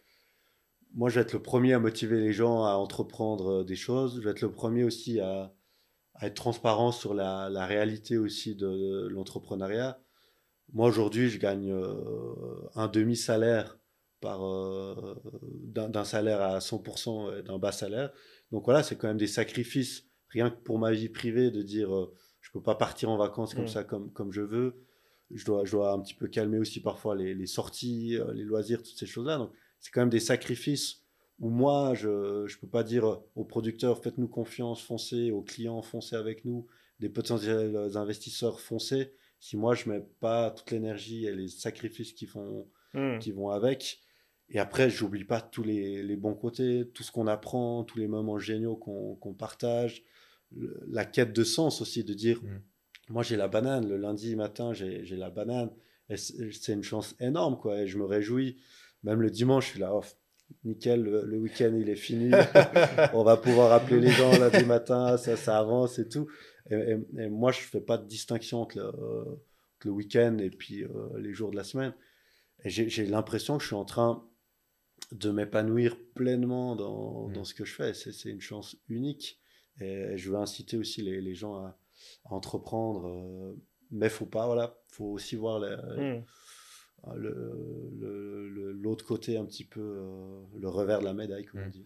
Moi, 0.94 1.08
je 1.08 1.16
vais 1.16 1.22
être 1.22 1.32
le 1.32 1.42
premier 1.42 1.72
à 1.72 1.78
motiver 1.78 2.20
les 2.20 2.32
gens 2.32 2.64
à 2.64 2.74
entreprendre 2.74 3.60
euh, 3.60 3.64
des 3.64 3.76
choses. 3.76 4.16
Je 4.16 4.20
vais 4.24 4.30
être 4.30 4.42
le 4.42 4.52
premier 4.52 4.84
aussi 4.84 5.20
à, 5.20 5.54
à 6.14 6.26
être 6.26 6.34
transparent 6.34 6.92
sur 6.92 7.14
la, 7.14 7.48
la 7.50 7.66
réalité 7.66 8.18
aussi 8.18 8.54
de 8.54 9.08
l'entrepreneuriat. 9.08 10.00
Moi, 10.72 10.88
aujourd'hui, 10.88 11.28
je 11.28 11.38
gagne 11.38 11.70
euh, 11.70 12.68
un 12.74 12.88
demi-salaire 12.88 13.78
par 14.20 14.46
euh, 14.46 15.16
d'un 15.64 16.04
salaire 16.04 16.40
à 16.40 16.60
100% 16.60 17.38
et 17.38 17.42
d'un 17.42 17.58
bas 17.58 17.72
salaire. 17.72 18.12
Donc 18.52 18.64
voilà, 18.64 18.82
c'est 18.82 18.96
quand 18.96 19.08
même 19.08 19.18
des 19.18 19.26
sacrifices, 19.26 20.04
rien 20.28 20.48
que 20.50 20.60
pour 20.62 20.78
ma 20.78 20.92
vie 20.92 21.08
privée, 21.08 21.50
de 21.50 21.62
dire 21.62 21.94
euh, 21.94 22.14
je 22.40 22.50
peux 22.52 22.62
pas 22.62 22.74
partir 22.74 23.10
en 23.10 23.16
vacances 23.16 23.54
comme 23.54 23.64
Mm. 23.64 23.68
ça, 23.68 23.84
comme, 23.84 24.12
comme 24.12 24.32
je 24.32 24.42
veux. 24.42 24.84
Je 25.30 25.44
dois, 25.44 25.64
je 25.64 25.72
dois 25.72 25.92
un 25.92 26.00
petit 26.00 26.14
peu 26.14 26.28
calmer 26.28 26.58
aussi 26.58 26.80
parfois 26.80 27.16
les, 27.16 27.34
les 27.34 27.46
sorties, 27.46 28.18
les 28.34 28.44
loisirs, 28.44 28.82
toutes 28.82 28.98
ces 28.98 29.06
choses-là. 29.06 29.38
Donc 29.38 29.50
c'est 29.82 29.90
quand 29.90 30.00
même 30.00 30.08
des 30.10 30.20
sacrifices 30.20 31.02
où 31.38 31.50
moi, 31.50 31.92
je 31.94 32.08
ne 32.44 32.60
peux 32.60 32.68
pas 32.68 32.84
dire 32.84 33.20
aux 33.34 33.44
producteurs 33.44 34.00
faites-nous 34.02 34.28
confiance, 34.28 34.80
foncez, 34.80 35.30
aux 35.32 35.42
clients 35.42 35.82
foncez 35.82 36.16
avec 36.16 36.44
nous, 36.46 36.66
des 37.00 37.08
potentiels 37.10 37.76
investisseurs 37.96 38.60
foncez. 38.60 39.12
Si 39.40 39.56
moi, 39.56 39.74
je 39.74 39.90
mets 39.90 40.06
pas 40.20 40.52
toute 40.52 40.70
l'énergie 40.70 41.26
et 41.26 41.34
les 41.34 41.48
sacrifices 41.48 42.12
qui, 42.12 42.26
font, 42.26 42.68
Hmm. 42.94 43.18
qui 43.18 43.32
vont 43.32 43.48
avec. 43.50 44.00
Et 44.50 44.58
après, 44.60 44.88
j'oublie 44.88 45.24
pas 45.24 45.40
tous 45.40 45.64
les, 45.64 46.02
les 46.02 46.14
bons 46.16 46.34
côtés, 46.34 46.88
tout 46.94 47.02
ce 47.02 47.10
qu'on 47.10 47.26
apprend, 47.26 47.82
tous 47.84 47.98
les 47.98 48.06
moments 48.06 48.38
géniaux 48.38 48.76
qu'on 48.76 49.16
qu'on 49.16 49.32
partage, 49.34 50.04
le- 50.54 50.78
la 50.88 51.04
quête 51.06 51.32
de 51.32 51.42
sens 51.42 51.80
aussi, 51.80 52.04
de 52.04 52.12
dire, 52.14 52.40
Mm. 52.42 52.60
moi 53.08 53.22
j'ai 53.24 53.36
la 53.36 53.48
banane, 53.48 53.88
le 53.88 53.96
lundi 53.96 54.36
matin 54.36 54.72
j'ai 54.74 55.04
j'ai 55.06 55.16
la 55.16 55.30
banane, 55.30 55.70
c'est 56.14 56.72
une 56.74 56.82
chance 56.84 57.16
énorme, 57.18 57.56
quoi, 57.58 57.80
et 57.80 57.86
je 57.88 57.96
me 57.98 58.04
réjouis. 58.04 58.58
Même 59.04 59.20
le 59.20 59.30
dimanche, 59.30 59.66
je 59.66 59.70
suis 59.72 59.80
là, 59.80 59.94
off, 59.94 60.16
nickel, 60.64 61.02
le, 61.02 61.24
le 61.24 61.38
week-end 61.38 61.72
il 61.78 61.88
est 61.88 61.96
fini, 61.96 62.30
on 63.14 63.24
va 63.24 63.36
pouvoir 63.36 63.72
appeler 63.72 64.00
les 64.00 64.10
gens 64.10 64.30
lundi 64.38 64.64
matin, 64.64 65.16
ça, 65.16 65.36
ça 65.36 65.58
avance 65.58 65.98
et 65.98 66.08
tout. 66.08 66.28
Et, 66.70 66.74
et- 66.76 67.22
et 67.24 67.28
moi, 67.28 67.50
je 67.52 67.60
fais 67.60 67.80
pas 67.80 67.98
de 67.98 68.06
distinction 68.06 68.62
entre 68.62 68.78
le, 68.78 68.84
euh, 68.84 69.22
entre 69.24 69.86
le 69.86 69.90
week-end 69.90 70.38
et 70.38 70.50
puis 70.50 70.84
euh, 70.84 70.88
les 71.18 71.32
jours 71.32 71.50
de 71.50 71.56
la 71.56 71.64
semaine. 71.64 71.94
Et 72.64 72.70
j'ai 72.70 73.06
l'impression 73.06 73.56
que 73.56 73.62
je 73.62 73.68
suis 73.68 73.76
en 73.76 73.84
train 73.84 74.24
de 75.10 75.30
m'épanouir 75.30 75.96
pleinement 76.14 76.76
dans, 76.76 77.26
Mm. 77.28 77.32
dans 77.32 77.44
ce 77.44 77.54
que 77.54 77.64
je 77.64 77.74
fais. 77.74 77.92
C'est 77.92 78.30
une 78.30 78.40
chance 78.40 78.76
unique. 78.88 79.40
Et 79.80 80.16
je 80.16 80.30
veux 80.30 80.36
inciter 80.36 80.76
aussi 80.76 81.02
les, 81.02 81.20
les 81.20 81.34
gens 81.34 81.56
à, 81.56 81.76
à 82.26 82.34
entreprendre. 82.34 83.08
euh, 83.08 83.56
mais 83.90 84.08
faut 84.08 84.26
pas, 84.26 84.46
voilà, 84.46 84.78
faut 84.88 85.06
aussi 85.06 85.34
voir 85.36 85.58
Hmm. 85.60 86.22
Le- 87.16 87.90
le- 88.00 88.72
l'autre 88.72 89.04
côté 89.04 89.36
un 89.36 89.44
petit 89.44 89.64
peu, 89.64 89.80
euh, 89.80 90.40
le 90.58 90.68
revers 90.68 91.00
de 91.00 91.04
la 91.04 91.14
médaille, 91.14 91.44
comme 91.44 91.60
on 91.62 91.66
Mm. 91.66 91.70
dit. 91.70 91.84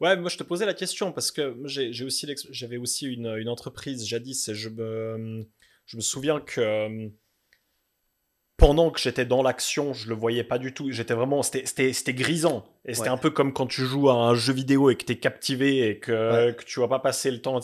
Ouais, 0.00 0.16
moi 0.16 0.28
je 0.30 0.36
te 0.36 0.42
posais 0.44 0.66
la 0.66 0.74
question 0.74 1.10
parce 1.12 1.32
que 1.32 1.56
j'ai 1.64 2.04
aussi 2.04 2.26
j'avais 2.50 2.76
aussi 2.76 3.06
une, 3.12 3.34
une 3.36 3.48
entreprise 3.48 4.06
jadis 4.06 4.48
et 4.48 4.54
je 4.54 4.68
me, 4.68 5.44
je 5.86 5.96
me 5.96 6.00
souviens 6.02 6.40
que 6.40 6.60
euh, 6.60 7.08
pendant 8.56 8.90
que 8.90 8.98
j'étais 9.00 9.24
dans 9.24 9.42
l'action, 9.42 9.92
je 9.94 10.08
le 10.08 10.14
voyais 10.16 10.42
pas 10.44 10.58
du 10.58 10.74
tout. 10.74 10.90
J'étais 10.90 11.14
vraiment, 11.14 11.42
c'était- 11.42 12.12
grisant. 12.12 12.64
Et 12.84 12.94
c'était 12.94 13.08
Ouais. 13.08 13.14
un 13.14 13.18
peu 13.18 13.30
comme 13.30 13.52
quand 13.52 13.66
tu 13.68 13.82
joues 13.82 14.08
à 14.10 14.14
un 14.14 14.34
jeu 14.34 14.52
vidéo 14.52 14.90
et 14.90 14.96
que 14.96 15.04
tu 15.04 15.12
es 15.12 15.18
captivé 15.18 15.88
et 15.88 15.98
que, 16.00 16.46
Ouais. 16.48 16.56
que 16.56 16.64
tu 16.64 16.80
vas 16.80 16.88
pas 16.88 16.98
passer 16.98 17.30
le 17.30 17.40
temps. 17.40 17.60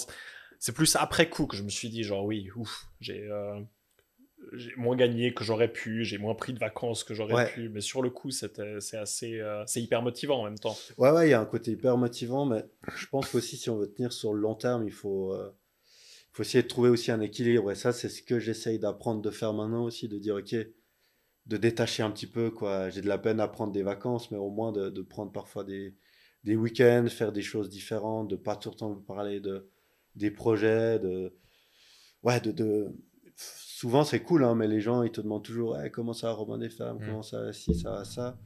C'est 0.60 0.72
plus 0.74 0.94
après 0.96 1.28
coup 1.28 1.46
que 1.46 1.56
je 1.56 1.62
me 1.64 1.68
suis 1.68 1.88
dit, 1.88 2.04
genre, 2.04 2.24
oui, 2.24 2.48
ouf, 2.56 2.86
j'ai 3.00 3.22
euh, 3.28 3.60
j'ai 4.52 4.74
moins 4.76 4.96
gagné 4.96 5.32
que 5.34 5.42
j'aurais 5.44 5.72
pu, 5.72 6.04
j'ai 6.04 6.18
moins 6.18 6.34
pris 6.34 6.52
de 6.52 6.58
vacances 6.58 7.04
que 7.04 7.14
j'aurais 7.14 7.34
Ouais. 7.34 7.46
pu. 7.50 7.68
Mais 7.68 7.80
sur 7.80 8.02
le 8.02 8.10
coup, 8.10 8.30
c'est 8.30 8.58
assez, 8.94 9.40
euh, 9.40 9.64
c'est 9.66 9.82
hyper 9.82 10.02
motivant 10.02 10.40
en 10.40 10.44
même 10.44 10.58
temps. 10.58 10.76
Ouais, 10.98 11.10
ouais, 11.10 11.28
il 11.28 11.30
y 11.30 11.34
a 11.34 11.40
un 11.40 11.46
côté 11.46 11.72
hyper 11.72 11.96
motivant, 11.96 12.46
mais 12.46 12.64
je 12.96 13.06
pense 13.06 13.30
qu'aussi, 13.30 13.56
si 13.56 13.70
on 13.70 13.76
veut 13.78 13.92
tenir 13.92 14.12
sur 14.12 14.32
le 14.34 14.40
long 14.40 14.54
terme, 14.54 14.84
il 14.86 14.92
faut, 14.92 15.32
euh, 15.32 15.50
faut 16.32 16.42
essayer 16.42 16.62
de 16.62 16.68
trouver 16.68 16.90
aussi 16.90 17.10
un 17.10 17.20
équilibre. 17.20 17.70
Et 17.70 17.74
ça, 17.74 17.92
c'est 17.92 18.08
ce 18.08 18.22
que 18.22 18.38
j'essaye 18.38 18.78
d'apprendre 18.78 19.22
de 19.22 19.30
faire 19.30 19.52
maintenant 19.52 19.84
aussi, 19.84 20.08
de 20.08 20.18
dire, 20.18 20.36
OK, 20.36 20.54
de 21.46 21.56
détacher 21.56 22.02
un 22.02 22.10
petit 22.10 22.26
peu, 22.26 22.50
quoi. 22.50 22.90
J'ai 22.90 23.02
de 23.02 23.08
la 23.08 23.18
peine 23.18 23.38
à 23.40 23.48
prendre 23.48 23.72
des 23.72 23.82
vacances, 23.82 24.30
mais 24.30 24.38
au 24.38 24.50
moins 24.50 24.72
de, 24.72 24.88
de 24.90 25.02
prendre 25.02 25.30
parfois 25.30 25.62
des, 25.64 25.94
des 26.42 26.56
week-ends, 26.56 27.06
faire 27.08 27.32
des 27.32 27.42
choses 27.42 27.68
différentes, 27.68 28.28
de 28.30 28.36
pas 28.36 28.56
tout 28.56 28.70
le 28.70 28.76
temps 28.76 28.94
parler 28.94 29.40
de, 29.40 29.68
des 30.14 30.30
projets, 30.30 30.98
de... 30.98 31.36
Ouais, 32.22 32.40
de... 32.40 32.50
de... 32.50 32.88
Souvent, 33.84 34.02
c'est 34.02 34.20
cool, 34.20 34.44
hein, 34.44 34.54
mais 34.54 34.66
les 34.66 34.80
gens, 34.80 35.02
ils 35.02 35.10
te 35.12 35.20
demandent 35.20 35.44
toujours, 35.44 35.72
Ouais, 35.72 35.90
comment 35.90 36.14
ça 36.14 36.28
va, 36.28 36.32
Robin 36.32 36.56
des 36.56 36.70
femmes, 36.70 36.96
Mm. 36.96 37.04
comment 37.04 37.22
ça 37.22 37.42
va, 37.42 37.52
ci, 37.52 37.74
ça 37.74 37.90
va, 37.90 38.04
ça? 38.06 38.38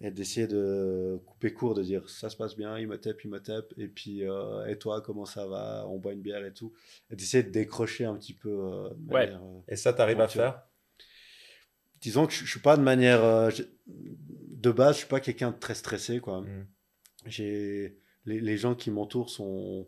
Et 0.00 0.10
d'essayer 0.10 0.46
de 0.46 1.20
couper 1.26 1.52
court, 1.52 1.74
de 1.74 1.82
dire 1.82 2.08
ça 2.08 2.30
se 2.30 2.36
passe 2.38 2.56
bien, 2.56 2.78
il 2.78 2.88
me 2.88 2.96
tape, 2.96 3.22
il 3.22 3.28
me 3.30 3.40
tape, 3.40 3.74
et 3.76 3.88
puis 3.88 4.26
euh, 4.26 4.64
et 4.64 4.78
toi, 4.78 5.02
comment 5.02 5.26
ça 5.26 5.46
va, 5.46 5.84
on 5.86 5.98
boit 5.98 6.14
une 6.14 6.22
bière 6.22 6.42
et 6.46 6.54
tout, 6.54 6.72
et 7.10 7.16
d'essayer 7.16 7.42
de 7.42 7.50
décrocher 7.50 8.06
un 8.06 8.14
petit 8.16 8.32
peu. 8.32 8.48
euh, 8.48 8.88
de 8.96 9.12
Ouais. 9.12 9.26
manière, 9.26 9.42
euh, 9.44 9.60
Et 9.68 9.76
ça, 9.76 9.92
t'arrives 9.92 10.22
à 10.22 10.28
faire? 10.28 10.62
Disons 12.00 12.26
que 12.26 12.32
je, 12.32 12.46
je 12.46 12.50
suis 12.50 12.60
pas 12.60 12.78
de 12.78 12.82
manière, 12.82 13.22
euh, 13.22 13.50
de 13.86 14.70
base, 14.70 14.94
je 14.94 14.98
suis 15.00 15.08
pas 15.08 15.20
quelqu'un 15.20 15.50
de 15.50 15.58
très 15.58 15.74
stressé, 15.74 16.20
quoi. 16.20 16.40
Mm. 16.40 16.66
J'ai 17.26 17.98
les, 18.24 18.40
les 18.40 18.56
gens 18.56 18.74
qui 18.74 18.90
m'entourent 18.90 19.28
sont 19.28 19.86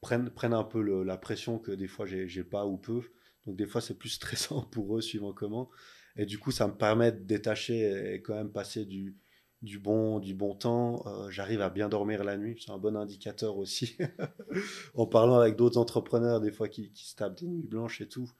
prennent 0.00 0.30
prennent 0.30 0.54
un 0.54 0.64
peu 0.64 0.82
le- 0.82 1.04
la 1.04 1.16
pression 1.16 1.60
que 1.60 1.70
des 1.70 1.86
fois 1.86 2.04
j'ai 2.06 2.42
pas 2.44 2.66
ou 2.66 2.76
peu, 2.76 3.02
donc 3.48 3.56
des 3.56 3.66
fois 3.66 3.80
c'est 3.80 3.98
plus 3.98 4.10
stressant 4.10 4.62
pour 4.72 4.96
eux 4.96 5.00
suivant 5.00 5.32
comment, 5.32 5.70
et 6.16 6.26
du 6.26 6.38
coup 6.38 6.52
ça 6.52 6.68
me 6.68 6.74
permet 6.74 7.12
de 7.12 7.18
détacher 7.24 8.14
et 8.14 8.22
quand 8.22 8.34
même 8.34 8.52
passer 8.52 8.84
du 8.84 9.16
du 9.62 9.78
bon, 9.78 10.20
du 10.20 10.34
bon 10.34 10.54
temps. 10.54 11.02
Euh, 11.06 11.30
J'arrive 11.30 11.62
à 11.62 11.70
bien 11.70 11.88
dormir 11.88 12.22
la 12.24 12.36
nuit. 12.36 12.62
C'est 12.64 12.70
un 12.70 12.78
bon 12.78 12.96
indicateur 12.96 13.56
aussi. 13.56 13.96
en 14.94 15.06
parlant 15.06 15.40
avec 15.40 15.56
d'autres 15.56 15.78
entrepreneurs, 15.78 16.40
des 16.40 16.52
fois 16.52 16.68
qui, 16.68 16.92
qui 16.92 17.06
se 17.08 17.16
tapent 17.16 17.40
des 17.40 17.46
nuits 17.46 17.66
blanches 17.66 18.00
et 18.00 18.08
tout. 18.08 18.30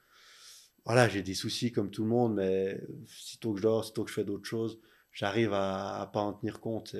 Voilà, 0.84 1.08
j'ai 1.08 1.22
des 1.22 1.34
soucis 1.34 1.72
comme 1.72 1.90
tout 1.90 2.02
le 2.02 2.08
monde, 2.08 2.34
mais 2.34 2.80
sitôt 3.06 3.52
que 3.52 3.58
je 3.58 3.62
dors, 3.62 3.84
sitôt 3.84 4.04
que 4.04 4.10
je 4.10 4.14
fais 4.14 4.24
d'autres 4.24 4.46
choses, 4.46 4.80
j'arrive 5.12 5.52
à, 5.52 6.00
à 6.00 6.06
pas 6.06 6.20
en 6.20 6.32
tenir 6.32 6.60
compte. 6.60 6.96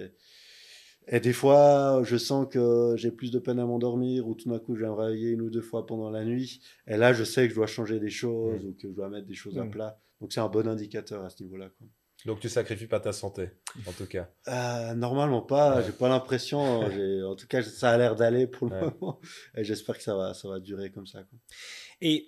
Et 1.11 1.21
des 1.21 1.33
fois, 1.33 2.01
je 2.05 2.17
sens 2.17 2.47
que 2.51 2.95
j'ai 2.97 3.11
plus 3.11 3.31
de 3.31 3.39
peine 3.39 3.59
à 3.59 3.65
m'endormir, 3.67 4.29
ou 4.29 4.35
tout 4.35 4.49
d'un 4.49 4.59
coup, 4.59 4.75
je 4.77 4.83
vais 4.83 4.87
me 4.89 4.93
réveiller 4.95 5.31
une 5.31 5.43
ou 5.43 5.51
deux 5.51 5.63
fois 5.63 5.87
pendant 5.87 6.11
la 6.11 6.25
nuit. 6.25 6.61
Et 6.87 6.97
là, 6.97 7.13
je 7.13 7.25
sais 7.25 7.45
que 7.45 7.51
je 7.51 7.55
dois 7.57 7.67
changer 7.67 7.99
des 8.01 8.11
choses, 8.11 8.65
ou 8.65 8.73
que 8.75 8.89
je 8.89 8.95
dois 8.95 9.09
mettre 9.09 9.27
des 9.27 9.35
choses 9.35 9.59
à 9.59 9.65
Mm. 9.65 9.71
plat. 9.71 9.99
Donc, 10.21 10.33
c'est 10.33 10.41
un 10.41 10.49
bon 10.49 10.67
indicateur 10.69 11.25
à 11.25 11.31
ce 11.31 11.43
niveau-là. 11.43 11.69
quoi. 11.79 11.87
Donc 12.27 12.41
tu 12.41 12.49
sacrifies 12.49 12.89
pas 12.89 12.99
ta 12.99 13.13
santé, 13.13 13.51
en 13.87 13.93
tout 13.93 14.07
cas? 14.07 14.29
Euh, 14.49 14.93
normalement 14.95 15.41
pas, 15.41 15.77
Ouais. 15.77 15.83
j'ai 15.87 15.93
pas 15.93 16.09
l'impression. 16.09 16.91
j'ai- 16.91 17.23
En 17.23 17.37
tout 17.37 17.47
cas, 17.47 17.63
ça 17.63 17.91
a 17.93 17.97
l'air 17.97 18.17
d'aller 18.17 18.49
pour 18.49 18.69
le 18.69 18.75
Ouais. 18.75 18.91
moment. 19.01 19.21
Et 19.57 19.63
j'espère 19.63 19.97
que 19.97 20.03
ça 20.03 20.17
va, 20.17 20.35
ça 20.35 20.49
va 20.49 20.59
durer 20.59 20.91
comme 20.91 21.07
ça. 21.07 21.21
quoi. 21.23 21.39
Et 22.01 22.27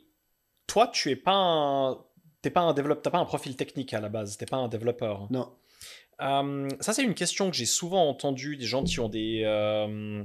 toi, 0.68 0.86
tu 0.92 1.10
es 1.10 1.16
pas 1.16 1.34
un, 1.34 1.98
t'es 2.40 2.50
pas 2.50 2.60
un 2.60 2.72
développeur, 2.72 3.02
t'as 3.02 3.10
pas 3.10 3.18
un 3.18 3.24
profil 3.24 3.56
technique 3.56 3.92
à 3.92 4.00
la 4.00 4.08
base, 4.08 4.36
t'es 4.36 4.46
pas 4.46 4.58
un 4.58 4.68
développeur. 4.68 5.26
Non. 5.32 5.50
Euh, 6.20 6.68
ça, 6.80 6.92
c'est 6.92 7.02
une 7.02 7.14
question 7.14 7.50
que 7.50 7.56
j'ai 7.56 7.66
souvent 7.66 8.08
entendue 8.08 8.56
des 8.56 8.66
gens 8.66 8.84
qui 8.84 9.00
ont 9.00 9.08
des, 9.08 9.42
euh, 9.44 10.22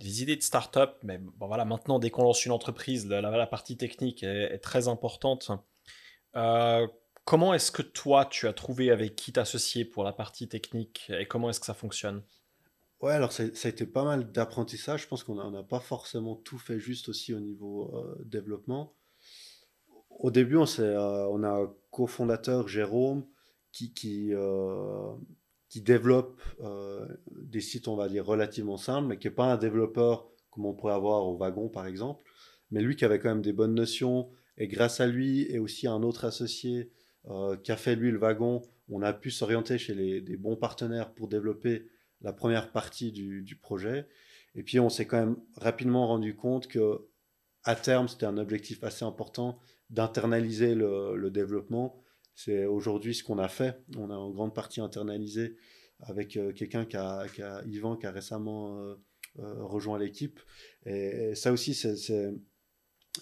des 0.00 0.22
idées 0.22 0.36
de 0.36 0.42
start-up, 0.42 0.96
mais 1.02 1.18
bon, 1.18 1.46
voilà, 1.46 1.64
maintenant, 1.64 1.98
dès 1.98 2.10
qu'on 2.10 2.22
lance 2.22 2.44
une 2.46 2.52
entreprise, 2.52 3.06
la, 3.06 3.46
partie 3.46 3.76
technique 3.76 4.22
est, 4.22 4.58
très 4.58 4.88
importante. 4.88 5.50
Euh, 6.36 6.86
comment 7.24 7.52
est-ce 7.52 7.70
que 7.70 7.82
toi, 7.82 8.24
tu 8.24 8.48
as 8.48 8.52
trouvé 8.52 8.90
avec 8.90 9.14
qui 9.14 9.32
t'associer 9.32 9.84
pour 9.84 10.04
la 10.04 10.12
partie 10.12 10.48
technique 10.48 11.10
et 11.10 11.26
comment 11.26 11.50
est-ce 11.50 11.60
que 11.60 11.66
ça 11.66 11.74
fonctionne? 11.74 12.22
Ouais, 13.00 13.12
alors 13.12 13.30
ça, 13.30 13.42
a 13.42 13.68
été 13.68 13.84
pas 13.84 14.04
mal 14.04 14.32
d'apprentissage. 14.32 15.02
Je 15.02 15.08
pense 15.08 15.22
qu'on 15.22 15.50
n'a 15.50 15.62
pas 15.62 15.80
forcément 15.80 16.34
tout 16.34 16.58
fait 16.58 16.80
juste 16.80 17.10
aussi 17.10 17.34
au 17.34 17.40
niveau 17.40 17.94
développement. 18.24 18.94
Au 20.08 20.30
début, 20.30 20.56
on, 20.56 20.64
on 20.78 21.42
a 21.42 21.50
un 21.50 21.74
cofondateur, 21.90 22.68
Jérôme, 22.68 23.26
euh, 24.04 25.12
qui 25.68 25.80
développe 25.82 26.40
euh, 26.60 27.06
des 27.30 27.60
sites, 27.60 27.88
on 27.88 27.96
va 27.96 28.08
dire, 28.08 28.24
relativement 28.24 28.76
simples, 28.76 29.08
mais 29.08 29.18
qui 29.18 29.26
n'est 29.26 29.34
pas 29.34 29.52
un 29.52 29.56
développeur 29.56 30.28
comme 30.50 30.66
on 30.66 30.74
pourrait 30.74 30.94
avoir 30.94 31.26
au 31.26 31.36
wagon, 31.36 31.68
par 31.68 31.86
exemple. 31.86 32.24
Mais 32.70 32.80
lui 32.80 32.96
qui 32.96 33.04
avait 33.04 33.18
quand 33.18 33.28
même 33.28 33.42
des 33.42 33.52
bonnes 33.52 33.74
notions, 33.74 34.30
et 34.58 34.68
grâce 34.68 35.00
à 35.00 35.06
lui 35.06 35.42
et 35.50 35.58
aussi 35.58 35.86
à 35.86 35.92
un 35.92 36.02
autre 36.02 36.24
associé 36.24 36.90
euh, 37.28 37.56
qui 37.56 37.72
a 37.72 37.76
fait 37.76 37.96
lui 37.96 38.10
le 38.10 38.18
wagon, 38.18 38.62
on 38.88 39.02
a 39.02 39.12
pu 39.12 39.30
s'orienter 39.30 39.78
chez 39.78 39.94
les, 39.94 40.36
bons 40.36 40.56
partenaires 40.56 41.12
pour 41.12 41.28
développer 41.28 41.88
la 42.22 42.32
première 42.32 42.72
partie 42.72 43.12
du, 43.12 43.58
projet. 43.60 44.06
Et 44.54 44.62
puis 44.62 44.80
on 44.80 44.88
s'est 44.88 45.06
quand 45.06 45.18
même 45.18 45.36
rapidement 45.56 46.06
rendu 46.06 46.34
compte 46.34 46.68
que 46.68 47.08
à 47.64 47.74
terme, 47.74 48.06
c'était 48.06 48.26
un 48.26 48.38
objectif 48.38 48.84
assez 48.84 49.04
important 49.04 49.58
d'internaliser 49.90 50.74
le, 50.74 51.30
développement. 51.30 52.00
C'est 52.36 52.66
aujourd'hui 52.66 53.14
ce 53.14 53.24
qu'on 53.24 53.38
a 53.38 53.48
fait. 53.48 53.82
On 53.96 54.10
a 54.10 54.14
en 54.14 54.30
grande 54.30 54.54
partie 54.54 54.82
internalisé 54.82 55.56
avec 56.00 56.36
euh, 56.36 56.52
quelqu'un 56.52 56.84
qui 56.84 56.96
a, 56.96 57.26
qui 57.34 57.42
a, 57.42 57.62
Yvan, 57.64 57.96
qui 57.96 58.06
a 58.06 58.10
récemment 58.10 58.78
euh, 58.78 58.94
euh, 59.38 59.64
rejoint 59.64 59.98
l'équipe. 59.98 60.38
Et, 60.84 61.34
ça 61.34 61.50
aussi, 61.50 61.74
c'est, 61.74 61.96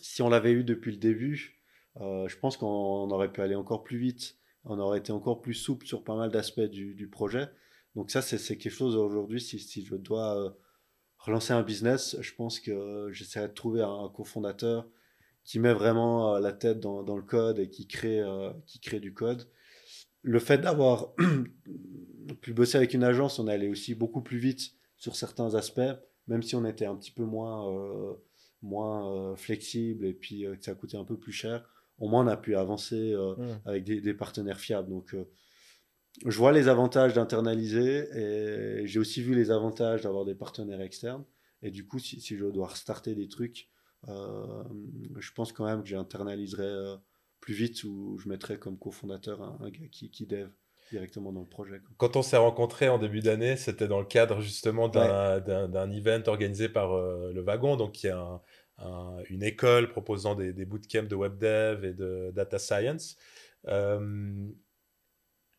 si 0.00 0.22
on 0.22 0.28
l'avait 0.28 0.50
eu 0.50 0.64
depuis 0.64 0.90
le 0.90 0.98
début, 0.98 1.62
je 1.96 2.36
pense 2.38 2.56
qu'on 2.56 3.08
aurait 3.10 3.30
pu 3.30 3.40
aller 3.40 3.54
encore 3.54 3.84
plus 3.84 3.98
vite. 3.98 4.36
On 4.64 4.80
aurait 4.80 4.98
été 4.98 5.12
encore 5.12 5.40
plus 5.40 5.54
souple 5.54 5.86
sur 5.86 6.02
pas 6.02 6.16
mal 6.16 6.32
d'aspects 6.32 6.60
du, 6.60 7.08
projet. 7.08 7.48
Donc 7.94 8.10
ça, 8.10 8.20
c'est 8.20 8.56
quelque 8.56 8.72
chose 8.72 8.96
aujourd'hui, 8.96 9.40
si, 9.40 9.84
je 9.84 9.94
dois 9.94 10.56
relancer 11.18 11.52
un 11.52 11.62
business, 11.62 12.16
je 12.20 12.34
pense 12.34 12.58
que 12.58 13.08
j'essaierai 13.12 13.46
de 13.46 13.52
trouver 13.52 13.82
un 13.82 14.10
cofondateur 14.12 14.88
qui 15.44 15.58
met 15.60 15.72
vraiment 15.72 16.34
euh, 16.34 16.40
la 16.40 16.52
tête 16.52 16.80
dans, 16.80 17.02
dans, 17.02 17.16
le 17.16 17.22
code 17.22 17.58
et 17.58 17.68
qui 17.68 17.86
crée, 17.86 18.20
euh, 18.20 18.50
qui 18.66 18.80
crée 18.80 19.00
du 19.00 19.12
code. 19.12 19.46
Le 20.22 20.38
fait 20.38 20.58
d'avoir 20.58 21.12
pu 22.40 22.54
bosser 22.54 22.78
avec 22.78 22.94
une 22.94 23.04
agence, 23.04 23.38
on 23.38 23.46
allait 23.46 23.68
aussi 23.68 23.94
beaucoup 23.94 24.22
plus 24.22 24.38
vite 24.38 24.72
sur 24.96 25.16
certains 25.16 25.54
aspects, 25.54 25.82
même 26.26 26.42
si 26.42 26.56
on 26.56 26.64
était 26.64 26.86
un 26.86 26.96
petit 26.96 27.10
peu 27.10 27.24
moins, 27.24 27.70
euh, 27.70 28.14
moins 28.62 29.36
flexible 29.36 30.06
et 30.06 30.14
puis 30.14 30.46
que 30.58 30.64
ça 30.64 30.74
coûtait 30.74 30.96
un 30.96 31.04
peu 31.04 31.18
plus 31.18 31.32
cher. 31.32 31.68
Au 31.98 32.08
moins, 32.08 32.24
on 32.24 32.28
a 32.28 32.38
pu 32.38 32.56
avancer 32.56 33.14
mmh. 33.14 33.60
avec 33.66 33.84
des, 33.84 34.00
des, 34.00 34.14
partenaires 34.14 34.58
fiables. 34.58 34.88
Donc, 34.88 35.14
je 36.24 36.38
vois 36.38 36.50
les 36.50 36.68
avantages 36.68 37.12
d'internaliser 37.12 38.08
et 38.16 38.86
j'ai 38.86 38.98
aussi 38.98 39.22
vu 39.22 39.34
les 39.34 39.50
avantages 39.50 40.02
d'avoir 40.02 40.24
des 40.24 40.34
partenaires 40.34 40.80
externes. 40.80 41.24
Et 41.62 41.70
du 41.70 41.86
coup, 41.86 41.98
si, 41.98 42.20
si 42.20 42.36
je 42.36 42.46
dois 42.46 42.68
restarter 42.68 43.14
des 43.14 43.28
trucs, 43.28 43.68
je 44.06 45.32
pense 45.32 45.52
quand 45.52 45.64
même 45.64 45.82
que 45.82 45.88
j'internaliserai 45.88 46.64
euh, 46.64 46.96
plus 47.40 47.54
vite 47.54 47.84
ou 47.84 48.18
je 48.18 48.28
mettrai 48.28 48.58
comme 48.58 48.78
cofondateur 48.78 49.42
un, 49.42 49.58
un 49.60 49.70
gars 49.70 49.86
qui, 49.90 50.10
qui 50.10 50.26
dev 50.26 50.48
directement 50.90 51.32
dans 51.32 51.40
le 51.40 51.46
projet. 51.48 51.80
Quoi. 51.80 51.90
Quand 51.96 52.16
on 52.16 52.22
s'est 52.22 52.36
rencontrés 52.36 52.88
en 52.88 52.98
début 52.98 53.20
d'année, 53.20 53.56
c'était 53.56 53.88
dans 53.88 54.00
le 54.00 54.06
cadre 54.06 54.40
justement 54.40 54.88
d'un 54.88 55.40
ouais. 55.40 55.96
event 55.96 56.22
organisé 56.26 56.68
par 56.68 56.92
euh, 56.92 57.32
le 57.32 57.40
Wagon, 57.40 57.76
donc 57.76 57.92
qui 57.92 58.06
est 58.06 58.10
un, 58.10 58.40
un, 58.78 59.16
une 59.30 59.42
école 59.42 59.88
proposant 59.88 60.34
des, 60.34 60.52
des 60.52 60.64
bootcamps 60.64 61.08
de 61.08 61.14
web 61.14 61.38
dev 61.38 61.84
et 61.84 61.94
de 61.94 62.30
data 62.34 62.58
science. 62.58 63.16
Euh, 63.68 64.46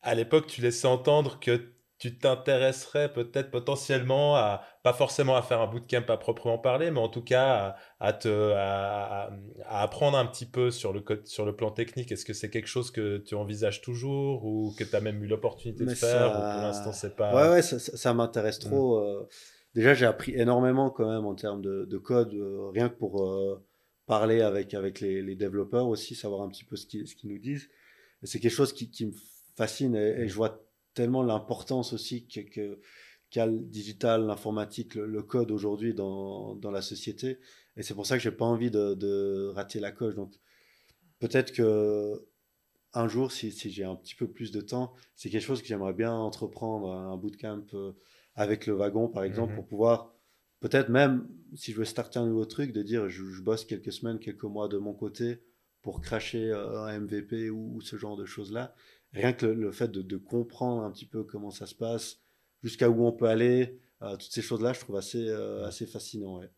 à 0.02 0.14
l'époque, 0.14 0.46
tu 0.46 0.60
laissais 0.60 0.86
entendre 0.86 1.40
que 1.40 1.75
tu 1.98 2.18
t'intéresserais 2.18 3.12
peut-être 3.12 3.50
potentiellement 3.50 4.36
à, 4.36 4.62
pas 4.82 4.92
forcément 4.92 5.34
à 5.34 5.42
faire 5.42 5.60
un 5.60 5.66
bootcamp 5.66 6.04
à 6.08 6.16
proprement 6.18 6.58
parler, 6.58 6.90
mais 6.90 7.00
en 7.00 7.08
tout 7.08 7.22
cas 7.22 7.76
à, 8.00 8.08
à 8.08 8.12
te, 8.12 8.52
à, 8.52 9.30
à, 9.64 9.82
apprendre 9.82 10.18
un 10.18 10.26
petit 10.26 10.44
peu 10.44 10.70
sur 10.70 10.92
le, 10.92 11.02
sur 11.24 11.46
le 11.46 11.56
plan 11.56 11.70
technique. 11.70 12.12
Est-ce 12.12 12.26
que 12.26 12.34
c'est 12.34 12.50
quelque 12.50 12.68
chose 12.68 12.90
que 12.90 13.18
tu 13.18 13.34
envisages 13.34 13.80
toujours 13.80 14.44
ou 14.44 14.74
que 14.78 14.84
tu 14.84 14.94
as 14.94 15.00
même 15.00 15.22
eu 15.24 15.26
l'opportunité 15.26 15.84
de 15.84 15.94
faire 15.94 16.32
ça... 16.32 16.52
pour 16.54 16.62
l'instant 16.62 16.92
c'est 16.92 17.16
pas... 17.16 17.34
Ouais, 17.34 17.50
ouais, 17.54 17.62
ça, 17.62 17.78
ça 17.78 18.12
m'intéresse 18.12 18.64
mmh. 18.64 18.68
trop. 18.68 18.98
Euh... 18.98 19.26
Déjà, 19.74 19.92
j'ai 19.92 20.06
appris 20.06 20.32
énormément 20.34 20.90
quand 20.90 21.08
même 21.08 21.26
en 21.26 21.34
termes 21.34 21.60
de, 21.60 21.84
de 21.84 21.98
code, 21.98 22.32
euh, 22.34 22.70
rien 22.70 22.88
que 22.88 22.94
pour 22.94 23.22
euh, 23.22 23.62
parler 24.06 24.40
avec, 24.40 24.72
avec 24.72 25.00
les, 25.00 25.20
les, 25.20 25.36
développeurs 25.36 25.86
aussi, 25.86 26.14
savoir 26.14 26.40
un 26.40 26.48
petit 26.48 26.64
peu 26.64 26.76
ce 26.76 26.86
qu'ils 26.86 27.06
ce 27.06 27.14
qu 27.14 27.26
nous 27.26 27.38
disent. 27.38 27.68
C'est 28.22 28.40
quelque 28.40 28.54
chose 28.54 28.72
qui, 28.72 28.90
qui 28.90 29.06
me 29.06 29.12
fascine 29.54 29.94
et, 29.94 30.22
et 30.22 30.28
je 30.28 30.34
vois 30.34 30.65
tellement 30.96 31.22
l'importance 31.22 31.92
aussi 31.92 32.26
que, 32.26 32.40
que 32.40 32.80
qu'a 33.30 33.46
le 33.46 33.58
digital, 33.58 34.26
l'informatique, 34.26 34.94
le, 34.94 35.06
le, 35.06 35.22
code 35.22 35.50
aujourd'hui 35.50 35.94
dans, 35.94 36.54
dans 36.56 36.70
la 36.70 36.80
société. 36.80 37.38
Et 37.76 37.82
c'est 37.82 37.94
pour 37.94 38.06
ça 38.06 38.16
que 38.16 38.22
j'ai 38.22 38.30
pas 38.30 38.44
envie 38.46 38.70
de, 38.70 38.94
de, 38.94 39.52
rater 39.54 39.78
la 39.78 39.92
coche. 39.92 40.14
Donc 40.14 40.32
peut-être 41.18 41.52
que 41.52 42.26
un 42.94 43.08
jour, 43.08 43.30
si, 43.30 43.52
si 43.52 43.70
j'ai 43.70 43.84
un 43.84 43.94
petit 43.94 44.14
peu 44.14 44.26
plus 44.26 44.52
de 44.52 44.62
temps, 44.62 44.94
c'est 45.16 45.28
quelque 45.28 45.42
chose 45.44 45.60
que 45.60 45.68
j'aimerais 45.68 45.92
bien 45.92 46.12
entreprendre, 46.12 46.90
un 46.92 47.16
bootcamp 47.18 47.66
euh, 47.74 47.92
avec 48.34 48.66
le 48.66 48.72
wagon, 48.72 49.08
par 49.08 49.24
exemple, 49.24 49.52
-hmm. 49.52 49.56
pour 49.56 49.66
pouvoir 49.66 50.14
peut-être 50.60 50.88
même, 50.88 51.28
si 51.54 51.72
je 51.72 51.78
veux 51.78 51.84
starter 51.84 52.18
un 52.18 52.26
nouveau 52.26 52.46
truc, 52.46 52.72
de 52.72 52.82
dire 52.82 53.08
je, 53.10 53.24
je 53.36 53.42
bosse 53.42 53.64
quelques 53.66 53.92
semaines, 53.92 54.18
quelques 54.18 54.44
mois 54.44 54.68
de 54.68 54.78
mon 54.78 54.94
côté 54.94 55.42
pour 55.82 56.00
cracher 56.00 56.50
euh, 56.50 56.84
un 56.84 57.00
MVP 57.00 57.50
ou, 57.50 57.76
ou 57.76 57.80
ce 57.82 57.96
genre 57.96 58.16
de 58.16 58.24
choses-là 58.24 58.74
rien 59.16 59.32
que 59.32 59.46
le, 59.46 59.54
le 59.54 59.72
fait 59.72 59.88
de, 59.88 60.02
de, 60.02 60.16
comprendre 60.16 60.82
un 60.82 60.90
petit 60.90 61.06
peu 61.06 61.24
comment 61.24 61.50
ça 61.50 61.66
se 61.66 61.74
passe, 61.74 62.20
jusqu'à 62.62 62.88
où 62.88 63.06
on 63.06 63.12
peut 63.12 63.26
aller, 63.26 63.80
euh, 64.02 64.12
toutes 64.12 64.32
ces 64.32 64.42
choses-là, 64.42 64.72
je 64.72 64.80
trouve 64.80 64.96
assez, 64.96 65.28
euh, 65.28 65.66
assez 65.66 65.86
fascinant. 65.86 66.38
Ouais. 66.38 66.50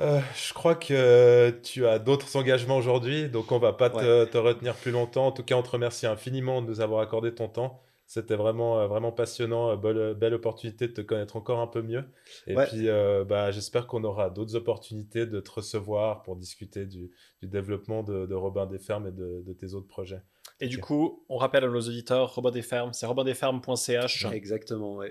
Euh, 0.00 0.20
je 0.34 0.54
crois 0.54 0.74
que 0.76 1.50
tu 1.62 1.86
as 1.86 1.98
d'autres 1.98 2.36
engagements 2.36 2.76
aujourd'hui, 2.76 3.28
donc 3.28 3.50
on 3.52 3.58
va 3.58 3.72
pas 3.72 3.90
te, 3.90 4.22
ouais. 4.22 4.30
te, 4.30 4.38
retenir 4.38 4.74
plus 4.74 4.92
longtemps. 4.92 5.26
En 5.26 5.32
tout 5.32 5.42
cas, 5.42 5.56
on 5.56 5.62
te 5.62 5.70
remercie 5.70 6.06
infiniment 6.06 6.62
de 6.62 6.68
nous 6.68 6.80
avoir 6.80 7.00
accordé 7.00 7.34
ton 7.34 7.48
temps. 7.48 7.82
C'était 8.08 8.36
vraiment, 8.36 8.80
euh, 8.80 8.86
vraiment 8.86 9.12
passionnant, 9.12 9.70
euh, 9.70 9.76
belle, 9.76 10.14
belle, 10.14 10.32
opportunité 10.32 10.88
de 10.88 10.94
te 10.94 11.02
connaître 11.02 11.36
encore 11.36 11.60
un 11.60 11.66
peu 11.66 11.82
mieux. 11.82 12.04
Et 12.46 12.56
ouais. 12.56 12.66
puis, 12.66 12.88
euh, 12.88 13.22
bah, 13.22 13.50
j'espère 13.50 13.86
qu'on 13.86 14.02
aura 14.02 14.30
d'autres 14.30 14.56
opportunités 14.56 15.26
de 15.26 15.40
te 15.40 15.50
recevoir 15.50 16.22
pour 16.22 16.34
discuter 16.34 16.86
du, 16.86 17.10
du 17.42 17.48
développement 17.48 18.02
de, 18.02 18.24
de, 18.24 18.34
Robin 18.34 18.64
des 18.64 18.78
Fermes 18.78 19.08
et 19.08 19.12
de, 19.12 19.42
de, 19.46 19.52
tes 19.52 19.74
autres 19.74 19.88
projets. 19.88 20.22
Et 20.58 20.64
okay. 20.64 20.68
du 20.68 20.80
coup, 20.80 21.22
on 21.28 21.36
rappelle 21.36 21.64
à 21.64 21.68
nos 21.68 21.80
auditeurs, 21.82 22.34
Robin 22.34 22.50
des 22.50 22.62
Fermes, 22.62 22.94
c'est 22.94 23.04
robindesfermes.ch. 23.04 24.24
Exactement, 24.32 24.96
oui. 24.96 25.08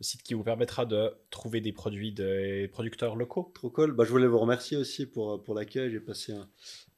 Le 0.00 0.04
site 0.04 0.22
qui 0.22 0.32
vous 0.32 0.44
permettra 0.44 0.86
de 0.86 1.12
trouver 1.28 1.60
des 1.60 1.72
produits 1.72 2.12
des 2.12 2.68
producteurs 2.72 3.14
locaux. 3.14 3.52
Trop 3.52 3.68
cool. 3.68 3.92
Bah, 3.92 4.04
je 4.04 4.10
voulais 4.10 4.26
vous 4.28 4.38
remercier 4.38 4.78
aussi 4.78 5.04
pour, 5.04 5.42
pour 5.42 5.54
l'accueil. 5.54 5.90
J'ai 5.90 6.00
passé 6.00 6.32
un, 6.32 6.48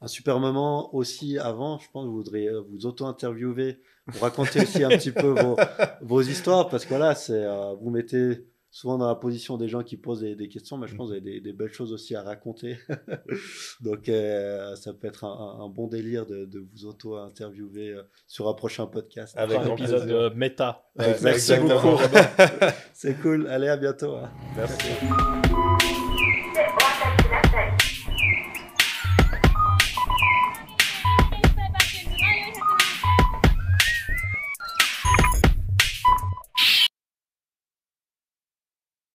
un 0.01 0.07
super 0.07 0.39
moment 0.39 0.95
aussi 0.95 1.39
avant. 1.39 1.79
Je 1.79 1.91
pense 1.91 2.05
que 2.05 2.09
vous 2.09 2.17
voudriez 2.17 2.51
vous 2.69 2.87
auto-interviewer 2.87 3.81
pour 4.07 4.23
raconter 4.23 4.63
aussi 4.63 4.83
un 4.85 4.91
petit 4.91 5.13
peu 5.13 5.29
vos, 5.29 5.57
vos, 6.03 6.23
histoires 6.23 6.69
parce 6.69 6.85
que 6.85 6.95
là, 6.95 7.15
c'est 7.15 7.45
euh, 7.45 7.75
vous 7.81 7.91
mettez 7.91 8.47
souvent 8.71 8.99
dans 8.99 9.09
la 9.09 9.17
position 9.17 9.57
des 9.57 9.69
gens 9.69 9.83
qui 9.83 9.97
posent 9.97 10.21
des, 10.21 10.37
des 10.37 10.49
questions, 10.49 10.79
mais 10.79 10.87
je 10.87 10.95
pense 10.95 11.09
que 11.09 11.15
vous 11.15 11.19
avez 11.19 11.21
des, 11.21 11.41
des, 11.41 11.53
belles 11.53 11.73
choses 11.73 11.93
aussi 11.93 12.15
à 12.15 12.23
raconter. 12.23 12.79
Donc, 13.81 14.09
euh, 14.09 14.77
ça 14.77 14.93
peut 14.95 15.09
être 15.09 15.25
un, 15.25 15.65
un 15.65 15.69
bon 15.69 15.89
délire 15.89 16.25
de, 16.25 16.45
de 16.45 16.61
vous 16.61 16.87
auto-interviewer 16.87 17.91
euh, 17.91 18.03
sur 18.27 18.49
un 18.49 18.55
prochain 18.55 18.87
podcast. 18.87 19.35
Avec 19.37 19.59
un 19.59 19.73
épisode 19.73 20.07
de 20.07 20.35
méta. 20.37 20.85
Ouais, 20.97 21.17
Merci 21.23 21.57
beaucoup. 21.57 22.01
C'est 22.95 23.21
cool. 23.21 23.49
Allez, 23.49 23.69
à 23.69 23.77
bientôt. 23.77 24.15
Hein. 24.15 24.31
Merci. 24.57 26.00